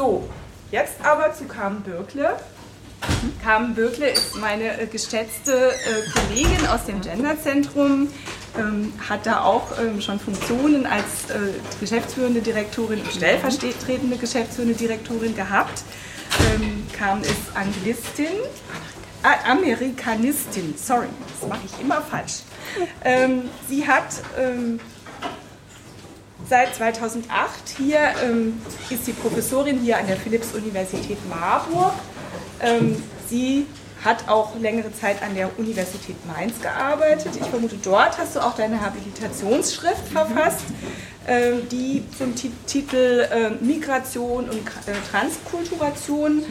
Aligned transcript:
So, 0.00 0.26
jetzt 0.70 0.94
aber 1.04 1.34
zu 1.34 1.44
Carmen 1.44 1.82
Birkle. 1.82 2.34
Carmen 3.44 3.74
Birkle 3.74 4.08
ist 4.08 4.34
meine 4.34 4.80
äh, 4.80 4.86
geschätzte 4.86 5.72
äh, 5.72 6.10
Kollegin 6.14 6.66
aus 6.68 6.86
dem 6.86 7.02
Genderzentrum, 7.02 8.08
ähm, 8.58 8.94
hat 9.10 9.26
da 9.26 9.42
auch 9.42 9.78
ähm, 9.78 10.00
schon 10.00 10.18
Funktionen 10.18 10.86
als 10.86 11.28
äh, 11.28 11.52
geschäftsführende 11.80 12.40
Direktorin 12.40 13.02
und 13.02 13.12
stellvertretende 13.12 14.16
geschäftsführende 14.16 14.74
Direktorin 14.74 15.36
gehabt. 15.36 15.82
Ähm, 16.54 16.86
Carmen 16.98 17.22
ist 17.22 17.54
Anglistin, 17.54 18.38
äh, 19.22 19.50
Amerikanistin, 19.50 20.76
sorry, 20.82 21.08
das 21.38 21.46
mache 21.46 21.60
ich 21.66 21.78
immer 21.78 22.00
falsch. 22.00 22.44
Ähm, 23.04 23.50
sie 23.68 23.86
hat 23.86 24.06
ähm, 24.38 24.80
seit 26.50 26.74
2008 26.74 27.28
hier, 27.78 27.98
ähm, 28.22 28.60
ist 28.90 29.06
sie 29.06 29.12
Professorin 29.12 29.78
hier 29.78 29.96
an 29.96 30.06
der 30.08 30.16
Philipps-Universität 30.16 31.18
Marburg. 31.30 31.92
Ähm, 32.60 33.00
sie 33.28 33.66
hat 34.04 34.28
auch 34.28 34.58
längere 34.58 34.92
Zeit 34.92 35.22
an 35.22 35.34
der 35.34 35.56
Universität 35.58 36.16
Mainz 36.26 36.60
gearbeitet. 36.60 37.32
Ich 37.40 37.46
vermute, 37.46 37.76
dort 37.82 38.18
hast 38.18 38.34
du 38.34 38.40
auch 38.40 38.56
deine 38.56 38.80
Habilitationsschrift 38.80 40.08
verfasst, 40.10 40.64
äh, 41.26 41.52
die 41.70 42.02
zum 42.18 42.34
Titel 42.34 43.28
äh, 43.30 43.50
Migration 43.64 44.50
und 44.50 44.66
äh, 44.86 44.92
Transkulturation 45.10 46.42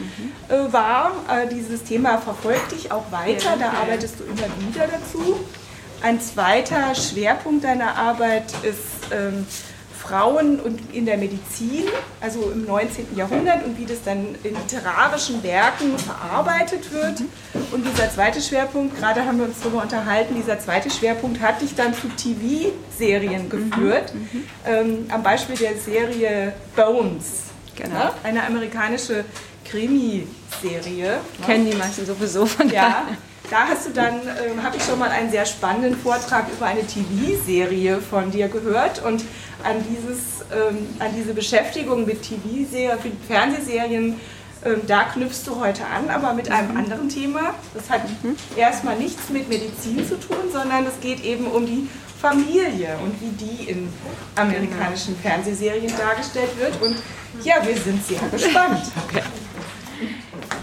äh, 0.48 0.72
war. 0.72 1.12
Äh, 1.28 1.54
dieses 1.54 1.84
Thema 1.84 2.20
verfolgt 2.20 2.72
dich 2.72 2.92
auch 2.92 3.12
weiter, 3.12 3.58
da 3.60 3.72
arbeitest 3.82 4.20
du 4.20 4.24
immer 4.24 4.48
wieder 4.70 4.88
dazu. 4.88 5.40
Ein 6.02 6.22
zweiter 6.22 6.96
Schwerpunkt 6.96 7.66
deiner 7.66 7.98
Arbeit 7.98 8.46
ist 8.64 9.12
ähm, 9.12 9.46
Frauen 10.10 10.60
und 10.60 10.80
in 10.94 11.06
der 11.06 11.18
Medizin, 11.18 11.84
also 12.20 12.52
im 12.52 12.66
19. 12.66 13.16
Jahrhundert 13.16 13.64
und 13.64 13.78
wie 13.78 13.86
das 13.86 14.04
dann 14.04 14.36
in 14.44 14.56
literarischen 14.56 15.44
Werken 15.44 15.98
verarbeitet 16.00 16.92
wird. 16.92 17.22
Und 17.72 17.86
dieser 17.86 18.12
zweite 18.12 18.42
Schwerpunkt, 18.42 18.98
gerade 18.98 19.24
haben 19.24 19.38
wir 19.38 19.46
uns 19.46 19.60
darüber 19.62 19.84
unterhalten, 19.84 20.36
dieser 20.36 20.60
zweite 20.60 20.90
Schwerpunkt 20.90 21.40
hat 21.42 21.62
dich 21.62 21.76
dann 21.76 21.94
zu 21.94 22.08
TV-Serien 22.10 23.50
geführt, 23.50 24.14
mhm. 24.14 24.44
ähm, 24.66 25.06
am 25.10 25.22
Beispiel 25.22 25.56
der 25.56 25.76
Serie 25.76 26.54
Bones. 26.76 27.44
Genau. 27.76 27.96
Ne? 27.96 28.12
Eine 28.24 28.44
amerikanische 28.44 29.26
Krimiserie. 29.66 31.20
Kennen 31.46 31.70
die 31.70 31.78
meisten 31.78 32.06
sowieso 32.06 32.46
von 32.46 32.70
Ja. 32.70 33.06
Da 33.50 33.68
hast 33.68 33.88
du 33.88 33.90
dann, 33.92 34.16
äh, 34.16 34.62
habe 34.62 34.78
ich 34.78 34.84
schon 34.84 35.00
mal 35.00 35.10
einen 35.10 35.32
sehr 35.32 35.46
spannenden 35.46 35.98
Vortrag 35.98 36.46
über 36.52 36.68
eine 36.68 36.86
TV-Serie 36.86 38.00
von 38.00 38.30
dir 38.30 38.48
gehört 38.48 39.04
und 39.04 39.24
an, 39.64 39.84
dieses, 39.90 40.46
ähm, 40.52 40.88
an 41.00 41.14
diese 41.16 41.34
Beschäftigung 41.34 42.06
mit 42.06 42.22
TV-Serien, 42.22 43.18
Fernsehserien, 43.28 44.20
ähm, 44.66 44.82
da 44.88 45.04
knüpfst 45.04 45.44
du 45.46 45.60
heute 45.60 45.86
an, 45.86 46.10
aber 46.10 46.34
mit 46.34 46.52
einem 46.52 46.72
mhm. 46.72 46.78
anderen 46.78 47.10
Thema. 47.10 47.54
Das 47.74 47.90
hat 47.90 48.02
mhm. 48.24 48.36
erstmal 48.56 48.98
nichts 48.98 49.30
mit 49.30 49.48
Medizin 49.48 50.06
zu 50.08 50.20
tun, 50.20 50.52
sondern 50.52 50.86
es 50.86 51.00
geht 51.00 51.24
eben 51.24 51.48
um 51.48 51.66
die 51.66 51.88
Familie 52.20 52.98
und 53.02 53.16
wie 53.22 53.32
die 53.32 53.70
in 53.70 53.90
amerikanischen 54.36 55.16
genau. 55.22 55.36
Fernsehserien 55.36 55.94
dargestellt 55.98 56.58
wird. 56.60 56.82
Und 56.82 56.98
ja, 57.44 57.56
wir 57.66 57.78
sind 57.78 58.06
sehr 58.06 58.20
gespannt. 58.30 58.82
Okay. 59.10 59.24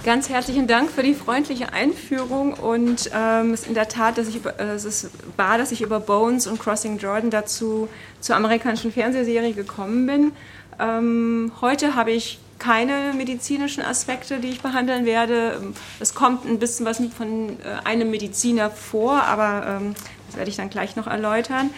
Ganz 0.07 0.29
herzlichen 0.29 0.69
Dank 0.69 0.93
für 0.93 1.03
die 1.03 1.15
freundliche 1.15 1.73
Einführung 1.73 2.53
und 2.53 3.11
ähm, 3.13 3.53
es 3.53 3.63
ist 3.63 3.67
in 3.67 3.75
der 3.75 3.89
Tat, 3.89 4.19
dass 4.19 4.29
ich, 4.29 4.37
äh, 4.47 4.63
es 4.63 4.85
ist 4.85 5.11
dass 5.37 5.73
ich 5.73 5.81
über 5.83 5.99
Bones 5.99 6.47
und 6.47 6.61
Crossing 6.61 6.99
Jordan 6.99 7.29
dazu 7.29 7.89
zur 8.21 8.37
amerikanischen 8.37 8.93
Fernsehserie 8.93 9.53
gekommen 9.53 10.07
bin. 10.07 10.33
Ähm, 10.79 11.51
heute 11.61 11.97
habe 11.97 12.13
ich 12.13 12.39
keine 12.61 13.15
medizinischen 13.17 13.83
Aspekte, 13.83 14.39
die 14.39 14.51
ich 14.51 14.61
behandeln 14.61 15.07
werde. 15.07 15.61
Es 15.99 16.15
kommt 16.15 16.45
ein 16.45 16.61
bisschen 16.61 16.87
was 16.87 16.99
von 16.99 17.59
äh, 17.59 17.85
einem 17.85 18.09
Mediziner 18.09 18.71
vor, 18.71 19.25
aber 19.25 19.81
ähm, 19.81 19.95
das 20.29 20.37
werde 20.37 20.51
ich 20.51 20.57
dann 20.57 20.71
gleich 20.71 20.95
noch 20.95 21.09
erläutern. 21.09 21.71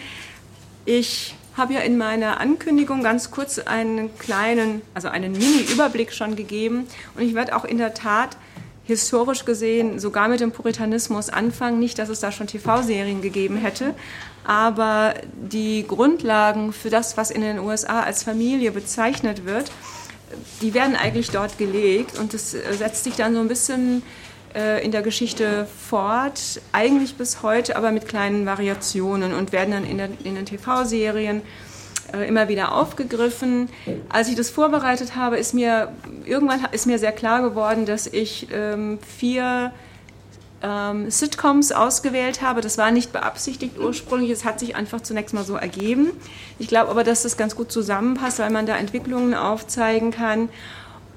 Ich 0.85 1.33
habe 1.59 1.73
ja 1.73 1.81
in 1.81 1.97
meiner 1.97 2.39
Ankündigung 2.39 3.03
ganz 3.03 3.29
kurz 3.29 3.59
einen 3.59 4.17
kleinen, 4.17 4.81
also 4.95 5.09
einen 5.09 5.33
Mini-Überblick 5.33 6.11
schon 6.13 6.35
gegeben. 6.35 6.87
Und 7.15 7.21
ich 7.21 7.35
werde 7.35 7.55
auch 7.55 7.65
in 7.65 7.77
der 7.77 7.93
Tat 7.93 8.37
historisch 8.85 9.45
gesehen 9.45 9.99
sogar 9.99 10.29
mit 10.29 10.39
dem 10.39 10.51
Puritanismus 10.51 11.29
anfangen. 11.29 11.79
Nicht, 11.79 11.99
dass 11.99 12.09
es 12.09 12.21
da 12.21 12.31
schon 12.31 12.47
TV-Serien 12.47 13.21
gegeben 13.21 13.57
hätte, 13.57 13.93
aber 14.43 15.13
die 15.35 15.85
Grundlagen 15.87 16.73
für 16.73 16.89
das, 16.89 17.15
was 17.15 17.29
in 17.29 17.41
den 17.41 17.59
USA 17.59 18.01
als 18.01 18.23
Familie 18.23 18.71
bezeichnet 18.71 19.45
wird, 19.45 19.71
die 20.61 20.73
werden 20.73 20.95
eigentlich 20.95 21.29
dort 21.29 21.59
gelegt 21.59 22.17
und 22.17 22.33
das 22.33 22.51
setzt 22.51 23.03
sich 23.03 23.15
dann 23.15 23.35
so 23.35 23.41
ein 23.41 23.47
bisschen 23.47 24.01
äh, 24.55 24.83
in 24.83 24.91
der 24.91 25.01
Geschichte 25.01 25.67
fort, 25.89 26.61
eigentlich 26.71 27.15
bis 27.15 27.43
heute, 27.43 27.75
aber 27.75 27.91
mit 27.91 28.07
kleinen 28.07 28.45
Variationen 28.45 29.33
und 29.33 29.51
werden 29.51 29.71
dann 29.71 29.85
in, 29.85 29.97
der, 29.97 30.09
in 30.23 30.35
den 30.35 30.45
TV-Serien 30.45 31.41
äh, 32.13 32.27
immer 32.27 32.47
wieder 32.47 32.73
aufgegriffen. 32.73 33.69
Als 34.09 34.27
ich 34.27 34.35
das 34.35 34.49
vorbereitet 34.49 35.15
habe, 35.15 35.37
ist 35.37 35.53
mir 35.53 35.91
irgendwann 36.25 36.65
ist 36.71 36.87
mir 36.87 36.99
sehr 36.99 37.11
klar 37.11 37.41
geworden, 37.41 37.85
dass 37.85 38.07
ich 38.07 38.47
ähm, 38.51 38.99
vier 39.17 39.71
ähm, 40.63 41.09
Sitcoms 41.11 41.71
ausgewählt 41.71 42.41
habe. 42.41 42.61
Das 42.61 42.77
war 42.77 42.91
nicht 42.91 43.11
beabsichtigt 43.11 43.77
ursprünglich, 43.77 44.31
es 44.31 44.45
hat 44.45 44.59
sich 44.59 44.75
einfach 44.75 45.01
zunächst 45.01 45.33
mal 45.33 45.43
so 45.43 45.55
ergeben. 45.55 46.11
Ich 46.57 46.67
glaube 46.67 46.89
aber, 46.89 47.03
dass 47.03 47.23
das 47.23 47.37
ganz 47.37 47.55
gut 47.55 47.71
zusammenpasst, 47.71 48.39
weil 48.39 48.49
man 48.49 48.65
da 48.65 48.75
Entwicklungen 48.75 49.33
aufzeigen 49.33 50.11
kann 50.11 50.49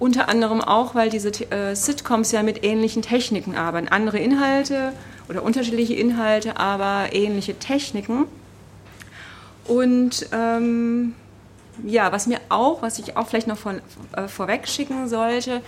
unter 0.03 0.29
anderem 0.29 0.61
auch, 0.61 0.97
weil 0.97 1.11
diese 1.11 1.29
äh, 1.53 1.77
Sitcoms 1.77 2.33
ja 2.33 2.43
mit 2.43 2.65
ähnlichen 2.65 3.03
Techniken 3.03 3.55
arbeiten. 3.55 3.87
Andere 3.87 4.19
Inhalte 4.19 4.93
oder 5.29 5.45
unterschiedliche 5.45 5.95
Inhalte, 5.95 6.57
aber 6.57 7.11
ähnliche 7.13 7.57
Techniken. 7.57 8.25
Und 9.65 10.27
ähm, 10.33 11.15
ja, 11.85 12.11
was 12.11 12.27
mir 12.27 12.41
auch, 12.49 12.83
was 12.83 12.99
ich 12.99 13.17
auch 13.17 13.29
vielleicht 13.29 13.47
noch 13.47 13.57
von, 13.57 13.81
äh, 14.17 14.27
vorweg 14.27 14.67
schicken 14.67 15.09
sollte, 15.09 15.63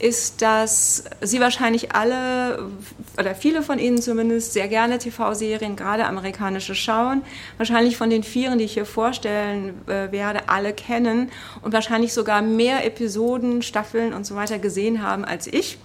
ist, 0.00 0.42
dass 0.42 1.04
Sie 1.20 1.40
wahrscheinlich 1.40 1.92
alle 1.92 2.70
oder 3.18 3.34
viele 3.34 3.62
von 3.62 3.78
Ihnen 3.78 4.00
zumindest 4.00 4.52
sehr 4.52 4.68
gerne 4.68 4.98
TV-Serien, 4.98 5.76
gerade 5.76 6.06
amerikanische, 6.06 6.74
schauen. 6.74 7.22
Wahrscheinlich 7.56 7.96
von 7.96 8.10
den 8.10 8.22
Vieren, 8.22 8.58
die 8.58 8.64
ich 8.64 8.74
hier 8.74 8.86
vorstellen 8.86 9.74
äh, 9.86 10.12
werde, 10.12 10.48
alle 10.48 10.72
kennen 10.72 11.30
und 11.62 11.72
wahrscheinlich 11.72 12.12
sogar 12.12 12.42
mehr 12.42 12.84
Episoden, 12.84 13.62
Staffeln 13.62 14.12
und 14.12 14.24
so 14.24 14.34
weiter 14.34 14.58
gesehen 14.58 15.02
haben 15.02 15.24
als 15.24 15.46
ich. 15.46 15.78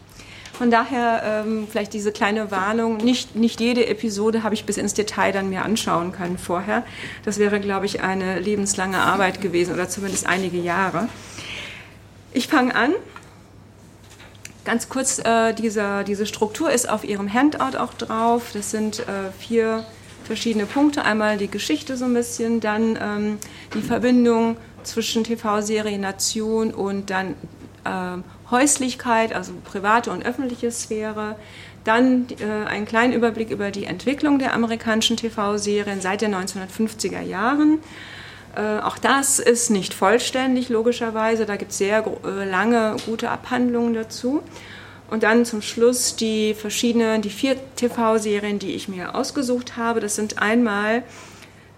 Von 0.53 0.69
daher 0.69 1.43
ähm, 1.45 1.67
vielleicht 1.69 1.93
diese 1.93 2.11
kleine 2.11 2.51
Warnung. 2.51 2.97
Nicht, 2.97 3.35
nicht 3.35 3.59
jede 3.59 3.87
Episode 3.87 4.43
habe 4.43 4.53
ich 4.53 4.65
bis 4.65 4.77
ins 4.77 4.93
Detail 4.93 5.31
dann 5.31 5.49
mir 5.49 5.63
anschauen 5.63 6.11
können 6.11 6.37
vorher. 6.37 6.83
Das 7.25 7.39
wäre, 7.39 7.59
glaube 7.59 7.87
ich, 7.87 8.01
eine 8.01 8.39
lebenslange 8.39 8.99
Arbeit 8.99 9.41
gewesen 9.41 9.73
oder 9.73 9.89
zumindest 9.89 10.27
einige 10.27 10.59
Jahre. 10.59 11.09
Ich 12.33 12.47
fange 12.47 12.75
an 12.75 12.93
Ganz 14.65 14.87
kurz, 14.87 15.19
äh, 15.19 15.53
diese, 15.53 16.03
diese 16.05 16.25
Struktur 16.25 16.71
ist 16.71 16.89
auf 16.89 17.03
Ihrem 17.03 17.31
Handout 17.31 17.77
auch 17.77 17.93
drauf. 17.93 18.51
Das 18.53 18.71
sind 18.71 18.99
äh, 18.99 19.31
vier 19.37 19.85
verschiedene 20.23 20.65
Punkte. 20.65 21.03
Einmal 21.03 21.37
die 21.37 21.49
Geschichte 21.49 21.97
so 21.97 22.05
ein 22.05 22.13
bisschen, 22.13 22.61
dann 22.61 22.97
ähm, 23.01 23.39
die 23.73 23.81
Verbindung 23.81 24.57
zwischen 24.83 25.23
TV-Serie 25.23 25.99
Nation 25.99 26.73
und 26.73 27.09
dann 27.09 27.35
äh, 27.83 28.21
Häuslichkeit, 28.51 29.33
also 29.33 29.53
private 29.65 30.11
und 30.11 30.25
öffentliche 30.25 30.71
Sphäre. 30.71 31.35
Dann 31.83 32.27
äh, 32.39 32.65
einen 32.65 32.85
kleinen 32.85 33.11
Überblick 33.11 33.49
über 33.49 33.69
die 33.69 33.83
Entwicklung 33.83 34.39
der 34.39 34.53
amerikanischen 34.53 35.17
TV-Serien 35.17 35.99
seit 35.99 36.21
den 36.21 36.33
1950er 36.33 37.21
Jahren. 37.21 37.79
Äh, 38.55 38.79
auch 38.79 38.97
das 38.97 39.39
ist 39.39 39.69
nicht 39.69 39.93
vollständig, 39.93 40.69
logischerweise. 40.69 41.45
Da 41.45 41.55
gibt 41.55 41.71
es 41.71 41.77
sehr 41.77 42.05
äh, 42.25 42.49
lange, 42.49 42.97
gute 43.05 43.29
Abhandlungen 43.29 43.93
dazu. 43.93 44.43
Und 45.09 45.23
dann 45.23 45.45
zum 45.45 45.61
Schluss 45.61 46.15
die 46.15 46.53
verschiedenen, 46.53 47.21
die 47.21 47.29
vier 47.29 47.55
TV-Serien, 47.75 48.59
die 48.59 48.71
ich 48.71 48.87
mir 48.87 49.15
ausgesucht 49.15 49.77
habe. 49.77 49.99
Das 49.99 50.15
sind 50.15 50.41
einmal 50.41 51.03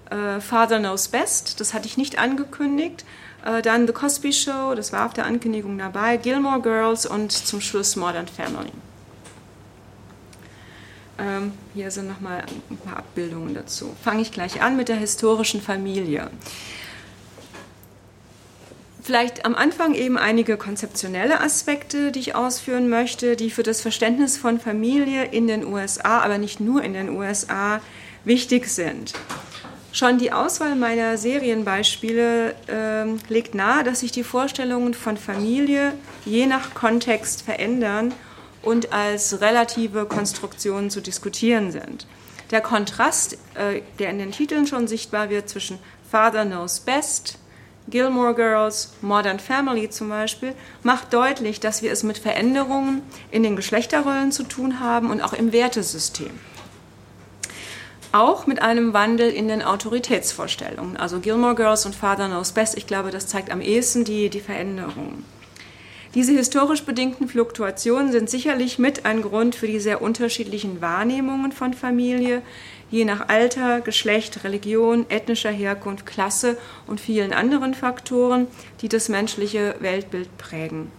äh, 0.10 0.39
Father 0.39 0.80
Knows 0.80 1.07
Best, 1.07 1.60
das 1.60 1.74
hatte 1.74 1.88
ich 1.88 1.98
nicht 1.98 2.19
angekündigt. 2.19 3.06
Äh, 3.44 3.62
dann 3.62 3.88
The 3.88 3.94
Cosby 3.94 4.33
Show, 4.33 4.74
das 4.75 4.92
war 4.92 5.06
auf 5.06 5.13
der 5.13 5.25
Ankündigung 5.25 5.78
dabei. 5.78 6.18
Gilmore 6.18 6.62
Girls 6.62 7.06
und 7.06 7.31
zum 7.31 7.62
Schluss 7.62 7.95
Modern 7.95 8.28
Family. 8.28 8.71
Ähm, 11.18 11.54
hier 11.74 11.92
sind 11.92 12.08
nochmal 12.08 12.44
ein 12.70 12.78
paar 12.78 12.98
Abbildungen 12.98 13.54
dazu. 13.54 13.96
Fange 14.04 14.22
ich 14.22 14.32
gleich 14.32 14.62
an 14.62 14.76
mit 14.76 14.90
der 14.90 14.98
historischen 14.98 15.62
Familie. 15.62 16.30
Vielleicht 19.02 19.46
am 19.46 19.54
Anfang 19.54 19.94
eben 19.94 20.18
einige 20.18 20.58
konzeptionelle 20.58 21.40
Aspekte, 21.40 22.12
die 22.12 22.20
ich 22.20 22.36
ausführen 22.36 22.90
möchte, 22.90 23.36
die 23.36 23.52
für 23.52 23.62
das 23.62 23.80
Verständnis 23.82 24.36
von 24.36 24.60
Familie 24.60 25.26
in 25.26 25.48
den 25.48 25.64
USA, 25.64 26.22
aber 26.22 26.40
nicht 26.40 26.60
nur 26.60 26.84
in 26.84 26.94
den 26.94 27.10
USA, 27.10 27.82
wichtig 28.24 28.68
sind. 28.68 29.14
Schon 29.92 30.18
die 30.18 30.34
Auswahl 30.34 30.76
meiner 30.76 31.18
Serienbeispiele 31.18 32.56
äh, 32.68 33.32
legt 33.32 33.54
nahe, 33.56 33.84
dass 33.84 34.00
sich 34.02 34.12
die 34.12 34.24
Vorstellungen 34.24 34.94
von 34.96 35.18
Familie 35.18 35.94
je 36.26 36.48
nach 36.48 36.74
Kontext 36.74 37.44
verändern 37.44 38.12
und 38.66 38.92
als 38.92 39.40
relative 39.42 40.06
Konstruktionen 40.06 40.90
zu 40.90 41.02
diskutieren 41.02 41.72
sind. 41.72 42.08
Der 42.52 42.62
Kontrast, 42.62 43.38
äh, 43.56 43.82
der 44.00 44.10
in 44.10 44.20
den 44.20 44.32
Titeln 44.32 44.68
schon 44.68 44.88
sichtbar 44.88 45.30
wird 45.30 45.50
zwischen 45.50 45.80
Father 46.10 46.46
Knows 46.46 46.82
Best, 46.82 47.38
Gilmore 47.88 48.34
Girls, 48.34 48.94
Modern 49.02 49.40
Family 49.40 49.90
zum 49.90 50.10
Beispiel, 50.10 50.54
macht 50.82 51.14
deutlich, 51.14 51.60
dass 51.60 51.84
wir 51.84 51.92
es 51.92 52.04
mit 52.04 52.18
Veränderungen 52.18 53.02
in 53.32 53.44
den 53.44 53.56
Geschlechterrollen 53.56 54.32
zu 54.32 54.44
tun 54.44 54.80
haben 54.80 55.12
und 55.12 55.22
auch 55.22 55.34
im 55.34 55.54
Wertesystem 55.54 56.32
auch 58.16 58.48
mit 58.48 58.62
einem 58.62 58.94
Wandel 58.94 59.30
in 59.30 59.50
den 59.50 59.62
Autoritätsvorstellungen. 59.62 60.96
Also 60.96 61.20
Gilmore 61.20 61.54
Girls 61.54 61.86
und 61.86 61.96
Father 61.96 62.28
Knows 62.28 62.54
Best, 62.54 62.78
ich 62.78 62.88
glaube, 62.88 63.12
das 63.12 63.28
zeigt 63.28 63.52
am 63.52 63.60
ehesten 63.60 64.06
die, 64.06 64.30
die 64.30 64.40
Veränderungen. 64.40 65.26
Diese 66.16 66.32
historisch 66.32 66.84
bedingten 66.84 67.28
Fluktuationen 67.28 68.14
sind 68.14 68.30
sicherlich 68.30 68.80
mit 68.80 69.06
ein 69.06 69.22
Grund 69.22 69.54
für 69.54 69.68
die 69.68 69.82
sehr 69.82 70.02
unterschiedlichen 70.02 70.80
Wahrnehmungen 70.80 71.52
von 71.52 71.74
Familie, 71.74 72.42
je 72.90 73.04
nach 73.04 73.28
Alter, 73.28 73.82
Geschlecht, 73.82 74.46
Religion, 74.46 75.06
ethnischer 75.10 75.52
Herkunft, 75.52 76.06
Klasse 76.06 76.58
und 76.88 77.02
vielen 77.02 77.34
anderen 77.34 77.74
Faktoren, 77.74 78.48
die 78.80 78.88
das 78.88 79.10
menschliche 79.10 79.76
Weltbild 79.82 80.38
prägen. 80.38 80.90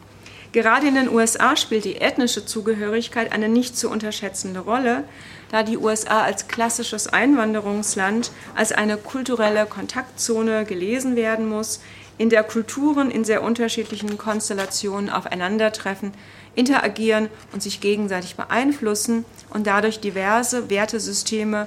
Gerade 0.52 0.86
in 0.86 0.94
den 0.96 1.08
USA 1.08 1.56
spielt 1.56 1.86
die 1.86 1.96
ethnische 1.96 2.44
Zugehörigkeit 2.44 3.32
eine 3.32 3.48
nicht 3.48 3.76
zu 3.76 3.88
unterschätzende 3.88 4.60
Rolle, 4.60 5.04
da 5.50 5.62
die 5.62 5.78
USA 5.78 6.22
als 6.22 6.48
klassisches 6.48 7.06
Einwanderungsland 7.06 8.30
als 8.54 8.72
eine 8.72 8.96
kulturelle 8.96 9.66
Kontaktzone 9.66 10.64
gelesen 10.64 11.16
werden 11.16 11.48
muss, 11.48 11.80
in 12.18 12.30
der 12.30 12.42
Kulturen 12.42 13.10
in 13.10 13.24
sehr 13.24 13.42
unterschiedlichen 13.42 14.16
Konstellationen 14.16 15.10
aufeinandertreffen, 15.10 16.12
interagieren 16.54 17.28
und 17.52 17.62
sich 17.62 17.80
gegenseitig 17.80 18.36
beeinflussen 18.36 19.24
und 19.50 19.66
dadurch 19.66 20.00
diverse 20.00 20.70
Wertesysteme 20.70 21.66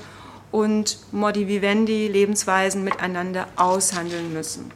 und 0.52 0.98
Modi 1.12 1.48
Vivendi 1.48 2.08
Lebensweisen 2.08 2.84
miteinander 2.84 3.48
aushandeln 3.56 4.34
müssen. 4.34 4.72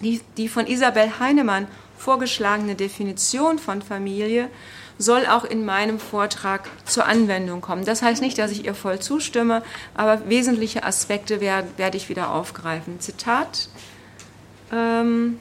Die, 0.00 0.20
die 0.36 0.48
von 0.48 0.66
Isabel 0.66 1.18
Heinemann 1.18 1.66
vorgeschlagene 1.96 2.74
Definition 2.74 3.58
von 3.58 3.80
Familie 3.80 4.50
soll 4.98 5.26
auch 5.26 5.44
in 5.44 5.64
meinem 5.64 5.98
Vortrag 5.98 6.68
zur 6.84 7.06
Anwendung 7.06 7.60
kommen. 7.60 7.84
Das 7.84 8.02
heißt 8.02 8.22
nicht, 8.22 8.38
dass 8.38 8.50
ich 8.50 8.64
ihr 8.64 8.74
voll 8.74 8.98
zustimme, 8.98 9.62
aber 9.94 10.28
wesentliche 10.28 10.84
Aspekte 10.84 11.40
werde, 11.40 11.68
werde 11.76 11.96
ich 11.96 12.08
wieder 12.08 12.32
aufgreifen. 12.32 13.00
Zitat. 13.00 13.68
Um, 14.70 14.78
ähm, 14.78 15.40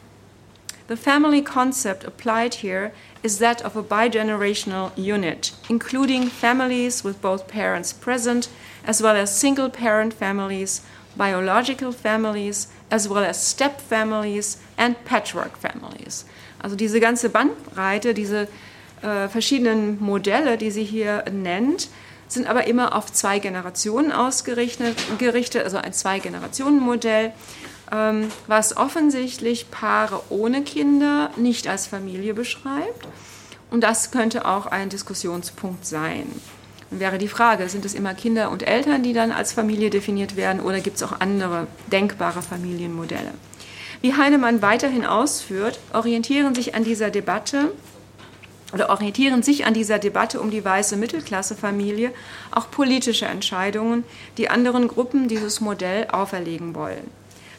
the 0.88 0.96
family 0.96 1.42
concept 1.42 2.06
applied 2.06 2.56
here 2.56 2.92
is 3.24 3.40
that 3.40 3.66
of 3.66 3.76
a 3.76 3.82
bigenerational 3.82 4.92
unit, 4.96 5.54
including 5.68 6.30
families 6.30 7.04
with 7.04 7.22
both 7.22 7.48
parents 7.48 7.92
present, 7.92 8.50
as 8.86 9.02
well 9.02 9.16
as 9.16 9.40
single 9.40 9.70
parent 9.70 10.14
families, 10.14 10.84
biological 11.18 11.92
families, 11.92 12.68
as 12.92 13.10
well 13.10 13.24
as 13.24 13.38
step 13.38 13.82
families 13.82 14.60
and 14.78 14.96
patchwork 15.06 15.58
families. 15.58 16.26
Also 16.62 16.76
diese 16.76 17.00
ganze 17.00 17.30
Bandbreite, 17.30 18.14
diese 18.14 18.48
äh, 19.06 19.30
verschiedenen 19.30 20.04
Modelle, 20.04 20.58
die 20.58 20.72
sie 20.72 20.84
hier 20.84 21.24
nennt, 21.32 21.90
sind 22.28 22.48
aber 22.48 22.68
immer 22.68 22.96
auf 22.96 23.12
zwei 23.12 23.40
Generationen 23.40 24.12
ausgerichtet, 24.12 24.98
gerichtet, 25.20 25.64
also 25.64 25.78
ein 25.78 25.94
Zwei-Generationen-Modell, 25.94 27.32
ähm, 27.92 28.30
was 28.48 28.76
offensichtlich 28.78 29.70
Paare 29.70 30.22
ohne 30.30 30.64
Kinder 30.64 31.30
nicht 31.38 31.68
als 31.68 31.86
Familie 31.88 32.34
beschreibt. 32.34 33.08
Und 33.70 33.82
das 33.82 34.12
könnte 34.12 34.46
auch 34.46 34.66
ein 34.66 34.90
Diskussionspunkt 34.90 35.86
sein. 35.86 36.26
Dann 36.90 37.00
wäre 37.00 37.18
die 37.18 37.28
Frage, 37.28 37.70
sind 37.70 37.86
es 37.86 37.94
immer 37.94 38.14
Kinder 38.14 38.50
und 38.50 38.64
Eltern, 38.64 39.04
die 39.04 39.14
dann 39.14 39.32
als 39.32 39.54
Familie 39.54 39.90
definiert 39.90 40.36
werden, 40.36 40.62
oder 40.62 40.80
gibt 40.80 40.98
es 40.98 41.04
auch 41.04 41.20
andere 41.20 41.68
denkbare 41.92 42.42
Familienmodelle? 42.42 43.34
Wie 44.02 44.14
Heinemann 44.16 44.62
weiterhin 44.62 45.06
ausführt, 45.06 45.80
orientieren 45.94 46.54
sich 46.54 46.76
an 46.76 46.84
dieser 46.84 47.10
Debatte 47.10 47.72
oder 48.74 48.90
orientieren 48.90 49.44
sich 49.44 49.66
an 49.66 49.74
dieser 49.74 50.00
Debatte 50.00 50.42
um 50.42 50.52
die 50.52 50.66
weiße 50.66 50.98
Mittelklassefamilie 50.98 52.12
auch 52.52 52.72
politische 52.72 53.26
Entscheidungen, 53.26 54.04
die 54.38 54.50
anderen 54.50 54.88
Gruppen 54.88 55.28
dieses 55.28 55.62
Modell 55.62 56.08
auferlegen 56.12 56.76
wollen. 56.76 57.10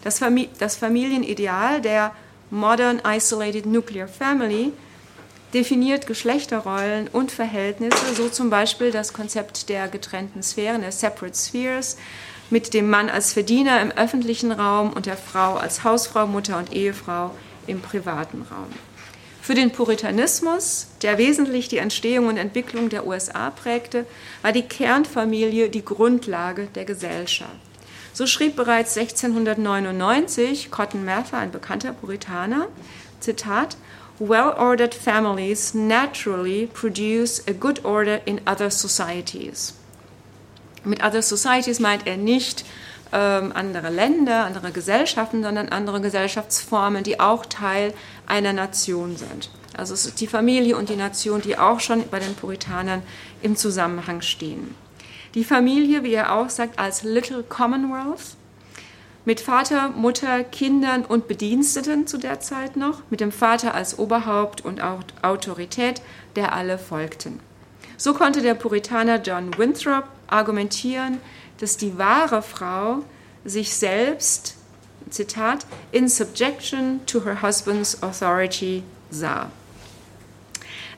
Das, 0.02 0.18
Famili 0.18 0.48
das 0.58 0.76
Familienideal 0.76 1.80
der 1.80 2.12
Modern 2.50 3.00
Isolated 3.04 3.66
Nuclear 3.66 4.08
Family 4.08 4.72
definiert 5.52 6.06
Geschlechterrollen 6.06 7.08
und 7.08 7.32
Verhältnisse, 7.32 8.14
so 8.14 8.28
zum 8.28 8.50
Beispiel 8.50 8.90
das 8.90 9.12
Konzept 9.12 9.68
der 9.68 9.88
getrennten 9.88 10.42
Sphären, 10.42 10.82
der 10.82 10.92
Separate 10.92 11.36
Spheres, 11.36 11.96
mit 12.50 12.74
dem 12.74 12.88
Mann 12.88 13.08
als 13.08 13.32
Verdiener 13.32 13.80
im 13.80 13.90
öffentlichen 13.90 14.52
Raum 14.52 14.92
und 14.92 15.06
der 15.06 15.16
Frau 15.16 15.54
als 15.54 15.82
Hausfrau, 15.82 16.26
Mutter 16.26 16.58
und 16.58 16.72
Ehefrau 16.72 17.32
im 17.66 17.80
privaten 17.80 18.42
Raum. 18.42 18.68
Für 19.46 19.54
den 19.54 19.70
Puritanismus, 19.70 20.88
der 21.02 21.19
wesentlich 21.19 21.69
die 21.69 21.78
Entstehung 21.78 22.26
und 22.26 22.37
Entwicklung 22.37 22.88
der 22.88 23.06
USA 23.06 23.50
prägte, 23.50 24.04
war 24.43 24.50
die 24.50 24.62
Kernfamilie 24.62 25.69
die 25.69 25.84
Grundlage 25.84 26.66
der 26.75 26.84
Gesellschaft. 26.84 27.52
So 28.12 28.26
schrieb 28.26 28.56
bereits 28.56 28.98
1699 28.98 30.72
Cotton 30.72 31.04
Mather, 31.04 31.38
ein 31.38 31.52
bekannter 31.52 31.93
Puritaner, 31.93 32.66
Zitat, 33.20 33.76
Well-ordered 34.19 34.96
families 34.96 35.75
naturally 35.75 36.66
produce 36.66 37.40
a 37.46 37.52
good 37.52 37.84
order 37.84 38.26
in 38.26 38.40
other 38.49 38.72
societies. 38.72 39.75
Mit 40.82 41.04
other 41.04 41.22
societies 41.22 41.78
meint 41.78 42.04
er 42.08 42.16
nicht 42.16 42.64
ähm, 43.12 43.52
andere 43.54 43.90
Länder, 43.90 44.44
andere 44.44 44.72
Gesellschaften, 44.72 45.42
sondern 45.42 45.68
andere 45.68 46.00
Gesellschaftsformen, 46.00 47.04
die 47.04 47.20
auch 47.20 47.46
Teil 47.46 47.94
einer 48.26 48.52
Nation 48.52 49.16
sind. 49.16 49.50
Also 49.76 49.94
es 49.94 50.06
ist 50.06 50.20
die 50.20 50.26
Familie 50.26 50.76
und 50.76 50.88
die 50.88 50.96
Nation, 50.96 51.42
die 51.42 51.58
auch 51.58 51.80
schon 51.80 52.08
bei 52.08 52.18
den 52.18 52.34
Puritanern 52.34 53.02
im 53.42 53.56
Zusammenhang 53.56 54.22
stehen. 54.22 54.74
Die 55.34 55.44
Familie, 55.44 56.02
wie 56.02 56.14
er 56.14 56.32
auch 56.32 56.48
sagt, 56.48 56.78
als 56.78 57.02
Little 57.02 57.42
Commonwealth, 57.42 58.36
mit 59.26 59.40
Vater, 59.40 59.88
Mutter, 59.88 60.44
Kindern 60.44 61.04
und 61.04 61.26
Bediensteten 61.28 62.06
zu 62.06 62.16
der 62.16 62.40
Zeit 62.40 62.76
noch, 62.76 63.02
mit 63.10 63.20
dem 63.20 63.32
Vater 63.32 63.74
als 63.74 63.98
Oberhaupt 63.98 64.64
und 64.64 64.80
Autorität, 65.22 66.00
der 66.36 66.54
alle 66.54 66.78
folgten. 66.78 67.40
So 67.96 68.14
konnte 68.14 68.40
der 68.40 68.54
Puritaner 68.54 69.20
John 69.20 69.56
Winthrop 69.58 70.04
argumentieren, 70.28 71.18
dass 71.58 71.76
die 71.76 71.98
wahre 71.98 72.42
Frau 72.42 73.04
sich 73.44 73.75
selbst, 73.75 74.56
Zitat, 75.10 75.66
in 75.92 76.08
subjection 76.08 77.00
to 77.06 77.25
her 77.25 77.42
husband's 77.42 78.02
authority 78.02 78.82
sah. 79.10 79.50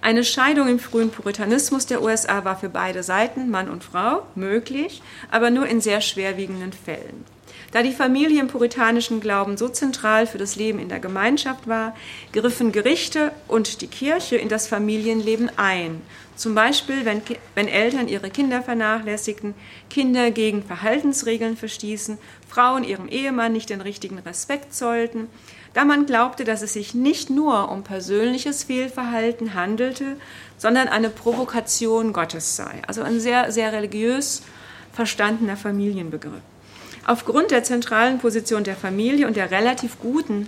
Eine 0.00 0.24
Scheidung 0.24 0.68
im 0.68 0.78
frühen 0.78 1.10
Puritanismus 1.10 1.86
der 1.86 2.02
USA 2.02 2.44
war 2.44 2.56
für 2.56 2.68
beide 2.68 3.02
Seiten, 3.02 3.50
Mann 3.50 3.68
und 3.68 3.82
Frau, 3.82 4.26
möglich, 4.36 5.02
aber 5.30 5.50
nur 5.50 5.66
in 5.66 5.80
sehr 5.80 6.00
schwerwiegenden 6.00 6.72
Fällen. 6.72 7.24
Da 7.70 7.82
die 7.82 7.92
Familie 7.92 8.40
im 8.40 8.48
puritanischen 8.48 9.20
Glauben 9.20 9.58
so 9.58 9.68
zentral 9.68 10.26
für 10.26 10.38
das 10.38 10.56
Leben 10.56 10.78
in 10.78 10.88
der 10.88 11.00
Gemeinschaft 11.00 11.68
war, 11.68 11.94
griffen 12.32 12.72
Gerichte 12.72 13.32
und 13.46 13.82
die 13.82 13.88
Kirche 13.88 14.36
in 14.36 14.48
das 14.48 14.66
Familienleben 14.66 15.50
ein. 15.58 16.00
Zum 16.34 16.54
Beispiel, 16.54 17.04
wenn, 17.04 17.20
wenn 17.54 17.68
Eltern 17.68 18.08
ihre 18.08 18.30
Kinder 18.30 18.62
vernachlässigten, 18.62 19.54
Kinder 19.90 20.30
gegen 20.30 20.62
Verhaltensregeln 20.62 21.56
verstießen, 21.56 22.16
Frauen 22.48 22.84
ihrem 22.84 23.08
Ehemann 23.08 23.52
nicht 23.52 23.68
den 23.68 23.82
richtigen 23.82 24.18
Respekt 24.20 24.72
zollten, 24.72 25.28
da 25.74 25.84
man 25.84 26.06
glaubte, 26.06 26.44
dass 26.44 26.62
es 26.62 26.72
sich 26.72 26.94
nicht 26.94 27.28
nur 27.28 27.70
um 27.70 27.82
persönliches 27.82 28.64
Fehlverhalten 28.64 29.54
handelte, 29.54 30.16
sondern 30.56 30.88
eine 30.88 31.10
Provokation 31.10 32.14
Gottes 32.14 32.56
sei. 32.56 32.82
Also 32.86 33.02
ein 33.02 33.20
sehr, 33.20 33.52
sehr 33.52 33.72
religiös 33.72 34.42
verstandener 34.92 35.56
Familienbegriff. 35.56 36.40
Aufgrund 37.08 37.52
der 37.52 37.64
zentralen 37.64 38.18
Position 38.18 38.64
der 38.64 38.76
Familie 38.76 39.26
und 39.26 39.34
der 39.34 39.50
relativ 39.50 39.98
guten 39.98 40.46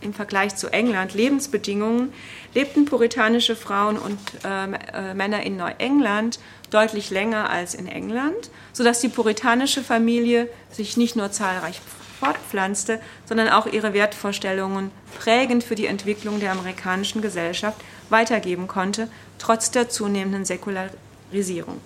im 0.00 0.12
Vergleich 0.12 0.56
zu 0.56 0.66
England 0.72 1.14
Lebensbedingungen 1.14 2.12
lebten 2.52 2.84
puritanische 2.84 3.54
Frauen 3.54 3.96
und 3.96 4.18
äh, 4.44 4.64
äh, 4.92 5.14
Männer 5.14 5.44
in 5.44 5.56
Neuengland 5.56 6.40
deutlich 6.70 7.10
länger 7.10 7.48
als 7.48 7.74
in 7.74 7.86
England, 7.86 8.50
sodass 8.72 8.98
die 8.98 9.08
puritanische 9.08 9.84
Familie 9.84 10.48
sich 10.72 10.96
nicht 10.96 11.14
nur 11.14 11.30
zahlreich 11.30 11.80
fortpflanzte, 12.18 13.00
sondern 13.24 13.48
auch 13.48 13.68
ihre 13.68 13.94
Wertvorstellungen 13.94 14.90
prägend 15.16 15.62
für 15.62 15.76
die 15.76 15.86
Entwicklung 15.86 16.40
der 16.40 16.50
amerikanischen 16.50 17.22
Gesellschaft 17.22 17.80
weitergeben 18.08 18.66
konnte, 18.66 19.06
trotz 19.38 19.70
der 19.70 19.88
zunehmenden 19.88 20.44
Säkularisierung. 20.44 21.80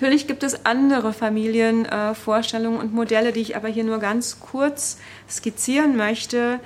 Natürlich 0.00 0.28
gibt 0.28 0.44
es 0.44 0.64
andere 0.64 1.12
Familienvorstellungen 1.12 2.78
äh, 2.78 2.82
und 2.82 2.94
Modelle, 2.94 3.32
die 3.32 3.40
ich 3.40 3.56
aber 3.56 3.66
hier 3.66 3.82
nur 3.82 3.98
ganz 3.98 4.38
kurz 4.38 4.98
skizzieren 5.28 5.96
möchte. 5.96 6.60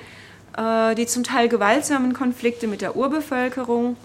Äh, 0.55 0.95
die 0.95 1.07
zum 1.07 1.25
Teil 1.25 1.49
gewaltsamen 1.49 2.13
Konflikte 2.13 2.67
mit 2.67 2.83
der 2.83 2.95
Urbevölkerung 2.95 3.97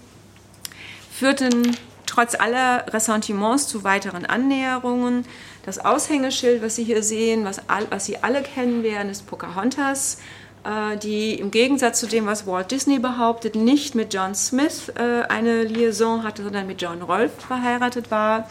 führten 1.12 1.76
trotz 2.06 2.36
aller 2.36 2.86
Ressentiments 2.94 3.68
zu 3.68 3.84
weiteren 3.84 4.26
Annäherungen. 4.26 5.26
Das 5.66 5.84
Aushängeschild, 5.84 6.64
was 6.64 6.78
Sie 6.78 6.86
hier 6.86 7.04
sehen, 7.04 7.44
was, 7.44 7.62
was 7.90 8.06
Sie 8.06 8.24
alle 8.24 8.42
kennen 8.44 8.82
werden, 8.82 9.10
ist 9.10 9.28
Pocahontas, 9.28 10.20
äh, 10.64 10.96
die 10.96 11.34
im 11.34 11.52
Gegensatz 11.52 12.00
zu 12.00 12.08
dem, 12.08 12.28
was 12.28 12.48
Walt 12.48 12.72
Disney 12.72 13.00
behauptet, 13.00 13.56
nicht 13.56 13.94
mit 13.94 14.14
John 14.14 14.36
Smith 14.36 14.90
äh, 14.96 15.24
eine 15.28 15.64
Liaison 15.64 16.24
hatte, 16.24 16.44
sondern 16.44 16.66
mit 16.66 16.82
John 16.82 17.02
Rolfe 17.02 17.42
verheiratet 17.42 18.10
war. 18.10 18.48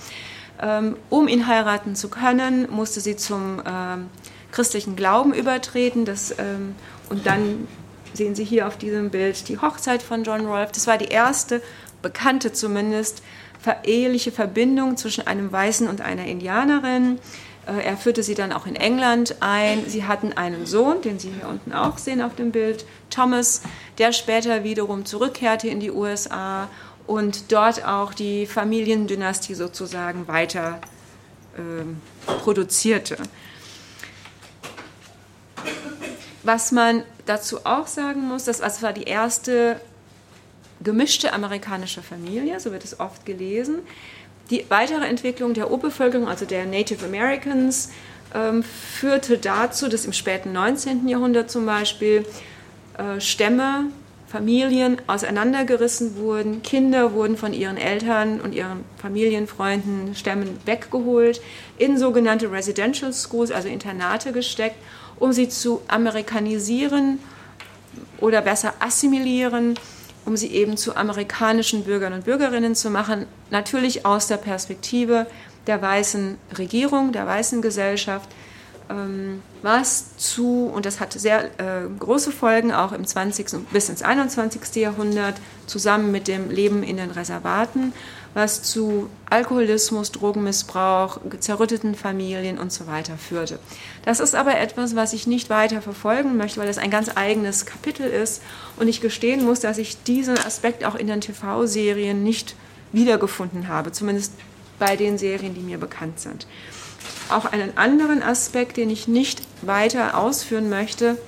Ähm, 0.60 0.96
um 1.10 1.28
ihn 1.28 1.46
heiraten 1.46 1.96
zu 1.96 2.08
können, 2.08 2.70
musste 2.70 3.00
sie 3.00 3.16
zum 3.16 3.62
ähm, 3.66 4.06
christlichen 4.52 4.96
Glauben 4.96 5.34
übertreten 5.34 6.04
das, 6.04 6.30
ähm, 6.38 6.74
und 7.10 7.26
dann 7.26 7.68
sehen 8.14 8.34
Sie 8.34 8.44
hier 8.44 8.66
auf 8.66 8.78
diesem 8.78 9.10
Bild 9.10 9.48
die 9.48 9.58
Hochzeit 9.58 10.02
von 10.02 10.24
John 10.24 10.46
Rolfe. 10.46 10.72
Das 10.74 10.86
war 10.86 10.98
die 10.98 11.08
erste 11.08 11.60
bekannte 12.02 12.52
zumindest 12.52 13.22
eheliche 13.84 14.32
Verbindung 14.32 14.96
zwischen 14.96 15.26
einem 15.26 15.50
Weißen 15.50 15.88
und 15.88 16.00
einer 16.00 16.24
Indianerin. 16.24 17.18
Äh, 17.66 17.84
er 17.84 17.96
führte 17.96 18.22
sie 18.22 18.34
dann 18.34 18.52
auch 18.52 18.66
in 18.66 18.76
England 18.76 19.36
ein. 19.40 19.84
Sie 19.86 20.04
hatten 20.04 20.32
einen 20.32 20.66
Sohn, 20.66 21.02
den 21.02 21.18
Sie 21.18 21.30
hier 21.30 21.48
unten 21.48 21.72
auch 21.72 21.98
sehen 21.98 22.22
auf 22.22 22.34
dem 22.36 22.52
Bild, 22.52 22.86
Thomas, 23.10 23.62
der 23.98 24.12
später 24.12 24.64
wiederum 24.64 25.04
zurückkehrte 25.04 25.68
in 25.68 25.80
die 25.80 25.90
USA 25.90 26.68
und 27.06 27.52
dort 27.52 27.84
auch 27.84 28.14
die 28.14 28.46
Familiendynastie 28.46 29.54
sozusagen 29.54 30.28
weiter 30.28 30.80
äh, 31.56 32.32
produzierte. 32.40 33.16
Was 36.42 36.70
man 36.72 37.02
dazu 37.26 37.64
auch 37.64 37.86
sagen 37.86 38.20
muss, 38.22 38.44
das 38.44 38.82
war 38.82 38.92
die 38.92 39.04
erste 39.04 39.80
gemischte 40.82 41.32
amerikanische 41.32 42.02
Familie, 42.02 42.60
so 42.60 42.70
wird 42.70 42.84
es 42.84 43.00
oft 43.00 43.26
gelesen. 43.26 43.78
Die 44.50 44.64
weitere 44.68 45.06
Entwicklung 45.06 45.54
der 45.54 45.70
Urbevölkerung, 45.70 46.28
also 46.28 46.44
der 46.44 46.66
Native 46.66 47.04
Americans, 47.04 47.90
ähm, 48.34 48.62
führte 48.62 49.38
dazu, 49.38 49.88
dass 49.88 50.04
im 50.04 50.12
späten 50.12 50.52
19. 50.52 51.08
Jahrhundert 51.08 51.50
zum 51.50 51.66
Beispiel 51.66 52.24
äh, 52.96 53.20
Stämme, 53.20 53.86
Familien 54.36 55.00
auseinandergerissen 55.06 56.16
wurden, 56.18 56.62
Kinder 56.62 57.14
wurden 57.14 57.38
von 57.38 57.54
ihren 57.54 57.78
Eltern 57.78 58.38
und 58.42 58.54
ihren 58.54 58.84
Familienfreunden, 58.98 60.14
Stämmen 60.14 60.58
weggeholt, 60.66 61.40
in 61.78 61.96
sogenannte 61.96 62.52
Residential 62.52 63.14
Schools, 63.14 63.50
also 63.50 63.68
Internate 63.68 64.32
gesteckt, 64.32 64.76
um 65.18 65.32
sie 65.32 65.48
zu 65.48 65.80
amerikanisieren 65.88 67.18
oder 68.20 68.42
besser 68.42 68.74
assimilieren 68.78 69.78
um 70.26 70.36
sie 70.36 70.48
eben 70.48 70.76
zu 70.76 70.96
amerikanischen 70.96 71.84
Bürgern 71.84 72.12
und 72.12 72.24
Bürgerinnen 72.24 72.74
zu 72.74 72.90
machen, 72.90 73.26
natürlich 73.50 74.04
aus 74.04 74.26
der 74.26 74.38
Perspektive 74.38 75.28
der 75.68 75.80
weißen 75.80 76.36
Regierung, 76.58 77.12
der 77.12 77.28
weißen 77.28 77.62
Gesellschaft, 77.62 78.28
ähm, 78.88 79.42
was 79.62 80.16
zu, 80.16 80.70
und 80.72 80.86
das 80.86 81.00
hatte 81.00 81.18
sehr 81.18 81.44
äh, 81.58 81.88
große 81.98 82.30
Folgen 82.30 82.72
auch 82.72 82.92
im 82.92 83.06
20. 83.06 83.46
bis 83.72 83.88
ins 83.88 84.02
21. 84.02 84.76
Jahrhundert, 84.76 85.34
zusammen 85.66 86.12
mit 86.12 86.28
dem 86.28 86.50
Leben 86.50 86.82
in 86.82 86.96
den 86.96 87.10
Reservaten, 87.10 87.92
was 88.34 88.62
zu 88.62 89.08
Alkoholismus, 89.30 90.12
Drogenmissbrauch, 90.12 91.18
zerrütteten 91.40 91.94
Familien 91.94 92.58
und 92.58 92.70
so 92.70 92.86
weiter 92.86 93.16
führte. 93.16 93.58
Das 94.04 94.20
ist 94.20 94.34
aber 94.34 94.58
etwas, 94.58 94.94
was 94.94 95.12
ich 95.12 95.26
nicht 95.26 95.50
weiter 95.50 95.82
verfolgen 95.82 96.36
möchte, 96.36 96.60
weil 96.60 96.68
es 96.68 96.78
ein 96.78 96.90
ganz 96.90 97.10
eigenes 97.16 97.66
Kapitel 97.66 98.06
ist 98.06 98.42
und 98.76 98.88
ich 98.88 99.00
gestehen 99.00 99.44
muss, 99.44 99.60
dass 99.60 99.78
ich 99.78 100.02
diesen 100.04 100.38
Aspekt 100.38 100.84
auch 100.84 100.94
in 100.94 101.06
den 101.06 101.20
TV-Serien 101.20 102.22
nicht 102.22 102.54
wiedergefunden 102.92 103.68
habe, 103.68 103.90
zumindest 103.90 104.32
bei 104.78 104.96
den 104.96 105.18
Serien, 105.18 105.54
die 105.54 105.60
mir 105.60 105.78
bekannt 105.78 106.20
sind. 106.20 106.46
Auch 107.28 107.44
einen 107.46 107.76
anderen 107.76 108.22
Aspekt, 108.22 108.76
den 108.76 108.90
ich 108.90 109.08
nicht 109.08 109.42
weiter 109.62 110.16
ausführen 110.16 110.68
möchte, 110.68 111.18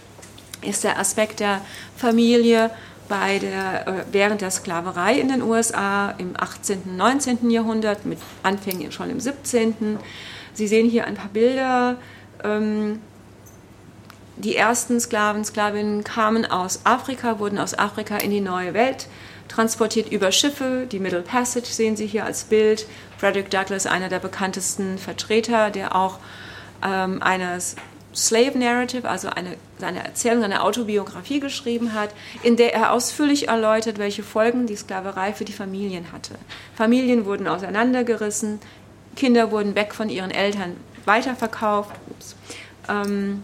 ist 0.63 0.85
der 0.85 0.99
Aspekt 0.99 1.41
der 1.41 1.61
Familie 1.97 2.71
bei 3.09 3.39
der, 3.39 3.89
äh, 3.89 3.93
während 4.13 4.41
der 4.41 4.51
Sklaverei 4.51 5.19
in 5.19 5.29
den 5.29 5.43
USA 5.43 6.11
im 6.19 6.35
18. 6.37 6.83
und 6.85 6.97
19. 6.97 7.51
Jahrhundert, 7.51 8.05
mit 8.05 8.19
Anfängen 8.43 8.93
schon 8.93 9.11
im 9.11 9.21
17. 9.21 9.99
Sie 10.53 10.69
sehen 10.69 10.89
hier 10.89 11.07
ein 11.07 11.15
paar 11.15 11.31
Bilder. 11.31 11.97
Ähm, 12.45 13.01
die 14.37 14.55
ersten 14.55 15.01
Sklaven, 15.01 15.45
Sklavinnen 15.45 16.05
kamen 16.05 16.47
aus 16.47 16.81
Afrika, 16.85 17.39
wurden 17.39 17.59
aus 17.59 17.77
Afrika 17.77 18.19
in 18.19 18.31
die 18.31 18.41
neue 18.41 18.75
Welt 18.75 19.09
transportiert 19.49 20.13
über 20.13 20.31
Schiffe. 20.31 20.87
Die 20.91 21.01
Middle 21.01 21.23
Passage 21.23 21.67
sehen 21.67 21.97
Sie 21.97 22.07
hier 22.07 22.25
als 22.25 22.45
Bild. 22.45 22.87
Frederick 23.19 23.51
Douglass, 23.51 23.87
einer 23.87 24.09
der 24.09 24.21
bekanntesten 24.21 24.97
Vertreter, 24.97 25.71
der 25.71 25.95
auch 25.95 26.19
ähm, 26.85 27.23
eines 27.23 27.77
Slave 28.15 28.59
Narrative, 28.59 29.09
also 29.09 29.29
eine, 29.29 29.57
seine 29.79 30.05
Erzählung, 30.05 30.41
seine 30.41 30.63
Autobiografie 30.63 31.41
geschrieben 31.41 31.93
hat, 31.93 32.11
in 32.43 32.57
der 32.57 32.75
er 32.75 32.93
ausführlich 32.93 33.49
erläutert, 33.49 33.99
welche 33.99 34.23
Folgen 34.23 34.67
die 34.67 34.77
Sklaverei 34.77 35.33
für 35.33 35.45
die 35.45 35.53
Familien 35.53 36.11
hatte. 36.13 36.35
Familien 36.75 37.27
wurden 37.27 37.47
auseinandergerissen, 37.47 38.61
Kinder 39.15 39.51
wurden 39.51 39.75
weg 39.75 39.95
von 39.95 40.09
ihren 40.09 40.31
Eltern 40.31 40.77
weiterverkauft, 41.05 41.95
ähm, 42.89 43.43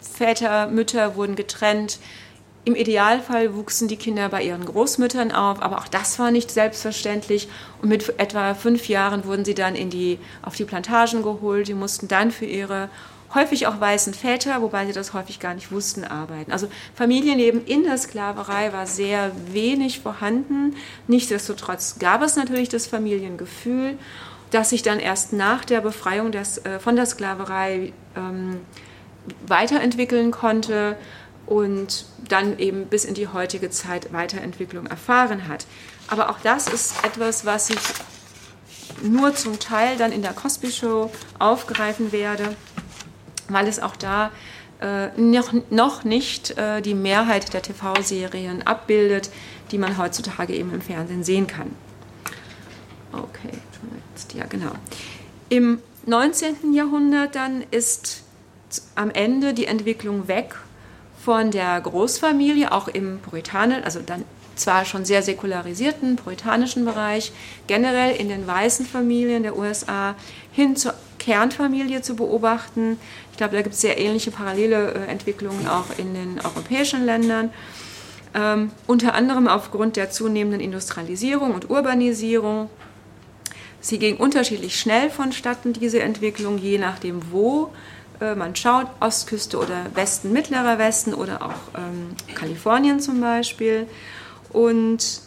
Väter, 0.00 0.66
Mütter 0.66 1.16
wurden 1.16 1.36
getrennt. 1.36 1.98
Im 2.64 2.76
Idealfall 2.76 3.56
wuchsen 3.56 3.88
die 3.88 3.96
Kinder 3.96 4.28
bei 4.28 4.44
ihren 4.44 4.64
Großmüttern 4.64 5.32
auf, 5.32 5.60
aber 5.60 5.78
auch 5.78 5.88
das 5.88 6.20
war 6.20 6.30
nicht 6.30 6.50
selbstverständlich. 6.52 7.48
Und 7.80 7.88
mit 7.88 8.20
etwa 8.20 8.54
fünf 8.54 8.88
Jahren 8.88 9.24
wurden 9.24 9.44
sie 9.44 9.54
dann 9.54 9.74
in 9.74 9.90
die, 9.90 10.20
auf 10.42 10.54
die 10.54 10.64
Plantagen 10.64 11.24
geholt. 11.24 11.66
Die 11.66 11.74
mussten 11.74 12.06
dann 12.06 12.30
für 12.30 12.44
ihre 12.44 12.88
häufig 13.34 13.66
auch 13.66 13.80
weißen 13.80 14.14
Väter, 14.14 14.62
wobei 14.62 14.86
sie 14.86 14.92
das 14.92 15.12
häufig 15.12 15.40
gar 15.40 15.54
nicht 15.54 15.72
wussten, 15.72 16.04
arbeiten. 16.04 16.52
Also 16.52 16.68
Familienleben 16.94 17.64
in 17.64 17.82
der 17.82 17.98
Sklaverei 17.98 18.72
war 18.72 18.86
sehr 18.86 19.32
wenig 19.48 19.98
vorhanden. 20.00 20.76
Nichtsdestotrotz 21.08 21.98
gab 21.98 22.22
es 22.22 22.36
natürlich 22.36 22.68
das 22.68 22.86
Familiengefühl, 22.86 23.98
das 24.50 24.70
sich 24.70 24.82
dann 24.82 25.00
erst 25.00 25.32
nach 25.32 25.64
der 25.64 25.80
Befreiung 25.80 26.30
des, 26.30 26.58
äh, 26.58 26.78
von 26.78 26.94
der 26.94 27.06
Sklaverei 27.06 27.92
ähm, 28.16 28.60
weiterentwickeln 29.46 30.30
konnte 30.30 30.96
und 31.46 32.06
dann 32.28 32.58
eben 32.58 32.86
bis 32.86 33.04
in 33.04 33.14
die 33.14 33.28
heutige 33.28 33.70
Zeit 33.70 34.12
Weiterentwicklung 34.12 34.86
erfahren 34.86 35.48
hat. 35.48 35.66
Aber 36.08 36.30
auch 36.30 36.40
das 36.40 36.68
ist 36.68 37.04
etwas, 37.04 37.44
was 37.44 37.70
ich 37.70 37.80
nur 39.02 39.34
zum 39.34 39.58
Teil 39.58 39.96
dann 39.96 40.12
in 40.12 40.22
der 40.22 40.32
Cosby 40.32 40.70
Show 40.70 41.10
aufgreifen 41.38 42.12
werde 42.12 42.56
weil 43.52 43.68
es 43.68 43.80
auch 43.80 43.96
da 43.96 44.30
äh, 44.80 45.08
noch, 45.20 45.52
noch 45.70 46.04
nicht 46.04 46.56
äh, 46.58 46.80
die 46.80 46.94
Mehrheit 46.94 47.52
der 47.52 47.62
TV-Serien 47.62 48.66
abbildet, 48.66 49.30
die 49.70 49.78
man 49.78 49.98
heutzutage 49.98 50.54
eben 50.54 50.72
im 50.72 50.80
Fernsehen 50.80 51.24
sehen 51.24 51.46
kann. 51.46 51.70
Okay, 53.12 53.58
jetzt, 54.14 54.34
ja 54.34 54.46
genau. 54.46 54.72
Im 55.48 55.80
19. 56.06 56.72
Jahrhundert 56.72 57.34
dann 57.34 57.62
ist 57.70 58.22
am 58.94 59.10
Ende 59.10 59.54
die 59.54 59.66
Entwicklung 59.66 60.28
weg 60.28 60.56
von 61.24 61.50
der 61.50 61.80
Großfamilie, 61.80 62.72
auch 62.72 62.88
im 62.88 63.20
Puritanischen, 63.20 63.84
also 63.84 64.00
dann 64.04 64.24
zwar 64.56 64.84
schon 64.84 65.04
sehr 65.04 65.22
säkularisierten 65.22 66.16
puritanischen 66.16 66.84
Bereich, 66.84 67.32
generell 67.66 68.16
in 68.16 68.28
den 68.28 68.46
weißen 68.46 68.84
Familien 68.86 69.42
der 69.42 69.56
USA 69.56 70.14
hin 70.52 70.76
zur 70.76 70.94
Kernfamilie 71.18 72.02
zu 72.02 72.16
beobachten. 72.16 72.98
Ich 73.30 73.38
glaube, 73.38 73.54
da 73.54 73.62
gibt 73.62 73.74
es 73.74 73.80
sehr 73.80 73.98
ähnliche 73.98 74.30
parallele 74.30 74.94
äh, 74.94 75.10
Entwicklungen 75.10 75.68
auch 75.68 75.96
in 75.96 76.14
den 76.14 76.40
europäischen 76.40 77.04
Ländern. 77.06 77.50
Ähm, 78.34 78.72
unter 78.86 79.14
anderem 79.14 79.46
aufgrund 79.46 79.96
der 79.96 80.10
zunehmenden 80.10 80.60
Industrialisierung 80.60 81.54
und 81.54 81.70
Urbanisierung. 81.70 82.68
Sie 83.80 83.98
ging 83.98 84.16
unterschiedlich 84.16 84.78
schnell 84.78 85.10
vonstatten, 85.10 85.72
diese 85.72 86.00
Entwicklung, 86.00 86.58
je 86.58 86.78
nachdem, 86.78 87.20
wo 87.30 87.72
man 88.36 88.56
schaut, 88.56 88.86
Ostküste 89.00 89.58
oder 89.58 89.86
Westen, 89.94 90.32
mittlerer 90.32 90.78
Westen 90.78 91.14
oder 91.14 91.42
auch 91.42 91.78
ähm, 91.78 92.14
Kalifornien 92.34 93.00
zum 93.00 93.20
Beispiel. 93.20 93.86
Und 94.50 95.20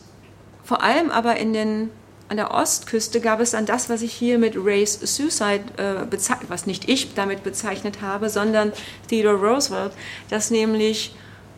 vor 0.64 0.82
allem 0.82 1.12
aber 1.12 1.38
in 1.38 1.54
den 1.54 1.90
an 2.28 2.38
der 2.38 2.52
Ostküste 2.52 3.22
gab 3.22 3.40
es 3.40 3.52
dann 3.52 3.68
das, 3.68 3.88
was 3.88 4.02
ich 4.02 4.12
hier 4.12 4.40
mit 4.40 4.56
Race 4.58 5.00
Suicide 5.00 5.64
äh, 5.78 6.06
bezeichnet, 6.06 6.50
was 6.50 6.66
nicht 6.66 6.90
ich 6.90 7.14
damit 7.14 7.44
bezeichnet 7.44 8.02
habe, 8.02 8.30
sondern 8.30 8.74
Theodore 9.08 9.36
Roosevelt, 9.36 9.92
dass 10.30 10.50
nämlich 10.50 11.16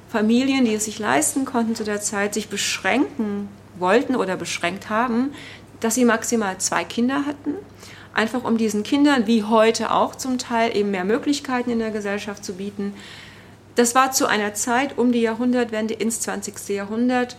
Familien, 0.09 0.65
die 0.65 0.73
es 0.73 0.85
sich 0.85 0.99
leisten 0.99 1.45
konnten 1.45 1.75
zu 1.75 1.85
der 1.85 2.01
Zeit, 2.01 2.33
sich 2.33 2.49
beschränken 2.49 3.47
wollten 3.79 4.15
oder 4.15 4.35
beschränkt 4.35 4.89
haben, 4.89 5.31
dass 5.79 5.95
sie 5.95 6.05
maximal 6.05 6.57
zwei 6.57 6.83
Kinder 6.83 7.25
hatten, 7.25 7.53
einfach 8.17 8.43
um 8.43 8.57
diesen 8.57 8.83
Kindern, 8.83 9.27
wie 9.27 9.43
heute 9.43 9.91
auch 9.91 10.15
zum 10.15 10.37
Teil, 10.37 10.75
eben 10.75 10.91
mehr 10.91 11.05
Möglichkeiten 11.05 11.69
in 11.69 11.79
der 11.79 11.91
Gesellschaft 11.91 12.43
zu 12.43 12.53
bieten. 12.53 12.93
Das 13.75 13.93
war 13.93 14.11
zu 14.11 14.25
einer 14.25 14.53
Zeit 14.55 14.97
um 14.97 15.11
die 15.11 15.21
Jahrhundertwende 15.21 15.93
ins 15.93 16.21
20. 16.21 16.69
Jahrhundert 16.69 17.37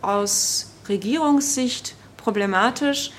aus 0.00 0.70
Regierungssicht 0.88 1.94
problematisch, 2.16 3.10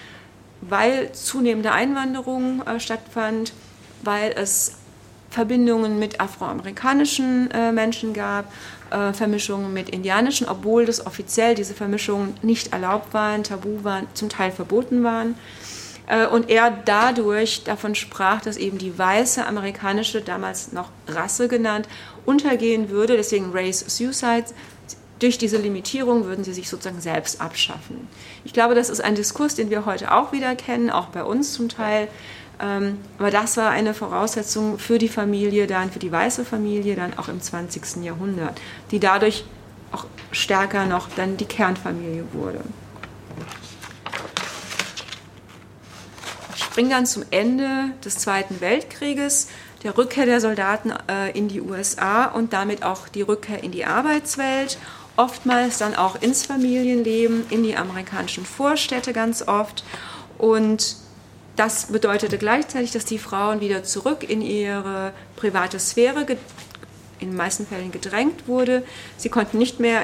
weil 0.61 1.11
zunehmende 1.11 1.71
Einwanderung 1.71 2.65
äh, 2.65 2.79
stattfand, 2.79 3.53
weil 4.03 4.33
es 4.35 4.73
Verbindungen 5.29 5.97
mit 5.97 6.19
afroamerikanischen 6.19 7.49
äh, 7.51 7.71
Menschen 7.71 8.13
gab, 8.13 8.51
äh, 8.91 9.13
Vermischungen 9.13 9.73
mit 9.73 9.89
indianischen, 9.89 10.47
obwohl 10.47 10.85
das 10.85 11.05
offiziell 11.05 11.55
diese 11.55 11.73
Vermischungen 11.73 12.35
nicht 12.41 12.73
erlaubt 12.73 13.13
waren, 13.13 13.43
tabu 13.43 13.83
waren, 13.83 14.07
zum 14.13 14.29
Teil 14.29 14.51
verboten 14.51 15.03
waren. 15.03 15.35
Äh, 16.11 16.27
und 16.27 16.49
er 16.49 16.69
dadurch 16.69 17.63
davon 17.63 17.95
sprach, 17.95 18.41
dass 18.41 18.57
eben 18.57 18.77
die 18.77 18.97
weiße 18.97 19.45
amerikanische, 19.45 20.21
damals 20.21 20.73
noch 20.73 20.89
Rasse 21.07 21.47
genannt, 21.47 21.87
untergehen 22.25 22.89
würde, 22.89 23.15
deswegen 23.15 23.51
Race 23.51 23.83
Suicide. 23.87 24.45
Durch 25.19 25.37
diese 25.37 25.57
Limitierung 25.57 26.25
würden 26.25 26.43
sie 26.43 26.53
sich 26.53 26.67
sozusagen 26.67 26.99
selbst 26.99 27.39
abschaffen. 27.39 28.07
Ich 28.43 28.53
glaube, 28.53 28.75
das 28.75 28.89
ist 28.89 29.01
ein 29.01 29.15
Diskurs, 29.15 29.55
den 29.55 29.69
wir 29.69 29.85
heute 29.85 30.11
auch 30.11 30.31
wieder 30.31 30.55
kennen, 30.55 30.89
auch 30.89 31.07
bei 31.07 31.23
uns 31.23 31.53
zum 31.53 31.69
Teil 31.69 32.07
ähm, 32.63 32.99
aber 33.17 33.31
das 33.31 33.57
war 33.57 33.71
eine 33.71 33.95
Voraussetzung 33.95 34.77
für 34.77 34.99
die 34.99 35.07
Familie 35.07 35.65
dann, 35.65 35.89
für 35.89 35.97
die 35.97 36.11
weiße 36.11 36.45
Familie 36.45 36.95
dann 36.95 37.17
auch 37.17 37.27
im 37.27 37.41
20. 37.41 38.03
Jahrhundert, 38.03 38.61
die 38.91 38.99
dadurch 38.99 39.45
auch 39.91 40.05
stärker 40.31 40.85
noch 40.85 41.09
dann 41.15 41.37
die 41.37 41.45
Kernfamilie 41.45 42.23
wurde. 42.33 42.61
Ich 46.71 46.75
springe 46.75 46.91
dann 46.91 47.05
zum 47.05 47.25
Ende 47.31 47.91
des 48.05 48.17
Zweiten 48.19 48.61
Weltkrieges, 48.61 49.49
der 49.83 49.97
Rückkehr 49.97 50.25
der 50.25 50.39
Soldaten 50.39 50.93
äh, 51.09 51.37
in 51.37 51.49
die 51.49 51.59
USA 51.59 52.23
und 52.23 52.53
damit 52.53 52.83
auch 52.83 53.09
die 53.09 53.23
Rückkehr 53.23 53.61
in 53.61 53.73
die 53.73 53.83
Arbeitswelt 53.83 54.77
oftmals 55.17 55.79
dann 55.79 55.95
auch 55.95 56.21
ins 56.21 56.45
Familienleben, 56.45 57.43
in 57.49 57.63
die 57.63 57.75
amerikanischen 57.75 58.45
Vorstädte 58.45 59.11
ganz 59.11 59.45
oft. 59.45 59.83
Und 60.37 60.95
das 61.57 61.87
bedeutete 61.87 62.37
gleichzeitig, 62.37 62.91
dass 62.91 63.03
die 63.03 63.19
Frauen 63.19 63.59
wieder 63.59 63.83
zurück 63.83 64.23
in 64.25 64.41
ihre 64.41 65.11
private 65.35 65.77
Sphäre 65.77 66.25
in 67.19 67.31
den 67.31 67.35
meisten 67.35 67.67
Fällen 67.67 67.91
gedrängt 67.91 68.47
wurde. 68.47 68.85
Sie 69.17 69.27
konnten 69.27 69.57
nicht 69.57 69.81
mehr 69.81 70.03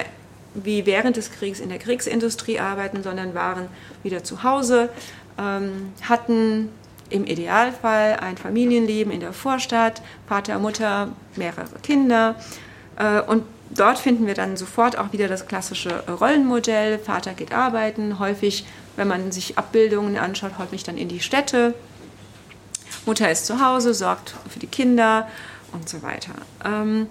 wie 0.53 0.85
während 0.85 1.15
des 1.15 1.31
Kriegs 1.31 1.61
in 1.61 1.69
der 1.69 1.79
Kriegsindustrie 1.79 2.59
arbeiten, 2.59 3.03
sondern 3.03 3.33
waren 3.33 3.69
wieder 4.03 4.25
zu 4.25 4.43
Hause, 4.43 4.89
hatten 5.37 6.69
im 7.09 7.25
Idealfall 7.25 8.17
ein 8.19 8.37
Familienleben 8.37 9.11
in 9.11 9.19
der 9.19 9.33
Vorstadt, 9.33 10.01
Vater, 10.27 10.59
Mutter, 10.59 11.09
mehrere 11.35 11.79
Kinder. 11.81 12.35
Äh, 12.97 13.21
und 13.21 13.43
dort 13.69 13.99
finden 13.99 14.27
wir 14.27 14.33
dann 14.33 14.57
sofort 14.57 14.97
auch 14.97 15.13
wieder 15.13 15.27
das 15.27 15.47
klassische 15.47 16.03
Rollenmodell. 16.07 16.99
Vater 16.99 17.33
geht 17.33 17.53
arbeiten, 17.53 18.19
häufig 18.19 18.65
wenn 18.97 19.07
man 19.07 19.31
sich 19.31 19.57
Abbildungen 19.57 20.17
anschaut, 20.17 20.57
häufig 20.57 20.83
dann 20.83 20.97
in 20.97 21.07
die 21.07 21.19
Städte. 21.19 21.73
Mutter 23.05 23.31
ist 23.31 23.45
zu 23.45 23.63
Hause, 23.63 23.93
sorgt 23.93 24.33
für 24.49 24.59
die 24.59 24.67
Kinder 24.67 25.27
und 25.71 25.87
so 25.87 26.01
weiter. 26.01 26.33
Ähm, 26.65 27.07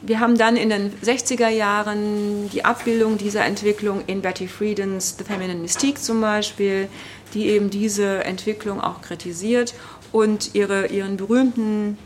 wir 0.00 0.20
haben 0.20 0.38
dann 0.38 0.56
in 0.56 0.70
den 0.70 0.92
60er 1.00 1.48
Jahren 1.48 2.48
die 2.50 2.64
Abbildung 2.64 3.18
dieser 3.18 3.44
Entwicklung 3.44 4.02
in 4.06 4.22
Betty 4.22 4.46
Friedens 4.46 5.16
The 5.18 5.24
Feminine 5.24 5.60
Mystique 5.60 5.98
zum 5.98 6.20
Beispiel, 6.20 6.88
die 7.34 7.46
eben 7.48 7.70
diese 7.70 8.24
Entwicklung 8.24 8.80
auch 8.80 9.02
kritisiert 9.02 9.74
und 10.12 10.54
ihre, 10.54 10.86
ihren 10.86 11.16
berühmten, 11.16 11.98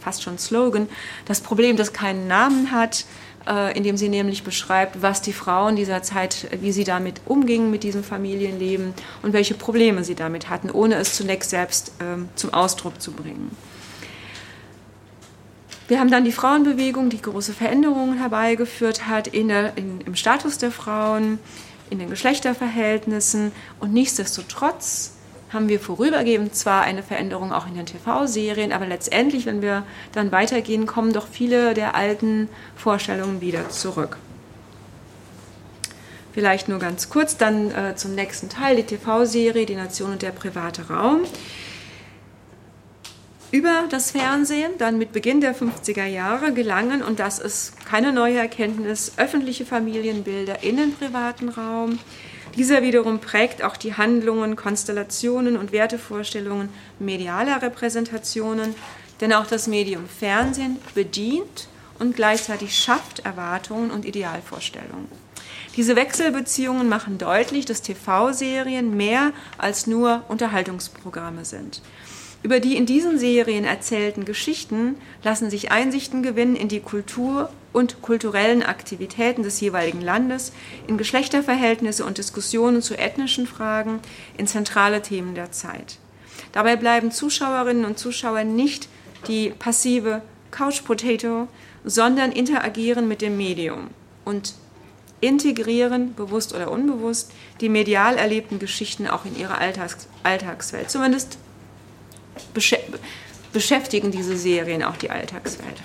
fast 0.00 0.22
schon 0.22 0.38
Slogan, 0.38 0.88
das 1.24 1.40
Problem, 1.40 1.76
das 1.76 1.92
keinen 1.92 2.26
Namen 2.28 2.70
hat, 2.70 3.04
äh, 3.46 3.76
indem 3.76 3.96
sie 3.96 4.08
nämlich 4.08 4.42
beschreibt, 4.42 5.02
was 5.02 5.22
die 5.22 5.32
Frauen 5.32 5.76
dieser 5.76 6.02
Zeit, 6.02 6.48
wie 6.60 6.72
sie 6.72 6.84
damit 6.84 7.20
umgingen 7.26 7.70
mit 7.70 7.82
diesem 7.82 8.02
Familienleben 8.02 8.94
und 9.22 9.32
welche 9.32 9.54
Probleme 9.54 10.04
sie 10.04 10.14
damit 10.14 10.48
hatten, 10.48 10.70
ohne 10.70 10.96
es 10.96 11.14
zunächst 11.14 11.50
selbst 11.50 11.92
ähm, 12.00 12.28
zum 12.34 12.52
Ausdruck 12.52 13.00
zu 13.00 13.12
bringen. 13.12 13.50
Wir 15.88 16.00
haben 16.00 16.10
dann 16.10 16.24
die 16.24 16.32
Frauenbewegung, 16.32 17.10
die 17.10 17.22
große 17.22 17.52
Veränderungen 17.52 18.18
herbeigeführt 18.18 19.06
hat 19.06 19.28
in 19.28 19.48
der, 19.48 19.76
in, 19.76 20.00
im 20.00 20.16
Status 20.16 20.58
der 20.58 20.72
Frauen, 20.72 21.38
in 21.90 21.98
den 21.98 22.10
Geschlechterverhältnissen 22.10 23.52
und 23.80 23.92
nichtsdestotrotz 23.92 25.12
haben 25.52 25.68
wir 25.68 25.78
vorübergehend 25.78 26.54
zwar 26.54 26.82
eine 26.82 27.02
Veränderung 27.02 27.52
auch 27.52 27.66
in 27.66 27.74
den 27.74 27.86
TV-Serien, 27.86 28.72
aber 28.72 28.86
letztendlich, 28.86 29.46
wenn 29.46 29.62
wir 29.62 29.84
dann 30.12 30.32
weitergehen, 30.32 30.86
kommen 30.86 31.12
doch 31.12 31.28
viele 31.28 31.74
der 31.74 31.94
alten 31.94 32.48
Vorstellungen 32.76 33.40
wieder 33.40 33.68
zurück. 33.68 34.18
Vielleicht 36.32 36.68
nur 36.68 36.78
ganz 36.78 37.08
kurz 37.08 37.38
dann 37.38 37.70
äh, 37.70 37.96
zum 37.96 38.14
nächsten 38.14 38.50
Teil, 38.50 38.76
die 38.76 38.82
TV-Serie 38.82 39.64
Die 39.64 39.74
Nation 39.74 40.12
und 40.12 40.22
der 40.22 40.32
private 40.32 40.88
Raum. 40.88 41.20
Über 43.52 43.84
das 43.88 44.10
Fernsehen, 44.10 44.72
dann 44.78 44.98
mit 44.98 45.12
Beginn 45.12 45.40
der 45.40 45.54
50er 45.54 46.06
Jahre, 46.06 46.52
gelangen, 46.52 47.02
und 47.02 47.20
das 47.20 47.38
ist 47.38 47.84
keine 47.86 48.12
neue 48.12 48.38
Erkenntnis, 48.38 49.12
öffentliche 49.16 49.64
Familienbilder 49.64 50.62
in 50.62 50.76
den 50.76 50.94
privaten 50.94 51.48
Raum 51.48 51.98
dieser 52.56 52.80
wiederum 52.82 53.18
prägt 53.18 53.62
auch 53.62 53.76
die 53.76 53.94
Handlungen, 53.94 54.56
Konstellationen 54.56 55.58
und 55.58 55.72
Wertevorstellungen 55.72 56.70
medialer 56.98 57.60
Repräsentationen, 57.60 58.74
denn 59.20 59.34
auch 59.34 59.46
das 59.46 59.66
Medium 59.66 60.08
Fernsehen 60.08 60.78
bedient 60.94 61.68
und 61.98 62.16
gleichzeitig 62.16 62.74
schafft 62.74 63.20
Erwartungen 63.20 63.90
und 63.90 64.06
Idealvorstellungen. 64.06 65.08
Diese 65.76 65.96
Wechselbeziehungen 65.96 66.88
machen 66.88 67.18
deutlich, 67.18 67.66
dass 67.66 67.82
TV-Serien 67.82 68.96
mehr 68.96 69.32
als 69.58 69.86
nur 69.86 70.24
Unterhaltungsprogramme 70.28 71.44
sind. 71.44 71.82
Über 72.42 72.60
die 72.60 72.76
in 72.76 72.86
diesen 72.86 73.18
Serien 73.18 73.64
erzählten 73.64 74.24
Geschichten 74.24 74.96
lassen 75.22 75.50
sich 75.50 75.72
Einsichten 75.72 76.22
gewinnen 76.22 76.54
in 76.54 76.68
die 76.68 76.80
Kultur 76.80 77.50
und 77.72 78.02
kulturellen 78.02 78.62
Aktivitäten 78.62 79.42
des 79.42 79.60
jeweiligen 79.60 80.00
Landes, 80.00 80.52
in 80.86 80.96
Geschlechterverhältnisse 80.96 82.04
und 82.04 82.18
Diskussionen 82.18 82.82
zu 82.82 82.96
ethnischen 82.96 83.46
Fragen, 83.46 84.00
in 84.36 84.46
zentrale 84.46 85.02
Themen 85.02 85.34
der 85.34 85.52
Zeit. 85.52 85.98
Dabei 86.52 86.76
bleiben 86.76 87.10
Zuschauerinnen 87.10 87.84
und 87.84 87.98
Zuschauer 87.98 88.44
nicht 88.44 88.88
die 89.28 89.50
passive 89.50 90.22
Couch 90.50 90.84
Potato, 90.84 91.48
sondern 91.84 92.32
interagieren 92.32 93.08
mit 93.08 93.20
dem 93.20 93.36
Medium 93.36 93.88
und 94.24 94.54
integrieren, 95.20 96.14
bewusst 96.14 96.54
oder 96.54 96.70
unbewusst, 96.70 97.32
die 97.60 97.68
medial 97.68 98.16
erlebten 98.16 98.58
Geschichten 98.58 99.06
auch 99.06 99.24
in 99.24 99.38
ihre 99.38 99.58
Alltags 99.58 100.08
Alltagswelt. 100.22 100.90
Zumindest 100.90 101.38
beschäftigen 103.52 104.10
diese 104.10 104.36
Serien 104.36 104.82
auch 104.82 104.96
die 104.96 105.10
Alltagswelt. 105.10 105.82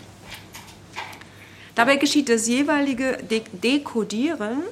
Dabei 1.76 1.96
geschieht 1.96 2.30
das 2.30 2.48
jeweilige 2.48 3.18
Dekodieren 3.54 4.64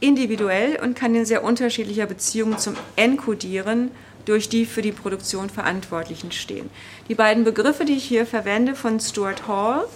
individuell 0.00 0.78
und 0.82 0.94
kann 0.94 1.14
in 1.14 1.24
sehr 1.24 1.44
unterschiedlicher 1.44 2.06
Beziehung 2.06 2.58
zum 2.58 2.74
Enkodieren 2.96 3.90
durch 4.24 4.48
die 4.48 4.64
für 4.64 4.82
die 4.82 4.92
Produktion 4.92 5.50
Verantwortlichen 5.50 6.32
stehen. 6.32 6.70
Die 7.08 7.14
beiden 7.14 7.44
Begriffe, 7.44 7.84
die 7.84 7.94
ich 7.94 8.04
hier 8.04 8.26
verwende, 8.26 8.74
von 8.74 9.00
Stuart 9.00 9.46
Hall 9.48 9.86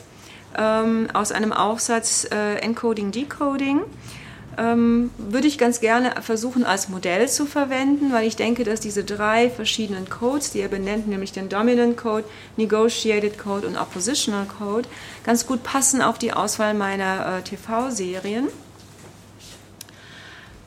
ähm, 0.56 1.08
aus 1.12 1.32
einem 1.32 1.52
Aufsatz 1.52 2.26
äh, 2.30 2.56
Encoding, 2.56 3.12
Decoding, 3.12 3.82
ähm, 4.58 5.10
würde 5.18 5.46
ich 5.46 5.58
ganz 5.58 5.80
gerne 5.80 6.14
versuchen 6.22 6.64
als 6.64 6.88
Modell 6.88 7.28
zu 7.28 7.46
verwenden, 7.46 8.12
weil 8.12 8.26
ich 8.26 8.36
denke, 8.36 8.64
dass 8.64 8.80
diese 8.80 9.04
drei 9.04 9.50
verschiedenen 9.50 10.08
Codes, 10.08 10.50
die 10.50 10.60
er 10.60 10.68
benennt, 10.68 11.08
nämlich 11.08 11.32
den 11.32 11.48
Dominant 11.48 11.96
Code, 11.96 12.24
Negotiated 12.56 13.38
Code 13.38 13.66
und 13.66 13.76
Oppositional 13.76 14.46
Code, 14.46 14.88
ganz 15.24 15.46
gut 15.46 15.62
passen 15.62 16.02
auf 16.02 16.18
die 16.18 16.32
Auswahl 16.32 16.74
meiner 16.74 17.38
äh, 17.38 17.42
TV-Serien. 17.42 18.48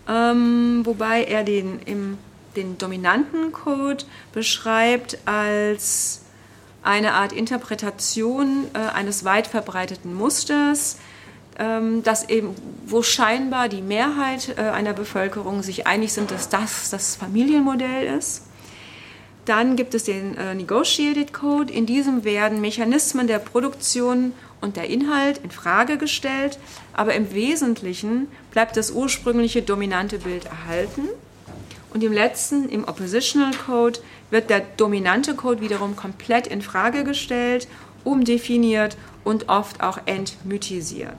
Ähm, 0.07 0.81
wobei 0.85 1.23
er 1.23 1.43
den, 1.43 1.79
im, 1.85 2.17
den 2.55 2.77
dominanten 2.77 3.51
Code 3.51 4.05
beschreibt 4.33 5.17
als 5.25 6.21
eine 6.83 7.13
Art 7.13 7.33
Interpretation 7.33 8.65
äh, 8.73 8.77
eines 8.77 9.25
weit 9.25 9.47
verbreiteten 9.47 10.13
Musters, 10.13 10.97
dass 12.03 12.29
eben, 12.29 12.53
wo 12.85 13.01
scheinbar 13.01 13.67
die 13.67 13.81
Mehrheit 13.81 14.55
äh, 14.57 14.61
einer 14.61 14.93
Bevölkerung 14.93 15.63
sich 15.63 15.87
einig 15.87 16.13
sind, 16.13 16.31
dass 16.31 16.49
das 16.49 16.89
das 16.91 17.15
Familienmodell 17.15 18.15
ist. 18.17 18.43
Dann 19.45 19.75
gibt 19.75 19.95
es 19.95 20.03
den 20.03 20.37
äh, 20.37 20.53
Negotiated 20.53 21.33
Code. 21.33 21.73
In 21.73 21.85
diesem 21.85 22.23
werden 22.23 22.61
Mechanismen 22.61 23.27
der 23.27 23.39
Produktion 23.39 24.33
und 24.61 24.75
der 24.75 24.89
Inhalt 24.89 25.39
in 25.43 25.51
Frage 25.51 25.97
gestellt, 25.97 26.59
aber 26.93 27.13
im 27.13 27.33
Wesentlichen 27.33 28.27
bleibt 28.51 28.75
das 28.75 28.91
ursprüngliche 28.91 29.61
dominante 29.61 30.19
Bild 30.19 30.45
erhalten. 30.45 31.07
Und 31.93 32.03
im 32.03 32.11
letzten, 32.11 32.69
im 32.69 32.83
Oppositional 32.83 33.53
Code, 33.53 33.99
wird 34.29 34.49
der 34.49 34.59
dominante 34.59 35.35
Code 35.35 35.61
wiederum 35.61 35.95
komplett 35.95 36.47
in 36.47 36.61
Frage 36.61 37.03
gestellt, 37.03 37.67
umdefiniert 38.03 38.97
und 39.23 39.49
oft 39.49 39.81
auch 39.81 39.99
entmythisiert. 40.05 41.17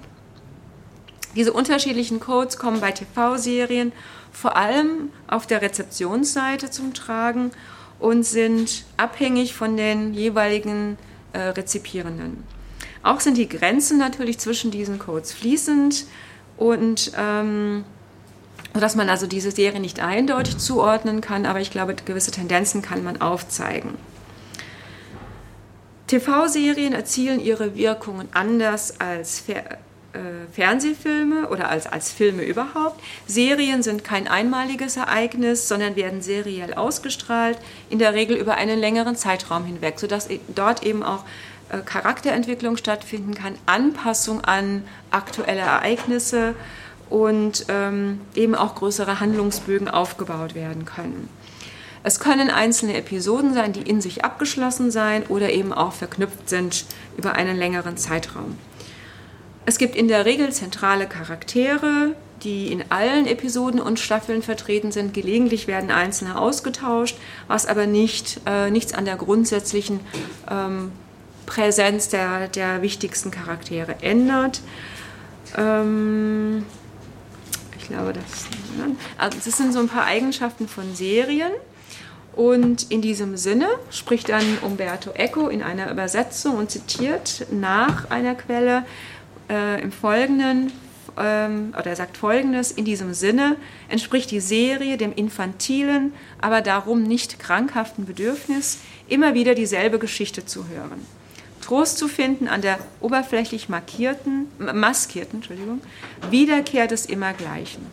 Diese 1.37 1.53
unterschiedlichen 1.53 2.21
Codes 2.21 2.59
kommen 2.59 2.81
bei 2.81 2.93
TV-Serien 2.93 3.93
vor 4.33 4.57
allem 4.57 5.11
auf 5.27 5.47
der 5.47 5.63
Rezeptionsseite 5.63 6.71
zum 6.71 6.95
Tragen 6.95 7.51
und 7.99 8.25
sind 8.25 8.85
abhängig 8.97 9.55
von 9.55 9.77
den 9.77 10.15
jeweiligen 10.15 10.97
äh, 11.33 11.41
Rezipierenden. 11.41 12.45
Auch 13.03 13.21
sind 13.21 13.37
die 13.37 13.49
Grenzen 13.49 13.99
natürlich 13.99 14.39
zwischen 14.39 14.71
diesen 14.71 14.99
Codes 14.99 15.33
fließend 15.33 16.07
und 16.57 17.13
ähm, 17.17 17.85
sodass 18.75 18.97
man 18.97 19.09
also 19.09 19.27
diese 19.27 19.51
Serie 19.51 19.81
nicht 19.81 20.01
eindeutig 20.01 20.59
zuordnen 20.59 21.21
kann, 21.21 21.47
aber 21.47 21.61
ich 21.61 21.71
glaube, 21.71 21.95
gewisse 21.95 22.31
Tendenzen 22.31 22.83
kann 22.83 23.03
man 23.05 23.21
aufzeigen. 23.21 23.95
TV-Serien 26.07 26.95
erzielen 26.95 27.39
ihre 27.39 27.75
Wirkungen 27.75 28.29
anders 28.33 29.01
als 29.01 29.45
Fernsehfilme 30.53 31.49
oder 31.49 31.69
als, 31.69 31.87
als 31.87 32.11
Filme 32.11 32.43
überhaupt. 32.43 33.01
Serien 33.27 33.83
sind 33.83 34.05
kein 34.05 34.27
einmaliges 34.27 34.97
Ereignis, 34.97 35.69
sondern 35.69 35.97
werden 35.97 36.23
seriell 36.23 36.75
ausgestrahlt, 36.75 37.59
in 37.91 37.99
der 37.99 38.15
Regel 38.15 38.37
über 38.37 38.55
einen 38.55 38.79
längeren 38.79 39.17
Zeitraum 39.17 39.65
hinweg, 39.65 39.99
sodass 39.99 40.31
e, 40.31 40.41
dort 40.55 40.83
eben 40.83 41.03
auch 41.03 41.25
äh, 41.71 41.79
Charakterentwicklung 41.79 42.77
stattfinden 42.77 43.35
kann, 43.35 43.55
Anpassung 43.67 44.43
an 44.43 44.85
aktuelle 45.11 45.61
Ereignisse 45.61 46.55
und 47.11 47.67
ähm, 47.69 48.21
eben 48.35 48.55
auch 48.55 48.75
größere 48.75 49.21
Handlungsbögen 49.21 49.89
aufgebaut 49.89 50.55
werden 50.55 50.85
können. 50.85 51.29
Es 52.03 52.21
können 52.21 52.49
einzelne 52.49 52.97
Episoden 52.97 53.55
sein, 53.55 53.73
die 53.73 53.83
in 53.83 54.01
sich 54.01 54.25
abgeschlossen 54.25 54.91
sein 54.91 55.25
oder 55.27 55.51
eben 55.51 55.73
auch 55.73 55.93
verknüpft 55.93 56.49
sind 56.49 56.87
über 57.17 57.33
einen 57.35 57.57
längeren 57.57 57.97
Zeitraum. 57.97 58.57
Es 59.69 59.77
gibt 59.77 59.97
in 59.97 60.09
der 60.09 60.25
Regel 60.25 60.51
zentrale 60.51 61.07
Charaktere, 61.07 62.15
die 62.43 62.73
in 62.73 62.91
allen 62.91 63.27
Episoden 63.27 63.83
und 63.83 64.01
Staffeln 64.01 64.41
vertreten 64.41 64.93
sind. 64.93 65.13
Gelegentlich 65.13 65.67
werden 65.67 65.91
einzelne 65.91 66.41
ausgetauscht, 66.41 67.19
was 67.49 67.67
aber 67.67 67.87
nicht, 67.87 68.41
äh, 68.47 68.71
nichts 68.71 68.95
an 68.95 69.05
der 69.05 69.17
grundsätzlichen 69.17 70.01
ähm, 70.51 70.91
Präsenz 71.45 72.09
der, 72.09 72.49
der 72.49 72.81
wichtigsten 72.81 73.31
Charaktere 73.31 73.97
ändert. 74.01 74.63
Ähm, 75.55 76.65
ich 77.79 77.89
glaube, 77.89 78.15
das, 78.15 78.47
also 79.19 79.39
das 79.45 79.55
sind 79.55 79.75
so 79.75 79.81
ein 79.81 79.89
paar 79.89 80.07
Eigenschaften 80.07 80.67
von 80.67 80.95
Serien. 80.95 81.53
Und 82.35 82.91
in 82.91 83.03
diesem 83.03 83.37
Sinne 83.37 83.67
spricht 83.91 84.29
dann 84.29 84.45
Umberto 84.63 85.11
Eco 85.11 85.49
in 85.49 85.61
einer 85.61 85.91
Übersetzung 85.91 86.57
und 86.57 86.71
zitiert 86.71 87.47
nach 87.51 88.11
einer 88.11 88.37
Quelle 88.37 88.85
äh, 89.49 89.81
im 89.81 89.93
Folgenden, 89.93 90.73
ähm, 91.19 91.75
oder 91.79 91.87
er 91.87 91.97
sagt 91.97 92.17
Folgendes, 92.17 92.71
in 92.71 92.85
diesem 92.85 93.15
Sinne 93.15 93.57
entspricht 93.89 94.31
die 94.31 94.41
Serie 94.41 94.97
dem 94.97 95.13
infantilen, 95.13 96.13
aber 96.41 96.61
darum 96.61 97.03
nicht 97.03 97.39
krankhaften 97.39 98.07
Bedürfnis, 98.07 98.79
immer 99.09 99.35
wieder 99.35 99.55
dieselbe 99.55 99.99
Geschichte 99.99 100.45
zu 100.45 100.69
hören. 100.69 101.07
Trost 101.61 101.99
zu 101.99 102.09
finden 102.09 102.49
an 102.49 102.63
der 102.63 102.79
oberflächlich 103.01 103.69
markierten, 103.69 104.47
maskierten 104.59 105.41
Entschuldigung, 105.41 105.81
Wiederkehr 106.31 106.87
des 106.87 107.05
Immergleichen. 107.07 107.85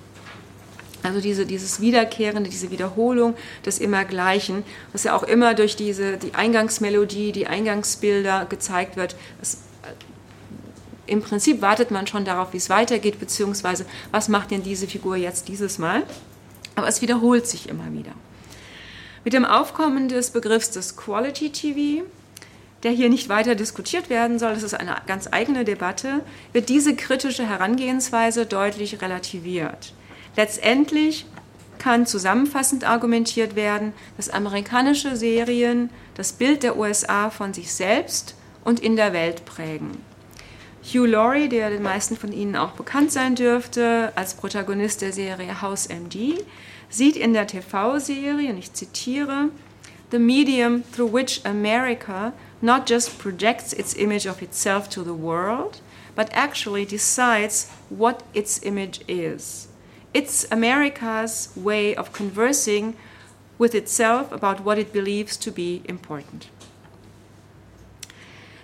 Also 1.04 1.22
diese, 1.22 1.46
dieses 1.46 1.82
Wiederkehrende, 1.82 2.50
diese 2.50 2.72
Wiederholung 2.72 3.36
des 3.66 3.80
Immergleichen, 3.80 4.64
was 4.92 5.04
ja 5.04 5.16
auch 5.16 5.24
immer 5.24 5.54
durch 5.54 5.76
diese, 5.76 6.18
die 6.18 6.34
Eingangsmelodie, 6.34 7.32
die 7.32 7.48
Eingangsbilder 7.48 8.46
gezeigt 8.50 8.98
wird. 8.98 9.16
Das, 9.40 9.60
Im 11.08 11.22
Prinzip 11.22 11.62
wartet 11.62 11.92
man 11.92 12.08
schon 12.08 12.26
darauf, 12.26 12.54
wie 12.54 12.58
es 12.58 12.70
weitergeht, 12.70 13.20
beziehungsweise 13.20 13.86
was 14.12 14.28
macht 14.28 14.52
denn 14.52 14.64
diese 14.64 14.88
Figur 14.88 15.16
jetzt 15.16 15.48
dieses 15.48 15.78
Mal. 15.78 16.04
Aber 16.76 16.88
es 16.88 17.02
wiederholt 17.02 17.48
sich 17.48 17.70
immer 17.70 17.92
wieder. 17.94 18.12
Mit 19.24 19.34
dem 19.34 19.46
Aufkommen 19.46 20.08
des 20.08 20.32
Begriffs 20.32 20.72
des 20.72 20.98
Quality 20.98 21.52
TV 21.52 22.06
der 22.86 22.92
hier 22.92 23.10
nicht 23.10 23.30
weiter 23.30 23.56
diskutiert 23.56 24.12
werden 24.12 24.38
soll, 24.38 24.54
das 24.54 24.62
ist 24.62 24.76
eine 24.76 24.96
ganz 25.08 25.28
eigene 25.32 25.66
Debatte, 25.66 26.22
wird 26.54 26.70
diese 26.70 26.96
kritische 26.96 27.44
Herangehensweise 27.44 28.46
deutlich 28.46 29.02
relativiert. 29.02 29.94
Letztendlich 30.36 31.26
kann 31.80 32.06
zusammenfassend 32.06 32.88
argumentiert 32.88 33.56
werden, 33.56 33.94
dass 34.18 34.30
amerikanische 34.30 35.16
Serien 35.16 35.90
das 36.14 36.34
Bild 36.34 36.62
der 36.62 36.78
USA 36.78 37.32
von 37.32 37.56
sich 37.56 37.74
selbst 37.74 38.36
und 38.64 38.80
in 38.80 38.96
der 38.96 39.14
Welt 39.14 39.46
prägen. 39.46 39.98
Hugh 40.88 41.08
Laurie, 41.08 41.50
der 41.50 41.72
den 41.72 41.82
meisten 41.82 42.16
von 42.16 42.32
Ihnen 42.32 42.56
auch 42.56 42.74
bekannt 42.74 43.12
sein 43.12 43.34
dürfte, 43.34 44.12
als 44.16 44.36
Protagonist 44.36 45.02
der 45.02 45.12
Serie 45.12 45.60
House 45.64 45.88
MD, 45.88 46.46
sieht 46.90 47.16
in 47.16 47.34
der 47.34 47.48
TV-Serie, 47.48 48.52
und 48.52 48.60
ich 48.60 48.72
zitiere, 48.72 49.50
The 50.12 50.20
medium 50.20 50.84
through 50.92 51.12
which 51.12 51.42
America 51.44 52.34
not 52.62 52.88
just 52.88 53.18
projects 53.18 53.74
its 53.74 53.96
image 53.96 54.28
of 54.28 54.44
itself 54.44 54.88
to 54.90 55.04
the 55.04 55.10
world, 55.10 55.82
but 56.16 56.30
actually 56.34 56.86
decides 56.86 57.68
what 57.90 58.24
its 58.34 58.62
image 58.62 59.02
is. 59.08 59.68
It's 60.14 60.46
America's 60.52 61.50
way 61.56 61.96
of 61.96 62.14
conversing 62.14 62.94
with 63.58 63.74
itself 63.74 64.32
about 64.32 64.64
what 64.64 64.78
it 64.78 64.94
believes 64.94 65.36
to 65.38 65.52
be 65.52 65.82
important. 65.86 66.50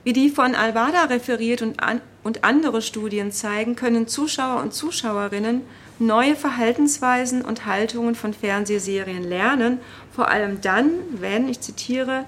Wie 0.03 0.13
die 0.13 0.29
von 0.29 0.55
Alvada 0.55 1.05
referiert 1.05 1.61
und, 1.61 1.81
an, 1.81 2.01
und 2.23 2.43
andere 2.43 2.81
Studien 2.81 3.31
zeigen, 3.31 3.75
können 3.75 4.07
Zuschauer 4.07 4.61
und 4.61 4.73
Zuschauerinnen 4.73 5.61
neue 5.99 6.35
Verhaltensweisen 6.35 7.43
und 7.43 7.65
Haltungen 7.65 8.15
von 8.15 8.33
Fernsehserien 8.33 9.23
lernen, 9.23 9.79
vor 10.15 10.29
allem 10.29 10.59
dann, 10.61 10.89
wenn, 11.19 11.47
ich 11.47 11.61
zitiere, 11.61 12.25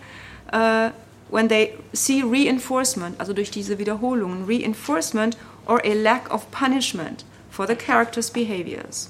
uh, 0.53 0.91
when 1.31 1.49
they 1.49 1.73
see 1.93 2.23
reinforcement, 2.23 3.19
also 3.19 3.33
durch 3.33 3.49
diese 3.49 3.79
Wiederholungen, 3.79 4.45
reinforcement 4.45 5.35
or 5.65 5.81
a 5.83 5.93
lack 5.93 6.31
of 6.31 6.49
punishment 6.51 7.25
for 7.49 7.67
the 7.67 7.75
character's 7.75 8.29
behaviors. 8.29 9.09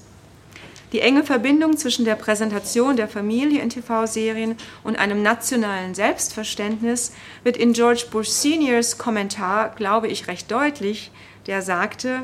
Die 0.94 1.00
enge 1.00 1.24
Verbindung 1.24 1.76
zwischen 1.76 2.04
der 2.04 2.14
Präsentation 2.14 2.96
der 2.96 3.08
Familie 3.08 3.60
in 3.60 3.68
TV-Serien 3.68 4.54
und 4.84 4.96
einem 4.96 5.24
nationalen 5.24 5.92
Selbstverständnis 5.92 7.10
wird 7.42 7.56
in 7.56 7.72
George 7.72 8.04
Bush 8.12 8.28
Seniors 8.28 8.96
Kommentar, 8.96 9.74
glaube 9.74 10.06
ich, 10.06 10.28
recht 10.28 10.52
deutlich, 10.52 11.10
der 11.48 11.62
sagte, 11.62 12.22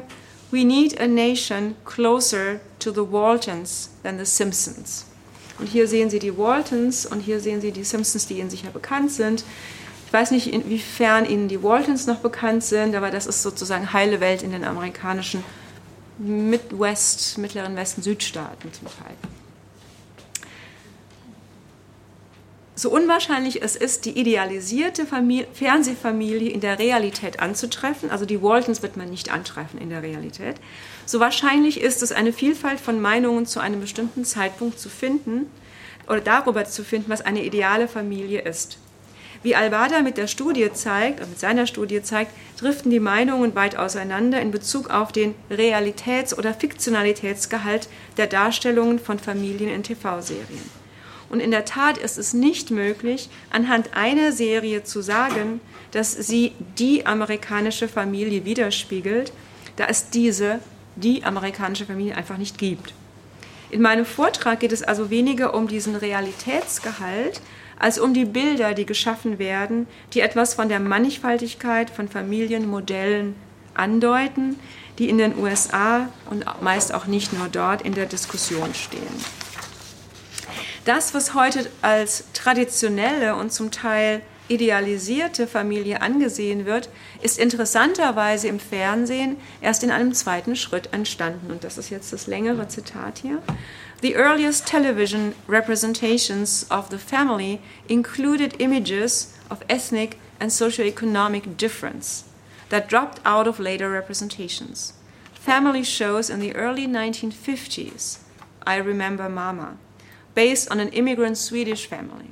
We 0.52 0.64
need 0.64 1.00
a 1.00 1.08
nation 1.08 1.74
closer 1.84 2.60
to 2.78 2.92
the 2.92 3.10
Waltons 3.10 3.90
than 4.04 4.20
the 4.20 4.24
Simpsons. 4.24 5.04
Und 5.58 5.66
hier 5.66 5.88
sehen 5.88 6.08
Sie 6.08 6.20
die 6.20 6.38
Waltons 6.38 7.06
und 7.06 7.18
hier 7.18 7.40
sehen 7.40 7.60
Sie 7.60 7.72
die 7.72 7.82
Simpsons, 7.82 8.28
die 8.28 8.38
Ihnen 8.38 8.50
sicher 8.50 8.70
bekannt 8.70 9.10
sind. 9.10 9.42
Ich 10.06 10.12
weiß 10.12 10.30
nicht, 10.30 10.46
inwiefern 10.46 11.28
Ihnen 11.28 11.48
die 11.48 11.64
Waltons 11.64 12.06
noch 12.06 12.20
bekannt 12.20 12.62
sind, 12.62 12.94
aber 12.94 13.10
das 13.10 13.26
ist 13.26 13.42
sozusagen 13.42 13.92
heile 13.92 14.20
Welt 14.20 14.44
in 14.44 14.52
den 14.52 14.62
amerikanischen 14.62 15.42
Midwest, 16.20 17.38
Mittleren 17.38 17.76
Westen, 17.76 18.02
Südstaaten 18.02 18.72
zum 18.72 18.88
Teil. 18.88 19.16
So 22.74 22.90
unwahrscheinlich 22.90 23.62
es 23.62 23.76
ist, 23.76 24.04
die 24.04 24.18
idealisierte 24.18 25.06
Familie, 25.06 25.46
Fernsehfamilie 25.52 26.50
in 26.50 26.60
der 26.60 26.78
Realität 26.78 27.40
anzutreffen, 27.40 28.10
also 28.10 28.24
die 28.24 28.42
Waltons 28.42 28.82
wird 28.82 28.96
man 28.96 29.10
nicht 29.10 29.30
antreffen 29.30 29.80
in 29.80 29.90
der 29.90 30.02
Realität, 30.02 30.56
so 31.04 31.20
wahrscheinlich 31.20 31.80
ist 31.80 32.02
es, 32.02 32.12
eine 32.12 32.32
Vielfalt 32.32 32.80
von 32.80 33.00
Meinungen 33.00 33.44
zu 33.44 33.60
einem 33.60 33.80
bestimmten 33.80 34.24
Zeitpunkt 34.24 34.78
zu 34.78 34.88
finden 34.88 35.50
oder 36.06 36.20
darüber 36.20 36.64
zu 36.64 36.84
finden, 36.84 37.10
was 37.10 37.20
eine 37.20 37.44
ideale 37.44 37.86
Familie 37.86 38.42
ist. 38.42 38.78
Wie 39.42 39.56
Albada 39.56 40.02
mit 40.02 40.18
der 40.18 40.26
Studie 40.26 40.70
zeigt, 40.72 41.20
mit 41.20 41.40
seiner 41.40 41.66
Studie 41.66 42.02
zeigt, 42.02 42.32
driften 42.58 42.90
die 42.90 43.00
Meinungen 43.00 43.54
weit 43.54 43.74
auseinander 43.74 44.38
in 44.38 44.50
Bezug 44.50 44.90
auf 44.90 45.12
den 45.12 45.34
Realitäts- 45.50 46.36
oder 46.36 46.52
Fiktionalitätsgehalt 46.52 47.88
der 48.18 48.26
Darstellungen 48.26 48.98
von 48.98 49.18
Familien 49.18 49.70
in 49.70 49.82
TV-Serien. 49.82 50.80
Und 51.30 51.40
in 51.40 51.52
der 51.52 51.64
Tat 51.64 51.96
ist 51.96 52.18
es 52.18 52.34
nicht 52.34 52.70
möglich, 52.70 53.30
anhand 53.50 53.96
einer 53.96 54.32
Serie 54.32 54.84
zu 54.84 55.00
sagen, 55.00 55.60
dass 55.92 56.12
sie 56.12 56.52
die 56.78 57.06
amerikanische 57.06 57.88
Familie 57.88 58.44
widerspiegelt, 58.44 59.32
da 59.76 59.86
es 59.86 60.10
diese, 60.10 60.58
die 60.96 61.24
amerikanische 61.24 61.86
Familie 61.86 62.16
einfach 62.16 62.36
nicht 62.36 62.58
gibt. 62.58 62.92
In 63.70 63.80
meinem 63.80 64.04
Vortrag 64.04 64.60
geht 64.60 64.72
es 64.72 64.82
also 64.82 65.08
weniger 65.08 65.54
um 65.54 65.68
diesen 65.68 65.94
Realitätsgehalt, 65.94 67.40
als 67.80 67.98
um 67.98 68.14
die 68.14 68.26
Bilder, 68.26 68.74
die 68.74 68.86
geschaffen 68.86 69.38
werden, 69.38 69.88
die 70.12 70.20
etwas 70.20 70.54
von 70.54 70.68
der 70.68 70.78
Mannigfaltigkeit 70.78 71.90
von 71.90 72.08
Familienmodellen 72.08 73.34
andeuten, 73.74 74.56
die 74.98 75.08
in 75.08 75.18
den 75.18 75.36
USA 75.38 76.08
und 76.28 76.44
meist 76.60 76.94
auch 76.94 77.06
nicht 77.06 77.32
nur 77.32 77.48
dort 77.48 77.82
in 77.82 77.94
der 77.94 78.06
Diskussion 78.06 78.74
stehen. 78.74 79.24
Das, 80.84 81.14
was 81.14 81.34
heute 81.34 81.68
als 81.82 82.24
traditionelle 82.34 83.34
und 83.34 83.52
zum 83.52 83.70
Teil 83.70 84.22
idealisierte 84.48 85.46
Familie 85.46 86.02
angesehen 86.02 86.66
wird, 86.66 86.90
ist 87.22 87.38
interessanterweise 87.38 88.48
im 88.48 88.58
Fernsehen 88.58 89.36
erst 89.60 89.84
in 89.84 89.90
einem 89.90 90.12
zweiten 90.12 90.56
Schritt 90.56 90.92
entstanden. 90.92 91.50
Und 91.52 91.64
das 91.64 91.78
ist 91.78 91.88
jetzt 91.88 92.12
das 92.12 92.26
längere 92.26 92.66
Zitat 92.68 93.18
hier. 93.18 93.40
The 94.00 94.16
earliest 94.16 94.66
television 94.66 95.34
representations 95.46 96.64
of 96.70 96.88
the 96.88 96.98
family 96.98 97.60
included 97.86 98.56
images 98.58 99.36
of 99.50 99.62
ethnic 99.68 100.18
and 100.40 100.50
socioeconomic 100.50 101.58
difference 101.58 102.24
that 102.70 102.88
dropped 102.88 103.20
out 103.26 103.46
of 103.46 103.60
later 103.60 103.90
representations. 103.90 104.94
Family 105.34 105.82
shows 105.82 106.30
in 106.30 106.40
the 106.40 106.54
early 106.54 106.86
1950s, 106.86 108.20
I 108.66 108.76
Remember 108.76 109.28
Mama, 109.28 109.76
based 110.34 110.70
on 110.70 110.80
an 110.80 110.88
immigrant 110.90 111.36
Swedish 111.36 111.84
family. 111.84 112.30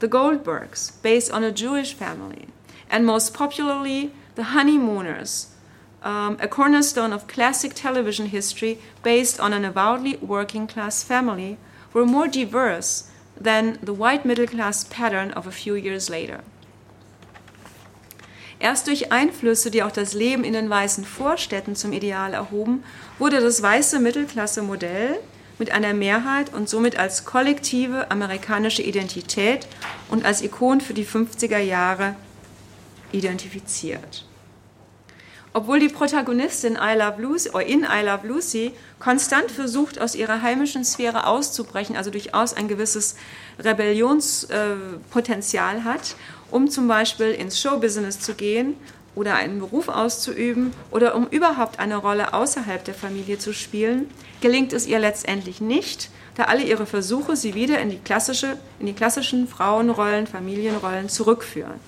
The 0.00 0.08
Goldbergs, 0.08 1.00
based 1.02 1.30
on 1.30 1.44
a 1.44 1.52
Jewish 1.52 1.94
family. 1.94 2.48
And 2.90 3.06
most 3.06 3.32
popularly, 3.32 4.12
The 4.34 4.44
Honeymooners, 4.54 5.55
um, 6.06 6.36
a 6.40 6.46
cornerstone 6.46 7.12
of 7.12 7.26
classic 7.26 7.74
television 7.74 8.26
history 8.26 8.78
based 9.02 9.40
on 9.40 9.52
an 9.52 9.64
avowedly 9.64 10.16
working 10.18 10.68
class 10.68 11.02
family, 11.02 11.58
were 11.92 12.06
more 12.06 12.28
diverse 12.28 13.10
than 13.38 13.78
the 13.82 13.92
white 13.92 14.24
middle 14.24 14.46
class 14.46 14.84
pattern 14.84 15.32
of 15.32 15.46
a 15.46 15.50
few 15.50 15.74
years 15.74 16.08
later. 16.08 16.44
Erst 18.58 18.86
durch 18.86 19.12
Einflüsse, 19.12 19.70
die 19.70 19.82
auch 19.82 19.90
das 19.90 20.14
Leben 20.14 20.44
in 20.44 20.54
den 20.54 20.70
weißen 20.70 21.04
Vorstädten 21.04 21.74
zum 21.74 21.92
Ideal 21.92 22.32
erhoben, 22.32 22.84
wurde 23.18 23.40
das 23.40 23.60
weiße 23.60 23.98
Mittelklasse-Modell 23.98 25.18
mit 25.58 25.72
einer 25.72 25.92
Mehrheit 25.92 26.54
und 26.54 26.68
somit 26.68 26.98
als 26.98 27.24
kollektive 27.24 28.10
amerikanische 28.10 28.82
Identität 28.82 29.66
und 30.08 30.24
als 30.24 30.40
Ikon 30.40 30.80
für 30.80 30.94
die 30.94 31.04
50er 31.04 31.58
Jahre 31.58 32.14
identifiziert. 33.12 34.24
Obwohl 35.56 35.80
die 35.80 35.88
Protagonistin 35.88 36.74
I 36.74 36.98
Love 36.98 37.22
Lucy, 37.22 37.48
oder 37.48 37.64
in 37.64 37.80
I 37.80 38.04
Love 38.04 38.26
Lucy 38.26 38.72
konstant 38.98 39.50
versucht, 39.50 39.98
aus 39.98 40.14
ihrer 40.14 40.42
heimischen 40.42 40.84
Sphäre 40.84 41.26
auszubrechen, 41.26 41.96
also 41.96 42.10
durchaus 42.10 42.52
ein 42.52 42.68
gewisses 42.68 43.16
Rebellionspotenzial 43.58 45.84
hat, 45.84 46.14
um 46.50 46.68
zum 46.68 46.88
Beispiel 46.88 47.30
ins 47.30 47.58
Showbusiness 47.58 48.20
zu 48.20 48.34
gehen 48.34 48.74
oder 49.14 49.36
einen 49.36 49.60
Beruf 49.60 49.88
auszuüben 49.88 50.74
oder 50.90 51.14
um 51.14 51.26
überhaupt 51.28 51.78
eine 51.78 51.96
Rolle 51.96 52.34
außerhalb 52.34 52.84
der 52.84 52.92
Familie 52.92 53.38
zu 53.38 53.54
spielen, 53.54 54.10
gelingt 54.42 54.74
es 54.74 54.86
ihr 54.86 54.98
letztendlich 54.98 55.62
nicht, 55.62 56.10
da 56.34 56.42
alle 56.44 56.64
ihre 56.64 56.84
Versuche 56.84 57.34
sie 57.34 57.54
wieder 57.54 57.80
in 57.80 57.88
die, 57.88 57.96
klassische, 57.96 58.58
in 58.78 58.84
die 58.84 58.92
klassischen 58.92 59.48
Frauenrollen, 59.48 60.26
Familienrollen 60.26 61.08
zurückführen. 61.08 61.80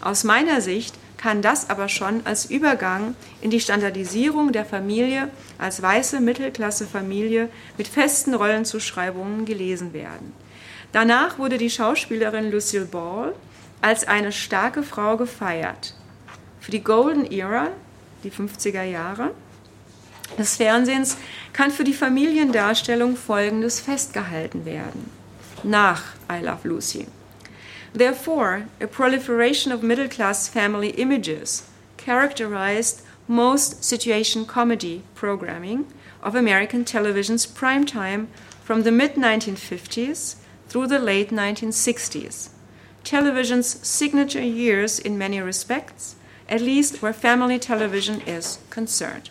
Aus 0.00 0.22
meiner 0.22 0.60
Sicht 0.60 0.94
kann 1.18 1.42
das 1.42 1.68
aber 1.68 1.88
schon 1.88 2.24
als 2.24 2.46
Übergang 2.46 3.14
in 3.42 3.50
die 3.50 3.60
Standardisierung 3.60 4.52
der 4.52 4.64
Familie 4.64 5.28
als 5.58 5.82
weiße 5.82 6.20
Mittelklasse-Familie 6.20 7.50
mit 7.76 7.88
festen 7.88 8.34
Rollenzuschreibungen 8.34 9.44
gelesen 9.44 9.92
werden. 9.92 10.32
Danach 10.92 11.38
wurde 11.38 11.58
die 11.58 11.70
Schauspielerin 11.70 12.50
Lucille 12.50 12.86
Ball 12.86 13.34
als 13.82 14.08
eine 14.08 14.32
starke 14.32 14.82
Frau 14.82 15.16
gefeiert. 15.16 15.94
Für 16.60 16.70
die 16.70 16.82
Golden 16.82 17.30
Era, 17.30 17.68
die 18.24 18.30
50er 18.30 18.84
Jahre, 18.84 19.32
des 20.38 20.56
Fernsehens 20.56 21.16
kann 21.52 21.70
für 21.70 21.84
die 21.84 21.94
Familiendarstellung 21.94 23.16
Folgendes 23.16 23.80
festgehalten 23.80 24.64
werden. 24.64 25.10
Nach 25.62 26.02
I 26.30 26.44
Love 26.44 26.68
Lucy. 26.68 27.06
Therefore, 27.92 28.66
a 28.80 28.86
proliferation 28.86 29.72
of 29.72 29.82
middle 29.82 30.08
class 30.08 30.48
family 30.48 30.90
images 30.90 31.68
characterized 31.96 33.02
most 33.26 33.84
situation 33.84 34.46
comedy 34.46 35.02
programming 35.14 35.86
of 36.22 36.34
American 36.34 36.84
television's 36.84 37.46
prime 37.46 37.84
time 37.84 38.28
from 38.62 38.82
the 38.82 38.92
mid 38.92 39.14
1950s 39.14 40.36
through 40.68 40.86
the 40.86 40.98
late 40.98 41.30
1960s. 41.30 42.50
Television's 43.04 43.86
signature 43.86 44.42
years 44.42 44.98
in 44.98 45.16
many 45.16 45.40
respects, 45.40 46.16
at 46.48 46.60
least 46.60 47.00
where 47.00 47.12
family 47.12 47.58
television 47.58 48.20
is 48.22 48.58
concerned. 48.70 49.30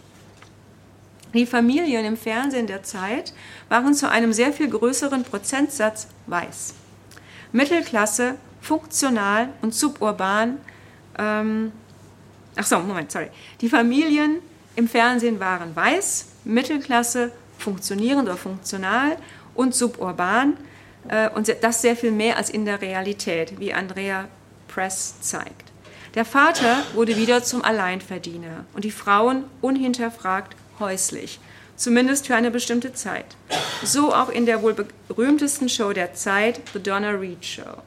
Die 1.34 1.46
Familien 1.46 2.06
im 2.06 2.18
Fernsehen 2.18 2.68
der 2.68 2.84
Zeit 2.84 3.34
waren 3.70 3.94
zu 3.94 4.10
einem 4.10 4.34
sehr 4.34 4.54
viel 4.54 4.70
größeren 4.70 5.24
Prozentsatz 5.24 6.08
weiß. 6.26 6.74
Mittelklasse 7.52 8.38
funktional 8.68 9.50
und 9.62 9.74
suburban. 9.74 10.58
Ähm, 11.18 11.72
ach 12.58 12.66
so, 12.66 12.80
Moment, 12.80 13.12
sorry. 13.12 13.30
Die 13.62 13.70
Familien 13.70 14.40
im 14.76 14.90
Fernsehen 14.90 15.40
waren 15.40 15.74
weiß, 15.74 16.26
Mittelklasse, 16.44 17.32
funktionierend 17.58 18.28
oder 18.28 18.38
funktional 18.38 19.16
und 19.56 19.74
suburban. 19.74 20.58
Äh, 21.08 21.30
und 21.30 21.50
das 21.62 21.82
sehr 21.82 21.96
viel 21.96 22.12
mehr 22.12 22.36
als 22.36 22.50
in 22.50 22.66
der 22.66 22.82
Realität, 22.82 23.58
wie 23.60 23.74
Andrea 23.74 24.28
Press 24.68 25.22
zeigt. 25.22 25.72
Der 26.16 26.26
Vater 26.26 26.84
wurde 26.94 27.16
wieder 27.16 27.44
zum 27.44 27.64
Alleinverdiener 27.64 28.66
und 28.74 28.84
die 28.84 28.92
Frauen 28.92 29.46
unhinterfragt 29.62 30.56
häuslich, 30.80 31.40
zumindest 31.78 32.28
für 32.28 32.36
eine 32.36 32.52
bestimmte 32.52 32.92
Zeit. 32.94 33.38
So 33.84 34.14
auch 34.14 34.30
in 34.30 34.46
der 34.46 34.62
wohl 34.62 34.76
berühmtesten 35.08 35.70
Show 35.70 35.94
der 35.94 36.16
Zeit, 36.16 36.60
The 36.74 36.82
Donna 36.84 37.12
Reed 37.12 37.46
Show 37.46 37.82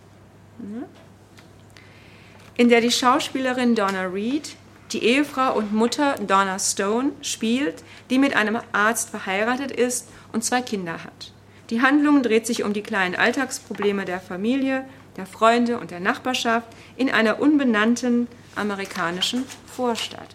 in 2.57 2.69
der 2.69 2.81
die 2.81 2.91
Schauspielerin 2.91 3.75
Donna 3.75 4.05
Reed 4.05 4.57
die 4.93 5.05
Ehefrau 5.05 5.57
und 5.57 5.73
Mutter 5.73 6.17
Donna 6.17 6.59
Stone 6.59 7.13
spielt, 7.23 7.85
die 8.11 8.19
mit 8.19 8.35
einem 8.35 8.59
Arzt 8.73 9.11
verheiratet 9.11 9.71
ist 9.71 10.09
und 10.33 10.45
zwei 10.45 10.63
Kinder 10.63 11.05
hat. 11.05 11.33
Die 11.71 11.81
Handlung 11.81 12.23
dreht 12.23 12.47
sich 12.47 12.65
um 12.65 12.73
die 12.73 12.83
kleinen 12.83 13.15
Alltagsprobleme 13.15 14.05
der 14.05 14.21
Familie, 14.21 14.85
der 15.17 15.27
Freunde 15.27 15.79
und 15.79 15.91
der 15.91 16.01
Nachbarschaft 16.01 16.67
in 16.97 17.11
einer 17.11 17.41
unbenannten 17.41 18.27
amerikanischen 18.57 19.45
Vorstadt. 19.67 20.35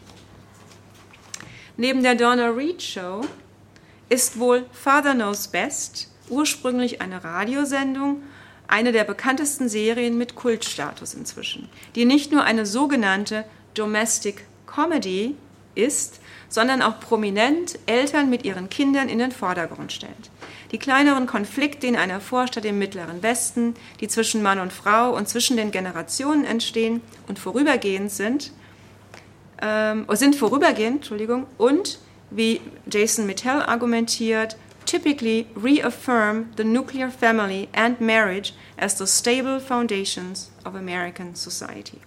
Neben 1.77 2.03
der 2.03 2.15
Donna 2.15 2.49
Reed 2.49 2.81
Show 2.81 3.21
ist 4.07 4.39
wohl 4.39 4.65
Father 4.71 5.13
Knows 5.13 5.49
Best 5.49 6.09
ursprünglich 6.29 7.01
eine 7.01 7.23
Radiosendung 7.23 8.23
eine 8.67 8.91
der 8.91 9.03
bekanntesten 9.03 9.69
Serien 9.69 10.17
mit 10.17 10.35
Kultstatus 10.35 11.13
inzwischen, 11.13 11.69
die 11.95 12.05
nicht 12.05 12.31
nur 12.31 12.43
eine 12.43 12.65
sogenannte 12.65 13.45
Domestic 13.73 14.45
Comedy 14.65 15.35
ist, 15.75 16.19
sondern 16.49 16.81
auch 16.81 16.99
prominent 16.99 17.77
Eltern 17.85 18.29
mit 18.29 18.45
ihren 18.45 18.69
Kindern 18.69 19.09
in 19.09 19.19
den 19.19 19.31
Vordergrund 19.31 19.91
stellt. 19.91 20.31
Die 20.71 20.79
kleineren 20.79 21.27
Konflikte 21.27 21.87
in 21.87 21.95
einer 21.95 22.19
Vorstadt 22.19 22.65
im 22.65 22.79
Mittleren 22.79 23.21
Westen, 23.21 23.75
die 23.99 24.07
zwischen 24.07 24.41
Mann 24.41 24.59
und 24.59 24.73
Frau 24.73 25.15
und 25.15 25.27
zwischen 25.27 25.57
den 25.57 25.71
Generationen 25.71 26.45
entstehen 26.45 27.01
und 27.27 27.39
vorübergehend 27.39 28.11
sind, 28.11 28.51
ähm, 29.61 30.05
sind 30.11 30.35
vorübergehend, 30.35 30.97
Entschuldigung, 30.97 31.45
und 31.57 31.99
wie 32.31 32.61
Jason 32.89 33.25
Mittell 33.25 33.61
argumentiert, 33.61 34.57
typically 34.85 35.47
reaffirm 35.55 36.51
the 36.55 36.63
nuclear 36.63 37.09
family 37.09 37.67
and 37.73 37.99
marriage 37.99 38.53
as 38.77 38.97
the 38.97 39.07
stable 39.07 39.59
foundations 39.59 40.51
of 40.63 40.75
American 40.75 41.35
society. 41.35 41.99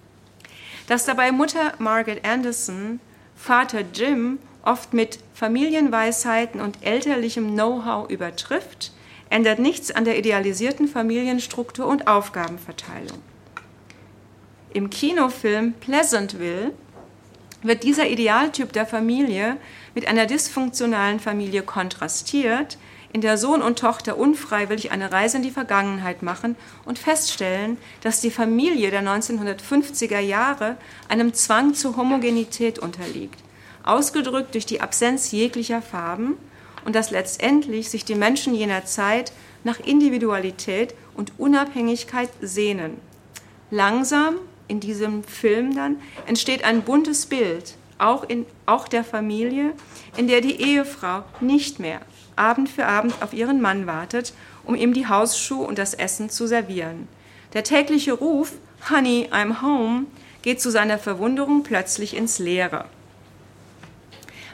Dass 0.86 1.04
dabei 1.04 1.32
Mutter 1.32 1.74
Margaret 1.78 2.24
Anderson 2.24 3.00
Vater 3.36 3.82
Jim 3.94 4.38
oft 4.62 4.92
mit 4.92 5.18
Familienweisheiten 5.34 6.60
und 6.60 6.78
elterlichem 6.82 7.52
Know-how 7.52 8.10
übertrifft, 8.10 8.92
ändert 9.30 9.58
nichts 9.58 9.90
an 9.90 10.04
der 10.04 10.18
idealisierten 10.18 10.88
Familienstruktur 10.88 11.86
und 11.86 12.06
Aufgabenverteilung. 12.06 13.22
Im 14.72 14.90
Kinofilm 14.90 15.74
Pleasantville 15.74 16.72
wird 17.62 17.82
dieser 17.82 18.08
Idealtyp 18.08 18.72
der 18.72 18.86
Familie 18.86 19.56
mit 19.94 20.06
einer 20.06 20.26
dysfunktionalen 20.26 21.20
Familie 21.20 21.62
kontrastiert, 21.62 22.78
in 23.12 23.20
der 23.20 23.38
Sohn 23.38 23.62
und 23.62 23.78
Tochter 23.78 24.18
unfreiwillig 24.18 24.90
eine 24.90 25.10
Reise 25.10 25.38
in 25.38 25.42
die 25.42 25.50
Vergangenheit 25.50 26.22
machen 26.22 26.56
und 26.84 26.98
feststellen, 26.98 27.78
dass 28.02 28.20
die 28.20 28.30
Familie 28.30 28.90
der 28.90 29.02
1950er 29.02 30.18
Jahre 30.18 30.76
einem 31.08 31.32
Zwang 31.32 31.74
zur 31.74 31.96
Homogenität 31.96 32.78
unterliegt, 32.78 33.40
ausgedrückt 33.82 34.54
durch 34.54 34.66
die 34.66 34.80
Absenz 34.80 35.30
jeglicher 35.30 35.80
Farben 35.80 36.36
und 36.84 36.94
dass 36.94 37.10
letztendlich 37.10 37.88
sich 37.88 38.04
die 38.04 38.14
Menschen 38.14 38.54
jener 38.54 38.84
Zeit 38.84 39.32
nach 39.64 39.80
Individualität 39.80 40.94
und 41.14 41.32
Unabhängigkeit 41.38 42.30
sehnen. 42.40 42.98
Langsam 43.70 44.36
in 44.68 44.80
diesem 44.80 45.24
Film 45.24 45.74
dann 45.74 45.96
entsteht 46.26 46.62
ein 46.62 46.82
buntes 46.82 47.26
Bild 47.26 47.77
auch, 47.98 48.24
in, 48.24 48.46
auch 48.66 48.88
der 48.88 49.04
Familie, 49.04 49.72
in 50.16 50.28
der 50.28 50.40
die 50.40 50.60
Ehefrau 50.60 51.24
nicht 51.40 51.78
mehr 51.78 52.00
Abend 52.36 52.68
für 52.68 52.86
Abend 52.86 53.14
auf 53.20 53.32
ihren 53.32 53.60
Mann 53.60 53.86
wartet, 53.86 54.32
um 54.64 54.74
ihm 54.74 54.92
die 54.92 55.08
Hausschuhe 55.08 55.66
und 55.66 55.78
das 55.78 55.94
Essen 55.94 56.30
zu 56.30 56.46
servieren. 56.46 57.08
Der 57.52 57.64
tägliche 57.64 58.12
Ruf 58.12 58.52
Honey, 58.90 59.28
I'm 59.32 59.60
home 59.60 60.06
geht 60.42 60.60
zu 60.60 60.70
seiner 60.70 60.98
Verwunderung 60.98 61.62
plötzlich 61.62 62.16
ins 62.16 62.38
Leere. 62.38 62.84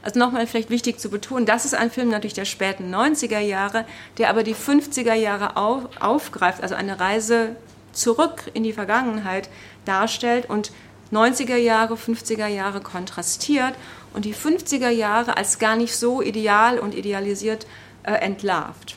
Also 0.02 0.18
nochmal 0.18 0.46
vielleicht 0.46 0.70
wichtig 0.70 0.98
zu 0.98 1.08
betonen, 1.08 1.46
das 1.46 1.64
ist 1.64 1.74
ein 1.74 1.90
Film 1.90 2.10
natürlich 2.10 2.34
der 2.34 2.44
späten 2.44 2.94
90er 2.94 3.38
Jahre, 3.38 3.86
der 4.18 4.28
aber 4.28 4.42
die 4.42 4.54
50er 4.54 5.14
Jahre 5.14 5.56
auf, 5.56 5.84
aufgreift, 6.00 6.62
also 6.62 6.74
eine 6.74 7.00
Reise 7.00 7.56
zurück 7.92 8.50
in 8.52 8.64
die 8.64 8.72
Vergangenheit 8.72 9.48
darstellt 9.84 10.48
und 10.48 10.72
90er 11.14 11.56
Jahre, 11.56 11.94
50er 11.94 12.46
Jahre 12.46 12.80
kontrastiert 12.80 13.74
und 14.12 14.24
die 14.24 14.34
50er 14.34 14.90
Jahre 14.90 15.36
als 15.36 15.58
gar 15.58 15.76
nicht 15.76 15.96
so 15.96 16.22
ideal 16.22 16.78
und 16.78 16.94
idealisiert 16.94 17.66
äh, 18.02 18.12
entlarvt. 18.12 18.96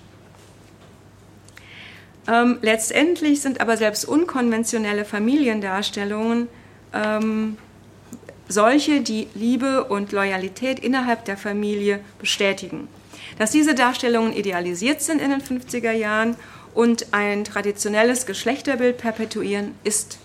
Ähm, 2.27 2.59
letztendlich 2.61 3.41
sind 3.41 3.61
aber 3.61 3.77
selbst 3.77 4.05
unkonventionelle 4.05 5.05
Familiendarstellungen 5.05 6.49
ähm, 6.93 7.57
solche, 8.49 9.01
die 9.01 9.27
Liebe 9.33 9.85
und 9.85 10.11
Loyalität 10.11 10.79
innerhalb 10.79 11.25
der 11.25 11.37
Familie 11.37 11.99
bestätigen. 12.19 12.87
Dass 13.37 13.51
diese 13.51 13.75
Darstellungen 13.75 14.33
idealisiert 14.33 15.01
sind 15.01 15.21
in 15.21 15.29
den 15.29 15.41
50er 15.41 15.91
Jahren 15.91 16.35
und 16.73 17.07
ein 17.13 17.43
traditionelles 17.43 18.25
Geschlechterbild 18.25 18.97
perpetuieren, 18.97 19.75
ist 19.83 20.19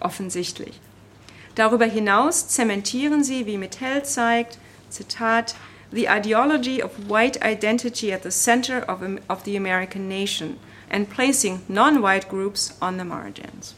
offensichtlich. 0.00 0.80
Darüber 1.54 1.86
hinaus 1.86 2.48
zementieren 2.48 3.22
sie, 3.22 3.46
wie 3.46 3.58
Mittel 3.58 4.02
zeigt, 4.04 4.58
Zitat, 4.90 5.54
the 5.92 6.06
ideology 6.06 6.82
of 6.82 6.90
white 7.08 7.40
identity 7.42 8.12
at 8.12 8.22
the 8.22 8.30
center 8.30 8.84
of, 8.88 9.00
of 9.28 9.44
the 9.44 9.56
American 9.56 10.08
nation 10.08 10.58
and 10.90 11.08
placing 11.08 11.60
non-white 11.68 12.28
groups 12.28 12.76
on 12.80 12.98
the 12.98 13.04
margins. 13.04 13.74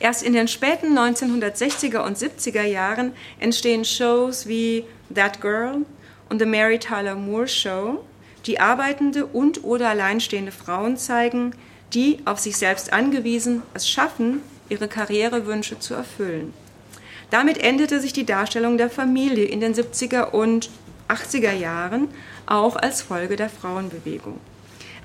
Erst 0.00 0.22
in 0.22 0.32
den 0.32 0.46
späten 0.46 0.96
1960er 0.96 1.98
und 1.98 2.16
70er 2.16 2.62
Jahren 2.62 3.12
entstehen 3.40 3.84
Shows 3.84 4.46
wie 4.46 4.84
That 5.12 5.40
Girl 5.40 5.84
und 6.28 6.38
The 6.38 6.46
Mary 6.46 6.78
Tyler 6.78 7.16
Moore 7.16 7.48
Show, 7.48 8.04
die 8.46 8.60
arbeitende 8.60 9.26
und 9.26 9.64
oder 9.64 9.88
alleinstehende 9.88 10.52
Frauen 10.52 10.96
zeigen, 10.96 11.52
die 11.94 12.18
auf 12.24 12.38
sich 12.38 12.56
selbst 12.56 12.92
angewiesen 12.92 13.62
es 13.74 13.88
schaffen, 13.88 14.42
ihre 14.68 14.88
Karrierewünsche 14.88 15.78
zu 15.78 15.94
erfüllen. 15.94 16.52
Damit 17.30 17.58
endete 17.58 18.00
sich 18.00 18.12
die 18.12 18.26
Darstellung 18.26 18.78
der 18.78 18.90
Familie 18.90 19.44
in 19.44 19.60
den 19.60 19.74
70er 19.74 20.30
und 20.30 20.70
80er 21.08 21.52
Jahren 21.52 22.08
auch 22.46 22.76
als 22.76 23.02
Folge 23.02 23.36
der 23.36 23.48
Frauenbewegung. 23.48 24.38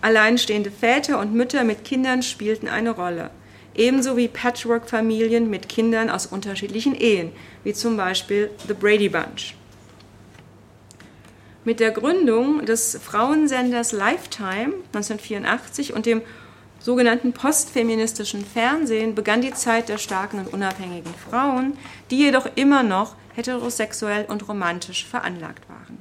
Alleinstehende 0.01 0.71
Väter 0.71 1.19
und 1.19 1.33
Mütter 1.33 1.63
mit 1.63 1.85
Kindern 1.85 2.23
spielten 2.23 2.67
eine 2.67 2.91
Rolle 2.91 3.31
ebenso 3.75 4.17
wie 4.17 4.27
Patchwork-Familien 4.27 5.49
mit 5.49 5.69
Kindern 5.69 6.09
aus 6.09 6.25
unterschiedlichen 6.25 6.95
Ehen, 6.95 7.31
wie 7.63 7.73
zum 7.73 7.97
Beispiel 7.97 8.49
The 8.67 8.73
Brady 8.73 9.09
Bunch. 9.09 9.55
Mit 11.65 11.79
der 11.79 11.91
Gründung 11.91 12.65
des 12.65 12.99
Frauensenders 13.01 13.93
Lifetime 13.93 14.73
1984 14.93 15.93
und 15.93 16.05
dem 16.05 16.21
sogenannten 16.83 17.31
postfeministischen 17.31 18.45
Fernsehen 18.45 19.15
begann 19.15 19.41
die 19.41 19.53
Zeit 19.53 19.89
der 19.89 19.97
starken 19.97 20.39
und 20.39 20.53
unabhängigen 20.53 21.13
Frauen, 21.29 21.77
die 22.11 22.17
jedoch 22.17 22.45
immer 22.55 22.83
noch 22.83 23.15
heterosexuell 23.35 24.25
und 24.25 24.47
romantisch 24.47 25.05
veranlagt 25.05 25.67
waren. 25.69 25.97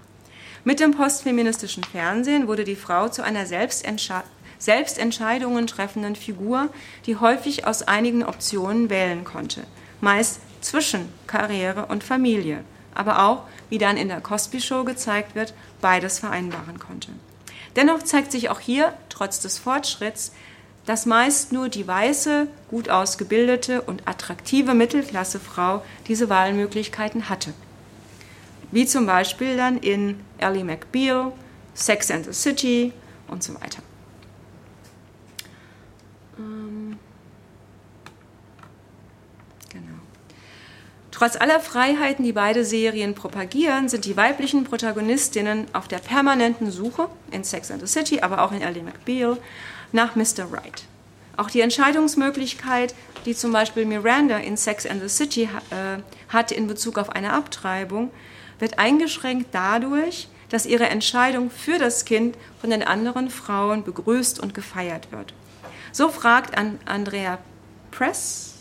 Mit 0.65 0.81
dem 0.81 0.91
postfeministischen 0.91 1.85
Fernsehen 1.85 2.49
wurde 2.49 2.65
die 2.65 2.77
Frau 2.77 3.09
zu 3.09 3.23
einer 3.23 3.47
Selbstentscheidung 3.47 4.29
selbst 4.63 4.97
Entscheidungen 4.99 5.67
treffenden 5.67 6.15
Figur, 6.15 6.69
die 7.07 7.17
häufig 7.17 7.67
aus 7.67 7.83
einigen 7.83 8.23
Optionen 8.23 8.91
wählen 8.91 9.25
konnte, 9.25 9.65
meist 10.01 10.39
zwischen 10.61 11.09
Karriere 11.27 11.87
und 11.87 12.05
Familie, 12.05 12.63
aber 12.95 13.25
auch, 13.25 13.43
wie 13.71 13.79
dann 13.79 13.97
in 13.97 14.07
der 14.07 14.21
Cosby 14.21 14.61
Show 14.61 14.85
gezeigt 14.85 15.35
wird, 15.35 15.53
beides 15.81 16.21
vereinbaren 16.21 16.79
konnte. 16.79 17.09
Dennoch 17.75 18.05
zeigt 18.05 18.31
sich 18.31 18.51
auch 18.51 18.61
hier, 18.61 18.95
trotz 19.09 19.41
des 19.41 19.59
Fortschritts, 19.59 20.33
dass 20.87 21.07
meist 21.07 21.53
nur 21.53 21.69
die 21.69 21.87
weiße, 21.87 22.49
gut 22.69 22.89
ausgebildete 22.89 23.83
und 23.83 24.07
attraktive 24.09 24.75
Mittelklassefrau 24.75 25.83
diese 26.09 26.29
Wahlmöglichkeiten 26.29 27.29
hatte. 27.29 27.53
Wie 28.71 28.87
zum 28.87 29.07
Beispiel 29.07 29.57
dann 29.57 29.79
in 29.79 30.19
Ellie 30.39 30.65
McBeal, 30.65 31.33
Sex 31.75 32.11
and 32.11 32.25
the 32.25 32.33
City 32.33 32.93
und 33.29 33.43
so 33.43 33.55
weiter. 33.55 33.83
Ähm, 36.39 36.99
genau. 39.69 39.85
Trotz 41.11 41.37
aller 41.37 41.61
Freiheiten, 41.61 42.25
die 42.25 42.33
beide 42.33 42.65
Serien 42.65 43.15
propagieren, 43.15 43.89
sind 43.89 44.05
die 44.07 44.17
weiblichen 44.17 44.65
Protagonistinnen 44.65 45.67
auf 45.75 45.87
der 45.87 45.99
permanenten 45.99 46.71
Suche 46.71 47.09
in 47.31 47.45
Sex 47.45 47.71
and 47.71 47.81
the 47.81 47.87
City, 47.87 48.21
aber 48.21 48.43
auch 48.43 48.53
in 48.53 48.63
Ellie 48.63 48.83
McBeal 48.83 49.39
nach 49.93 50.17
Mr. 50.17 50.51
Right. 50.51 50.85
Auch 51.37 51.51
die 51.51 51.61
Entscheidungsmöglichkeit, 51.61 52.95
die 53.25 53.35
zum 53.35 53.53
Beispiel 53.53 53.87
Miranda 53.87 54.39
in 54.39 54.57
Sex 54.57 54.87
and 54.87 55.01
the 55.01 55.09
City 55.09 55.49
äh, 55.71 56.03
hatte 56.29 56.55
in 56.55 56.67
Bezug 56.67 56.99
auf 56.99 57.11
eine 57.11 57.33
Abtreibung, 57.33 58.11
wird 58.59 58.79
eingeschränkt 58.79 59.49
dadurch, 59.53 60.29
dass 60.51 60.67
ihre 60.67 60.89
Entscheidung 60.89 61.51
für 61.51 61.79
das 61.79 62.05
Kind 62.05 62.37
von 62.61 62.71
den 62.71 62.83
anderen 62.83 63.31
Frauen 63.31 63.85
begrüßt 63.85 64.39
und 64.39 64.55
gefeiert 64.55 65.11
wird. 65.11 65.33
So 65.93 66.11
fragt 66.11 66.57
Andrea 66.85 67.39
Press 67.91 68.55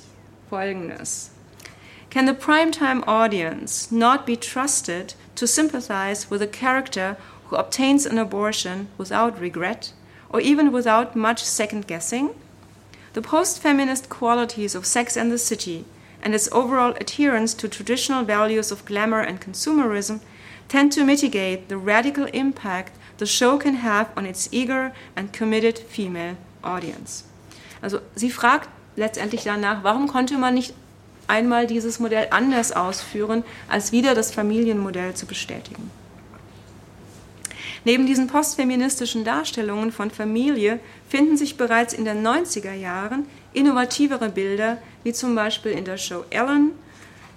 folgendes. 0.49 1.31
Can 2.09 2.27
the 2.27 2.33
primetime 2.33 3.03
audience 3.07 3.93
not 3.93 4.25
be 4.25 4.37
trusted 4.37 5.15
to 5.35 5.45
sympathize 5.45 6.29
with 6.29 6.41
a 6.41 6.47
character 6.47 7.15
who 7.49 7.57
obtains 7.57 8.05
an 8.05 8.17
abortion 8.17 8.87
without 8.97 9.39
regret 9.39 9.93
or 10.31 10.41
even 10.41 10.71
without 10.71 11.15
much 11.15 11.43
second 11.43 11.87
guessing? 11.87 12.29
The 13.13 13.21
post 13.21 13.61
feminist 13.61 14.09
qualities 14.09 14.73
of 14.73 14.85
Sex 14.85 15.17
and 15.17 15.31
the 15.31 15.37
City 15.37 15.85
and 16.23 16.33
its 16.33 16.49
overall 16.51 16.93
adherence 16.99 17.53
to 17.55 17.67
traditional 17.67 18.23
values 18.23 18.71
of 18.71 18.85
glamour 18.85 19.19
and 19.21 19.41
consumerism 19.41 20.21
tend 20.67 20.93
to 20.93 21.03
mitigate 21.03 21.67
the 21.67 21.77
radical 21.77 22.25
impact 22.33 22.93
the 23.17 23.25
show 23.25 23.57
can 23.57 23.75
have 23.75 24.09
on 24.15 24.25
its 24.25 24.47
eager 24.51 24.93
and 25.15 25.33
committed 25.33 25.77
female 25.77 26.37
Audience. 26.63 27.23
Also 27.81 27.99
sie 28.15 28.29
fragt 28.29 28.69
letztendlich 28.95 29.43
danach, 29.43 29.83
warum 29.83 30.07
konnte 30.07 30.37
man 30.37 30.53
nicht 30.53 30.73
einmal 31.27 31.67
dieses 31.67 31.99
Modell 31.99 32.27
anders 32.31 32.71
ausführen, 32.71 33.43
als 33.67 33.91
wieder 33.91 34.15
das 34.15 34.31
Familienmodell 34.31 35.13
zu 35.13 35.25
bestätigen. 35.25 35.89
Neben 37.83 38.05
diesen 38.05 38.27
postfeministischen 38.27 39.23
Darstellungen 39.23 39.91
von 39.91 40.11
Familie 40.11 40.79
finden 41.09 41.37
sich 41.37 41.57
bereits 41.57 41.93
in 41.93 42.05
den 42.05 42.25
90er 42.25 42.73
Jahren 42.73 43.25
innovativere 43.53 44.29
Bilder, 44.29 44.77
wie 45.03 45.13
zum 45.13 45.35
Beispiel 45.35 45.71
in 45.71 45.85
der 45.85 45.97
Show 45.97 46.23
Ellen 46.29 46.71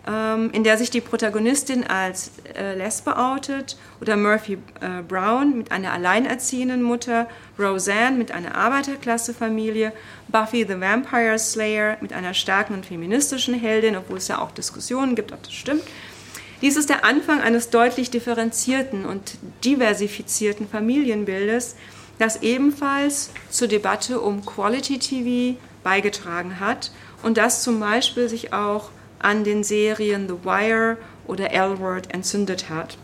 ähm, 0.07 0.51
in 0.53 0.65
der 0.65 0.77
sich 0.77 0.91
die 0.91 1.01
Protagonistin 1.01 1.87
als 1.87 2.33
äh, 2.55 2.75
Lesbe 2.75 3.17
outet, 3.17 3.77
oder 4.01 4.17
Murphy 4.17 4.59
äh, 4.81 5.03
Brown 5.07 5.57
mit 5.57 5.73
einer 5.73 5.93
alleinerziehenden 5.93 6.83
Mutter, 6.83 7.27
Roseanne 7.59 8.17
mit 8.17 8.31
einer 8.31 8.55
Arbeiterklassefamilie, 8.55 9.93
Buffy 10.29 10.67
the 10.69 10.79
Vampire 10.79 11.39
Slayer 11.39 11.97
mit 12.01 12.13
einer 12.13 12.35
starken 12.35 12.75
und 12.75 12.87
feministischen 12.87 13.55
Heldin, 13.55 13.97
obwohl 13.97 14.19
es 14.19 14.29
ja 14.29 14.41
auch 14.41 14.51
Diskussionen 14.51 15.15
gibt, 15.15 15.33
ob 15.33 15.43
das 15.43 15.55
stimmt. 15.55 15.83
Dies 16.63 16.77
ist 16.77 16.89
der 16.89 17.05
Anfang 17.05 17.41
eines 17.41 17.71
deutlich 17.71 18.11
differenzierten 18.11 19.05
und 19.05 19.37
diversifizierten 19.65 20.69
Familienbildes, 20.69 21.77
das 22.19 22.43
ebenfalls 22.43 23.31
zur 23.51 23.69
Debatte 23.69 24.21
um 24.21 24.45
Quality 24.45 24.99
TV 24.99 25.59
beigetragen 25.83 26.61
hat 26.61 26.93
und 27.23 27.37
das 27.37 27.63
zum 27.63 27.81
Beispiel 27.81 28.29
sich 28.29 28.53
auch 28.53 28.91
an 29.19 29.45
den 29.45 29.65
Serien 29.65 30.29
The 30.29 30.45
Wire 30.45 30.99
oder 31.27 31.51
L-Word 31.51 32.13
entzündet 32.13 32.69
hat. 32.69 32.99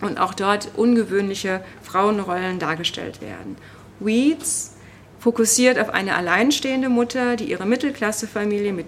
Und 0.00 0.18
auch 0.18 0.34
dort 0.34 0.70
ungewöhnliche 0.76 1.62
Frauenrollen 1.82 2.58
dargestellt 2.58 3.20
werden. 3.20 3.56
Weeds 4.00 4.74
fokussiert 5.20 5.78
auf 5.78 5.88
eine 5.88 6.16
alleinstehende 6.16 6.88
Mutter, 6.88 7.36
die 7.36 7.44
ihre 7.44 7.64
Mittelklassefamilie 7.64 8.72
mit 8.72 8.86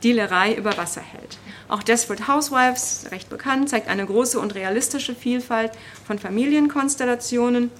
Drogendealerei 0.00 0.54
über 0.54 0.76
Wasser 0.76 1.00
hält. 1.00 1.38
Auch 1.68 1.82
Desperate 1.82 2.26
Housewives, 2.26 3.06
recht 3.10 3.28
bekannt, 3.28 3.68
zeigt 3.68 3.88
eine 3.88 4.06
große 4.06 4.38
und 4.38 4.54
realistische 4.54 5.14
Vielfalt 5.14 5.72
von 6.06 6.18
Familienkonstellationen. 6.18 7.70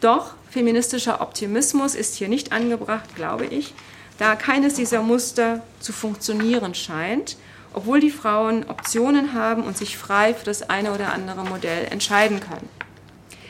Doch 0.00 0.34
feministischer 0.50 1.20
Optimismus 1.20 1.94
ist 1.94 2.16
hier 2.16 2.28
nicht 2.28 2.52
angebracht, 2.52 3.14
glaube 3.14 3.46
ich, 3.46 3.74
da 4.18 4.34
keines 4.34 4.74
dieser 4.74 5.02
Muster 5.02 5.62
zu 5.80 5.92
funktionieren 5.92 6.74
scheint, 6.74 7.36
obwohl 7.74 8.00
die 8.00 8.10
Frauen 8.10 8.64
Optionen 8.68 9.34
haben 9.34 9.62
und 9.64 9.76
sich 9.76 9.98
frei 9.98 10.32
für 10.32 10.44
das 10.44 10.70
eine 10.70 10.92
oder 10.92 11.12
andere 11.12 11.44
Modell 11.44 11.86
entscheiden 11.90 12.40
können. 12.40 12.85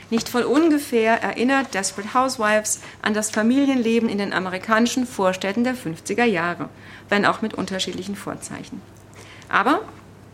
Nicht 0.08 0.28
von 0.28 0.44
ungefähr 0.44 1.22
erinnert 1.22 1.74
Desperate 1.74 2.14
Housewives 2.14 2.80
an 3.02 3.12
das 3.12 3.30
Familienleben 3.30 4.08
in 4.08 4.18
den 4.18 4.32
amerikanischen 4.32 5.06
Vorstädten 5.06 5.64
der 5.64 5.74
50er 5.74 6.24
Jahre, 6.24 6.68
wenn 7.08 7.26
auch 7.26 7.42
mit 7.42 7.54
unterschiedlichen 7.54 8.14
Vorzeichen. 8.14 8.80
Aber 9.48 9.80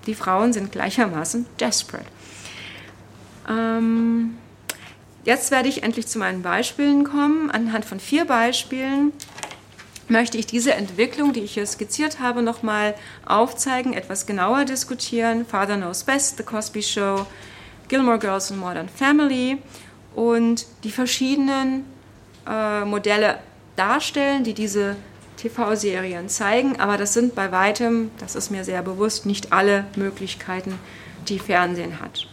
die 0.07 0.15
Frauen 0.15 0.53
sind 0.53 0.73
gleichermaßen 0.73 1.47
desperate. 1.59 2.07
Ähm, 3.49 4.37
jetzt 5.25 5.51
werde 5.51 5.69
ich 5.69 5.83
endlich 5.83 6.07
zu 6.07 6.19
meinen 6.19 6.43
Beispielen 6.43 7.05
kommen. 7.05 7.51
Anhand 7.51 7.85
von 7.85 7.99
vier 7.99 8.27
Beispielen 8.27 9.13
möchte 10.09 10.37
ich 10.37 10.47
diese 10.47 10.75
Entwicklung, 10.75 11.33
die 11.33 11.41
ich 11.41 11.55
hier 11.55 11.67
skizziert 11.67 12.21
habe, 12.21 12.43
nochmal 12.43 12.95
aufzeigen, 13.25 13.95
etwas 13.95 14.27
genauer 14.27 14.65
diskutieren. 14.65 15.47
Father 15.47 15.77
Knows 15.77 16.05
Best, 16.05 16.37
The 16.37 16.43
Cosby 16.43 16.83
Show, 16.83 17.27
Gilmore 17.93 18.19
Girls 18.19 18.51
und 18.51 18.57
Modern 18.57 18.89
Family 18.89 19.59
und 20.15 20.65
die 20.83 20.91
verschiedenen 20.91 21.85
äh, 22.49 22.87
Modelle 22.87 23.39
darstellen, 23.77 24.45
die 24.45 24.55
diese 24.55 24.97
TV-Serien 25.37 26.31
zeigen. 26.31 26.81
Aber 26.81 26.97
das 26.97 27.13
sind 27.13 27.35
bei 27.35 27.53
weitem, 27.53 28.11
das 28.17 28.35
ist 28.35 28.51
mir 28.51 28.65
sehr 28.65 28.81
bewusst, 28.81 29.27
nicht 29.27 29.53
alle 29.53 29.85
Möglichkeiten, 29.95 30.79
die 31.29 31.39
Fernsehen 31.39 32.01
hat. 32.01 32.27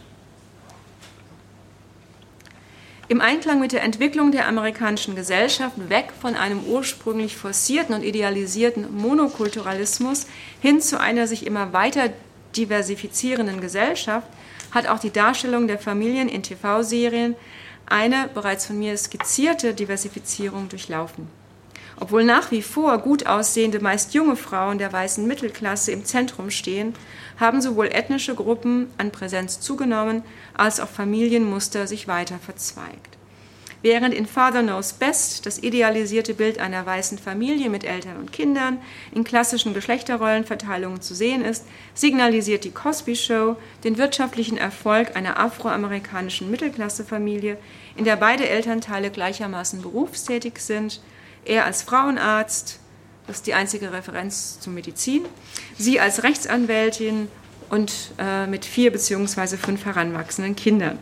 Im 3.10 3.20
Einklang 3.20 3.60
mit 3.60 3.74
der 3.74 3.84
Entwicklung 3.84 4.32
der 4.32 4.48
amerikanischen 4.48 5.14
Gesellschaft 5.14 5.90
weg 5.90 6.14
von 6.22 6.36
einem 6.36 6.64
ursprünglich 6.64 7.36
forcierten 7.36 7.94
und 7.94 8.06
idealisierten 8.06 8.96
Monokulturalismus 8.96 10.26
hin 10.62 10.80
zu 10.80 11.02
einer 11.02 11.28
sich 11.28 11.46
immer 11.46 11.74
weiter 11.74 12.12
diversifizierenden 12.56 13.60
Gesellschaft 13.60 14.28
hat 14.72 14.88
auch 14.88 15.00
die 15.00 15.12
Darstellung 15.12 15.68
der 15.68 15.80
Familien 15.80 16.30
in 16.30 16.44
TV-Serien 16.44 17.36
eine 17.86 18.30
bereits 18.34 18.66
von 18.66 18.78
mir 18.78 18.96
skizzierte 18.98 19.74
Diversifizierung 19.74 20.70
durchlaufen. 20.70 21.28
Obwohl 22.00 22.24
nach 22.24 22.52
wie 22.52 22.62
vor 22.62 22.98
gut 23.00 23.26
aussehende, 23.28 23.82
meist 23.82 24.14
junge 24.14 24.38
Frauen 24.38 24.78
der 24.78 24.94
weißen 24.94 25.28
Mittelklasse 25.28 25.92
im 25.92 26.06
Zentrum 26.06 26.50
stehen, 26.50 26.94
haben 27.38 27.62
sowohl 27.62 27.88
ethnische 27.88 28.36
Gruppen 28.36 28.88
an 28.98 29.12
Präsenz 29.12 29.60
zugenommen, 29.60 30.24
als 30.54 30.80
auch 30.80 30.88
Familienmuster 30.88 31.88
sich 31.88 32.08
weiter 32.08 32.40
verzweigt. 32.40 33.19
Während 33.82 34.14
in 34.14 34.26
Father 34.26 34.62
Knows 34.62 34.92
Best 34.92 35.46
das 35.46 35.64
idealisierte 35.64 36.34
Bild 36.34 36.60
einer 36.60 36.86
weißen 36.86 37.18
Familie 37.18 37.70
mit 37.70 37.86
Eltern 37.86 38.18
und 38.18 38.34
Kindern 38.34 38.80
in 39.14 39.24
klassischen 39.24 39.74
Geschlechterrollenverteilungen 39.74 41.02
zu 41.02 41.16
sehen 41.16 41.46
ist, 41.46 41.66
signalisiert 41.94 42.66
die 42.66 42.72
Cosby 42.72 43.16
Show 43.16 43.56
den 43.86 43.98
wirtschaftlichen 43.98 44.58
Erfolg 44.58 45.16
einer 45.16 45.40
afroamerikanischen 45.40 46.52
Mittelklassefamilie, 46.52 47.58
in 47.96 48.04
der 48.04 48.18
beide 48.18 48.50
Elternteile 48.50 49.12
gleichermaßen 49.12 49.82
berufstätig 49.82 50.60
sind, 50.60 51.02
er 51.46 51.66
als 51.66 51.84
Frauenarzt, 51.84 52.80
das 53.28 53.38
ist 53.38 53.48
die 53.48 53.54
einzige 53.54 53.94
Referenz 53.94 54.60
zur 54.60 54.74
Medizin, 54.74 55.24
sie 55.78 56.02
als 56.02 56.24
Rechtsanwältin 56.24 57.30
und 57.70 58.12
äh, 58.18 58.46
mit 58.46 58.66
vier 58.66 58.92
bzw. 58.92 59.56
fünf 59.56 59.86
heranwachsenden 59.86 60.58
Kindern. 60.58 61.00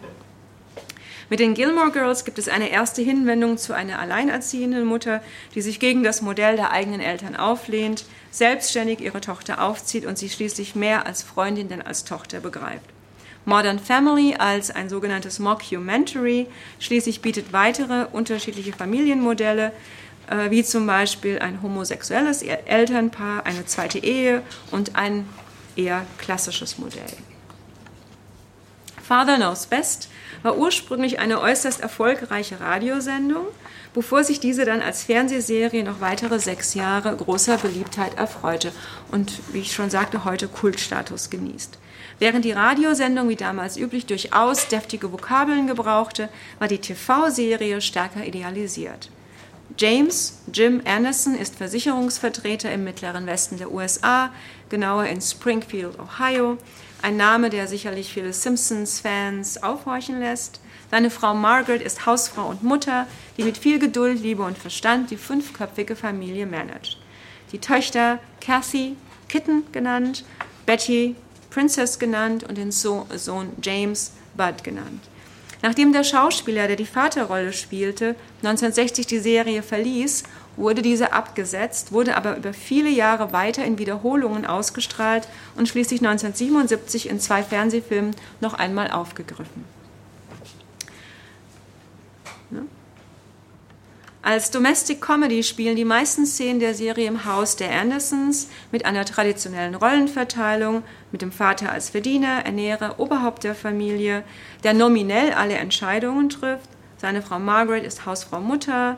Mit 1.30 1.42
den 1.42 1.56
Gilmore 1.56 1.92
Girls 1.92 2.24
gibt 2.24 2.40
es 2.40 2.48
eine 2.48 2.70
erste 2.70 3.02
Hinwendung 3.02 3.58
zu 3.58 3.74
einer 3.74 4.00
alleinerziehenden 4.00 4.86
Mutter, 4.86 5.22
die 5.56 5.62
sich 5.62 5.82
gegen 5.82 6.02
das 6.02 6.22
Modell 6.22 6.56
der 6.56 6.72
eigenen 6.72 7.02
Eltern 7.02 7.36
auflehnt, 7.36 8.06
selbstständig 8.32 9.02
ihre 9.02 9.20
Tochter 9.20 9.62
aufzieht 9.62 10.06
und 10.06 10.18
sie 10.18 10.30
schließlich 10.30 10.76
mehr 10.76 11.06
als 11.06 11.24
Freundin 11.24 11.68
denn 11.68 11.82
als 11.82 12.06
Tochter 12.06 12.40
begreift. 12.40 12.86
Modern 13.44 13.80
Family 13.80 14.36
als 14.38 14.72
ein 14.72 14.88
sogenanntes 14.88 15.40
Mockumentary 15.40 16.48
schließlich 16.80 17.22
bietet 17.22 17.52
weitere 17.52 18.06
unterschiedliche 18.12 18.72
Familienmodelle, 18.72 19.74
äh, 20.30 20.50
wie 20.50 20.64
zum 20.64 20.88
Beispiel 20.88 21.40
ein 21.40 21.62
homosexuelles 21.62 22.42
Elternpaar, 22.42 23.46
eine 23.46 23.66
zweite 23.66 24.00
Ehe 24.00 24.44
und 24.72 24.96
ein 24.96 25.28
eher 25.76 26.06
klassisches 26.18 26.78
Modell. 26.78 27.06
Father 29.08 29.38
Knows 29.38 29.68
Best 29.68 30.10
war 30.43 30.58
ursprünglich 30.58 31.20
eine 31.20 31.39
äußerst 31.39 31.80
erfolgreiche 31.80 32.60
Radiosendung, 32.60 33.45
bevor 33.93 34.26
sich 34.26 34.41
diese 34.41 34.66
dann 34.66 34.82
als 34.82 35.03
Fernsehserie 35.03 35.86
noch 35.86 36.01
weitere 36.01 36.39
sechs 36.39 36.74
Jahre 36.74 37.16
großer 37.16 37.58
Beliebtheit 37.58 38.18
erfreute 38.18 38.74
und, 39.10 39.32
wie 39.53 39.60
ich 39.60 39.72
schon 39.72 39.89
sagte, 39.89 40.26
heute 40.26 40.49
Kultstatus 40.49 41.30
genießt. 41.30 41.80
Während 42.20 42.43
die 42.43 42.51
Radiosendung 42.51 43.30
wie 43.30 43.38
damals 43.38 43.78
üblich 43.78 44.08
durchaus 44.08 44.68
deftige 44.68 45.14
Vokabeln 45.14 45.68
gebrauchte, 45.68 46.28
war 46.60 46.68
die 46.68 46.80
TV-Serie 46.80 47.80
stärker 47.80 48.26
idealisiert. 48.26 49.10
James 49.78 50.41
Jim 50.53 50.82
Anderson 50.84 51.36
ist 51.36 51.55
Versicherungsvertreter 51.55 52.72
im 52.74 52.84
mittleren 52.84 53.26
Westen 53.26 53.58
der 53.58 53.72
USA, 53.72 54.32
genauer 54.68 55.05
in 55.05 55.22
Springfield, 55.22 55.97
Ohio 55.97 56.58
ein 57.02 57.18
Name, 57.18 57.50
der 57.50 57.68
sicherlich 57.68 58.12
viele 58.12 58.34
Simpsons-Fans 58.34 59.64
aufhorchen 59.64 60.20
lässt. 60.20 60.60
Seine 60.89 61.10
Frau 61.10 61.34
Margaret 61.34 61.82
ist 61.82 62.06
Hausfrau 62.06 62.48
und 62.48 62.64
Mutter, 62.64 63.08
die 63.38 63.43
mit 63.43 63.58
viel 63.58 63.80
Geduld, 63.80 64.22
Liebe 64.22 64.43
und 64.43 64.58
Verstand 64.58 65.12
die 65.12 65.18
fünfköpfige 65.18 65.95
Familie 65.95 66.45
managt. 66.45 66.98
Die 67.52 67.60
Töchter 67.60 68.20
Kathy, 68.41 68.95
Kitten 69.28 69.64
genannt, 69.72 70.24
Betty, 70.66 71.16
Princess 71.50 72.00
genannt 72.00 72.43
und 72.43 72.58
den 72.58 72.72
Sohn 72.72 73.52
James, 73.62 74.14
Bud 74.36 74.64
genannt. 74.64 75.02
Nachdem 75.62 75.91
der 75.91 76.04
Schauspieler, 76.04 76.68
der 76.68 76.76
die 76.76 76.86
Vaterrolle 76.86 77.52
spielte, 77.52 78.16
1960 78.43 79.08
die 79.08 79.20
Serie 79.20 79.64
verließ 79.64 80.24
wurde 80.58 80.82
diese 80.82 81.14
abgesetzt, 81.14 81.91
wurde 81.91 82.18
aber 82.18 82.36
über 82.36 82.53
viele 82.53 82.89
Jahre 82.89 83.32
weiter 83.32 83.64
in 83.64 83.78
Wiederholungen 83.78 84.45
ausgestrahlt 84.45 85.28
und 85.55 85.70
schließlich 85.70 86.01
1977 86.01 87.10
in 87.10 87.20
zwei 87.20 87.43
Fernsehfilmen 87.43 88.16
noch 88.41 88.55
einmal 88.55 88.91
aufgegriffen. 88.91 89.78
Als 94.28 94.51
Domestic 94.51 94.99
Comedy 94.99 95.41
spielen 95.41 95.78
die 95.78 95.86
meisten 95.86 96.26
Szenen 96.26 96.60
der 96.60 96.74
Serie 96.74 97.08
im 97.08 97.24
Haus 97.24 97.55
der 97.55 97.72
Andersons 97.72 98.49
mit 98.74 98.84
einer 98.84 99.05
traditionellen 99.05 99.74
Rollenverteilung, 99.74 100.84
mit 101.14 101.22
dem 101.22 101.32
Vater 101.32 101.72
als 101.72 101.91
Verdiener, 101.91 102.45
Ernährer, 102.45 102.99
Oberhaupt 102.99 103.45
der 103.45 103.55
Familie, 103.55 104.26
der 104.66 104.74
nominell 104.74 105.32
alle 105.32 105.53
Entscheidungen 105.53 106.28
trifft. 106.28 106.68
Seine 106.97 107.22
Frau 107.22 107.39
Margaret 107.39 107.86
ist 107.86 108.05
Hausfrau 108.05 108.41
Mutter 108.41 108.97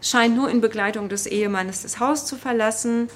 scheint 0.00 0.36
nur 0.36 0.48
in 0.50 0.60
Begleitung 0.60 1.08
des 1.08 1.26
Ehemannes 1.26 1.82
das 1.82 2.00
Haus 2.00 2.26
zu 2.26 2.36
verlassen. 2.36 3.08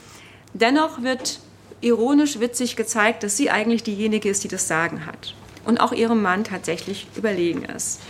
Dennoch 0.54 1.02
wird 1.02 1.40
ironisch 1.80 2.40
witzig 2.40 2.76
gezeigt, 2.76 3.22
dass 3.22 3.36
sie 3.36 3.50
eigentlich 3.50 3.82
diejenige 3.82 4.28
ist, 4.28 4.44
die 4.44 4.48
das 4.48 4.68
Sagen 4.68 5.06
hat 5.06 5.34
und 5.64 5.80
auch 5.80 5.92
ihrem 5.92 6.22
Mann 6.22 6.44
tatsächlich 6.44 7.06
überlegen 7.16 7.64
ist. 7.64 8.00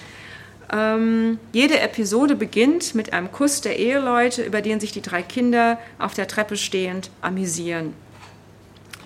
Ähm, 0.72 1.38
jede 1.52 1.80
Episode 1.80 2.34
beginnt 2.34 2.94
mit 2.94 3.12
einem 3.12 3.30
Kuss 3.30 3.60
der 3.60 3.78
Eheleute, 3.78 4.42
über 4.42 4.62
den 4.62 4.80
sich 4.80 4.92
die 4.92 5.02
drei 5.02 5.22
Kinder 5.22 5.78
auf 5.98 6.14
der 6.14 6.28
Treppe 6.28 6.56
stehend 6.56 7.10
amüsieren. 7.20 7.94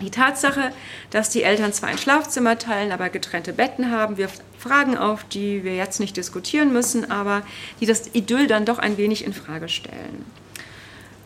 Die 0.01 0.11
Tatsache, 0.11 0.73
dass 1.11 1.31
die 1.31 1.43
Eltern 1.43 1.73
zwar 1.73 1.89
ein 1.89 1.99
Schlafzimmer 1.99 2.59
teilen, 2.59 2.93
aber 2.93 3.09
getrennte 3.09 3.53
Betten 3.53 3.91
haben, 3.91 4.19
wirft 4.19 4.43
Fragen 4.59 4.97
auf, 4.97 5.25
die 5.25 5.65
wir 5.65 5.77
jetzt 5.77 6.01
nicht 6.01 6.17
diskutieren 6.17 6.73
müssen, 6.73 7.11
aber 7.11 7.43
die 7.81 7.87
das 7.87 8.15
Idyll 8.15 8.47
dann 8.47 8.65
doch 8.65 8.79
ein 8.79 8.97
wenig 8.97 9.25
in 9.25 9.33
Frage 9.33 9.69
stellen. 9.69 10.25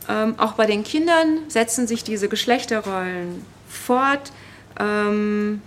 Ähm, 0.08 0.34
auch 0.38 0.52
bei 0.52 0.66
den 0.66 0.82
Kindern 0.84 1.40
setzen 1.48 1.86
sich 1.86 2.04
diese 2.04 2.28
Geschlechterrollen 2.28 3.44
fort. 3.68 4.32
Ähm, 4.78 5.62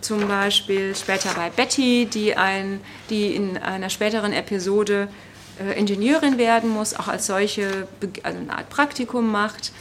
zum 0.00 0.26
Beispiel 0.26 0.94
später 0.96 1.30
bei 1.34 1.50
Betty, 1.50 2.06
die, 2.06 2.36
ein, 2.36 2.80
die 3.08 3.34
in 3.34 3.56
einer 3.56 3.88
späteren 3.88 4.32
Episode 4.32 5.08
äh, 5.60 5.78
Ingenieurin 5.78 6.38
werden 6.38 6.70
muss, 6.70 6.94
auch 6.94 7.08
als 7.08 7.26
solche 7.26 7.86
also 8.22 8.38
eine 8.38 8.52
Art 8.52 8.68
Praktikum 8.68 9.30
macht. 9.30 9.72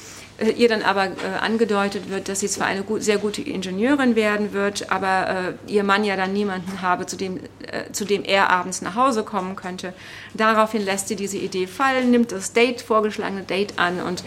Äh, 0.41 0.51
ihr 0.51 0.67
dann 0.67 0.81
aber 0.81 1.05
äh, 1.05 1.37
angedeutet 1.39 2.09
wird, 2.09 2.27
dass 2.27 2.39
sie 2.39 2.47
zwar 2.47 2.67
eine 2.67 2.83
gut, 2.83 3.03
sehr 3.03 3.17
gute 3.17 3.41
Ingenieurin 3.41 4.15
werden 4.15 4.53
wird, 4.53 4.91
aber 4.91 5.55
äh, 5.67 5.71
ihr 5.71 5.83
Mann 5.83 6.03
ja 6.03 6.15
dann 6.15 6.33
niemanden 6.33 6.81
habe, 6.81 7.05
zu 7.05 7.15
dem, 7.15 7.37
äh, 7.37 7.91
zu 7.91 8.05
dem 8.05 8.23
er 8.23 8.49
abends 8.49 8.81
nach 8.81 8.95
Hause 8.95 9.23
kommen 9.23 9.55
könnte. 9.55 9.93
Daraufhin 10.33 10.83
lässt 10.83 11.07
sie 11.07 11.15
diese 11.15 11.37
Idee 11.37 11.67
fallen, 11.67 12.11
nimmt 12.11 12.31
das 12.31 12.53
Date, 12.53 12.81
vorgeschlagene 12.81 13.43
Date 13.43 13.77
an 13.77 14.01
und 14.01 14.23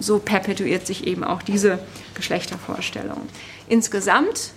so 0.00 0.18
perpetuiert 0.18 0.86
sich 0.86 1.06
eben 1.06 1.22
auch 1.22 1.42
diese 1.42 1.78
Geschlechtervorstellung. 2.14 3.20
Insgesamt 3.68 4.52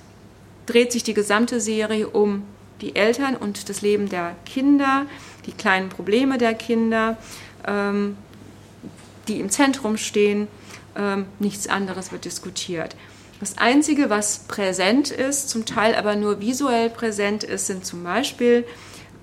dreht 0.65 0.91
sich 0.91 1.03
die 1.03 1.13
gesamte 1.13 1.59
Serie 1.59 2.07
um 2.07 2.43
die 2.81 2.95
Eltern 2.95 3.35
und 3.35 3.69
das 3.69 3.81
Leben 3.81 4.09
der 4.09 4.35
Kinder, 4.45 5.05
die 5.45 5.51
kleinen 5.51 5.89
Probleme 5.89 6.37
der 6.37 6.53
Kinder, 6.53 7.17
ähm, 7.67 8.17
die 9.27 9.39
im 9.39 9.49
Zentrum 9.49 9.97
stehen. 9.97 10.47
Ähm, 10.95 11.25
nichts 11.39 11.67
anderes 11.67 12.11
wird 12.11 12.25
diskutiert. 12.25 12.95
Das 13.39 13.57
Einzige, 13.57 14.09
was 14.09 14.39
präsent 14.47 15.11
ist, 15.11 15.49
zum 15.49 15.65
Teil 15.65 15.95
aber 15.95 16.15
nur 16.15 16.39
visuell 16.39 16.89
präsent 16.89 17.43
ist, 17.43 17.67
sind 17.67 17.85
zum 17.85 18.03
Beispiel 18.03 18.65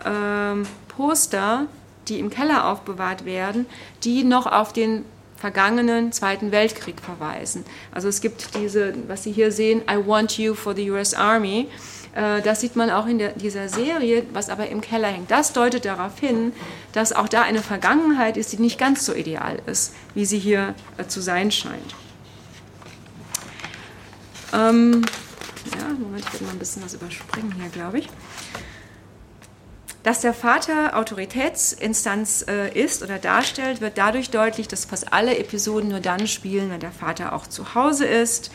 ähm, 0.04 0.66
Poster, 0.88 1.66
die 2.08 2.18
im 2.18 2.28
Keller 2.28 2.68
aufbewahrt 2.68 3.24
werden, 3.24 3.66
die 4.04 4.24
noch 4.24 4.46
auf 4.46 4.72
den 4.72 5.04
vergangenen 5.36 6.12
Zweiten 6.12 6.52
Weltkrieg 6.52 7.00
verweisen. 7.00 7.64
Also 7.90 8.08
es 8.08 8.20
gibt 8.20 8.54
diese, 8.54 8.94
was 9.08 9.24
Sie 9.24 9.32
hier 9.32 9.50
sehen, 9.50 9.82
I 9.90 10.06
want 10.06 10.38
you 10.38 10.54
for 10.54 10.74
the 10.74 10.90
US 10.90 11.14
Army. 11.14 11.68
Äh, 12.14 12.42
das 12.42 12.60
sieht 12.60 12.76
man 12.76 12.90
auch 12.90 13.06
in 13.06 13.18
der, 13.18 13.30
dieser 13.32 13.68
Serie, 13.68 14.24
was 14.32 14.48
aber 14.48 14.68
im 14.68 14.80
Keller 14.80 15.08
hängt. 15.08 15.30
Das 15.30 15.52
deutet 15.52 15.84
darauf 15.84 16.18
hin, 16.18 16.52
dass 16.92 17.12
auch 17.12 17.28
da 17.28 17.42
eine 17.42 17.62
Vergangenheit 17.62 18.36
ist, 18.36 18.52
die 18.52 18.58
nicht 18.58 18.78
ganz 18.78 19.04
so 19.04 19.14
ideal 19.14 19.60
ist, 19.66 19.94
wie 20.14 20.26
sie 20.26 20.38
hier 20.38 20.74
äh, 20.98 21.06
zu 21.06 21.20
sein 21.20 21.50
scheint. 21.50 21.94
Ähm, 24.52 25.02
ja, 25.78 25.86
Moment, 25.98 26.24
ich 26.24 26.32
werde 26.32 26.44
mal 26.44 26.52
ein 26.52 26.58
bisschen 26.58 26.84
was 26.84 26.94
überspringen 26.94 27.52
hier, 27.52 27.70
glaube 27.70 28.00
ich. 28.00 28.08
Dass 30.02 30.20
der 30.20 30.34
Vater 30.34 30.98
Autoritätsinstanz 30.98 32.44
äh, 32.48 32.76
ist 32.78 33.02
oder 33.02 33.18
darstellt, 33.18 33.80
wird 33.80 33.96
dadurch 33.96 34.30
deutlich, 34.30 34.66
dass 34.66 34.84
fast 34.84 35.12
alle 35.12 35.38
Episoden 35.38 35.90
nur 35.90 36.00
dann 36.00 36.26
spielen, 36.26 36.70
wenn 36.70 36.80
der 36.80 36.90
Vater 36.90 37.32
auch 37.32 37.46
zu 37.46 37.74
Hause 37.74 38.04
ist. 38.04 38.50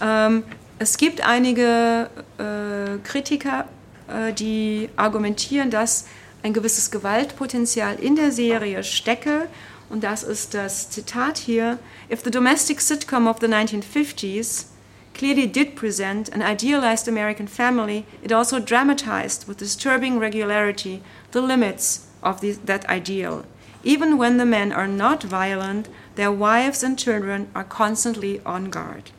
Ähm, 0.00 0.44
es 0.78 0.96
gibt 0.96 1.20
einige 1.26 2.08
äh, 2.38 2.98
Kritiker, 3.02 3.66
äh, 4.08 4.32
die 4.32 4.88
argumentieren, 4.96 5.70
dass 5.70 6.06
ein 6.42 6.52
gewisses 6.52 6.90
Gewaltpotenzial 6.90 7.96
in 7.96 8.16
der 8.16 8.30
Serie 8.30 8.84
stecke. 8.84 9.48
Und 9.90 10.04
das 10.04 10.22
ist 10.22 10.54
das 10.54 10.90
Zitat 10.90 11.38
hier. 11.38 11.78
If 12.10 12.22
the 12.22 12.30
domestic 12.30 12.80
sitcom 12.80 13.26
of 13.26 13.38
the 13.40 13.46
1950s 13.46 14.66
clearly 15.14 15.48
did 15.48 15.74
present 15.74 16.32
an 16.32 16.42
idealized 16.42 17.08
American 17.08 17.48
family, 17.48 18.04
it 18.22 18.32
also 18.32 18.60
dramatized 18.60 19.48
with 19.48 19.56
disturbing 19.56 20.20
regularity 20.20 21.02
the 21.32 21.40
limits 21.40 22.06
of 22.22 22.40
the, 22.40 22.56
that 22.66 22.88
ideal. 22.88 23.44
Even 23.82 24.18
when 24.18 24.38
the 24.38 24.44
men 24.44 24.72
are 24.72 24.88
not 24.88 25.24
violent, 25.24 25.88
their 26.14 26.30
wives 26.30 26.84
and 26.84 26.98
children 26.98 27.48
are 27.54 27.64
constantly 27.64 28.40
on 28.44 28.70
guard. 28.70 29.10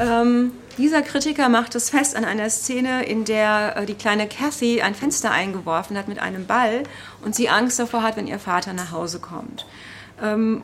Ähm, 0.00 0.52
dieser 0.78 1.02
Kritiker 1.02 1.48
macht 1.48 1.74
es 1.74 1.90
fest 1.90 2.16
an 2.16 2.24
einer 2.24 2.48
Szene, 2.48 3.04
in 3.04 3.24
der 3.24 3.76
äh, 3.76 3.86
die 3.86 3.94
kleine 3.94 4.26
Kathy 4.26 4.80
ein 4.80 4.94
Fenster 4.94 5.30
eingeworfen 5.30 5.98
hat 5.98 6.08
mit 6.08 6.18
einem 6.18 6.46
Ball 6.46 6.84
und 7.22 7.34
sie 7.34 7.48
Angst 7.48 7.78
davor 7.78 8.02
hat, 8.02 8.16
wenn 8.16 8.26
ihr 8.26 8.38
Vater 8.38 8.72
nach 8.72 8.90
Hause 8.90 9.18
kommt. 9.18 9.66
Ähm, 10.22 10.62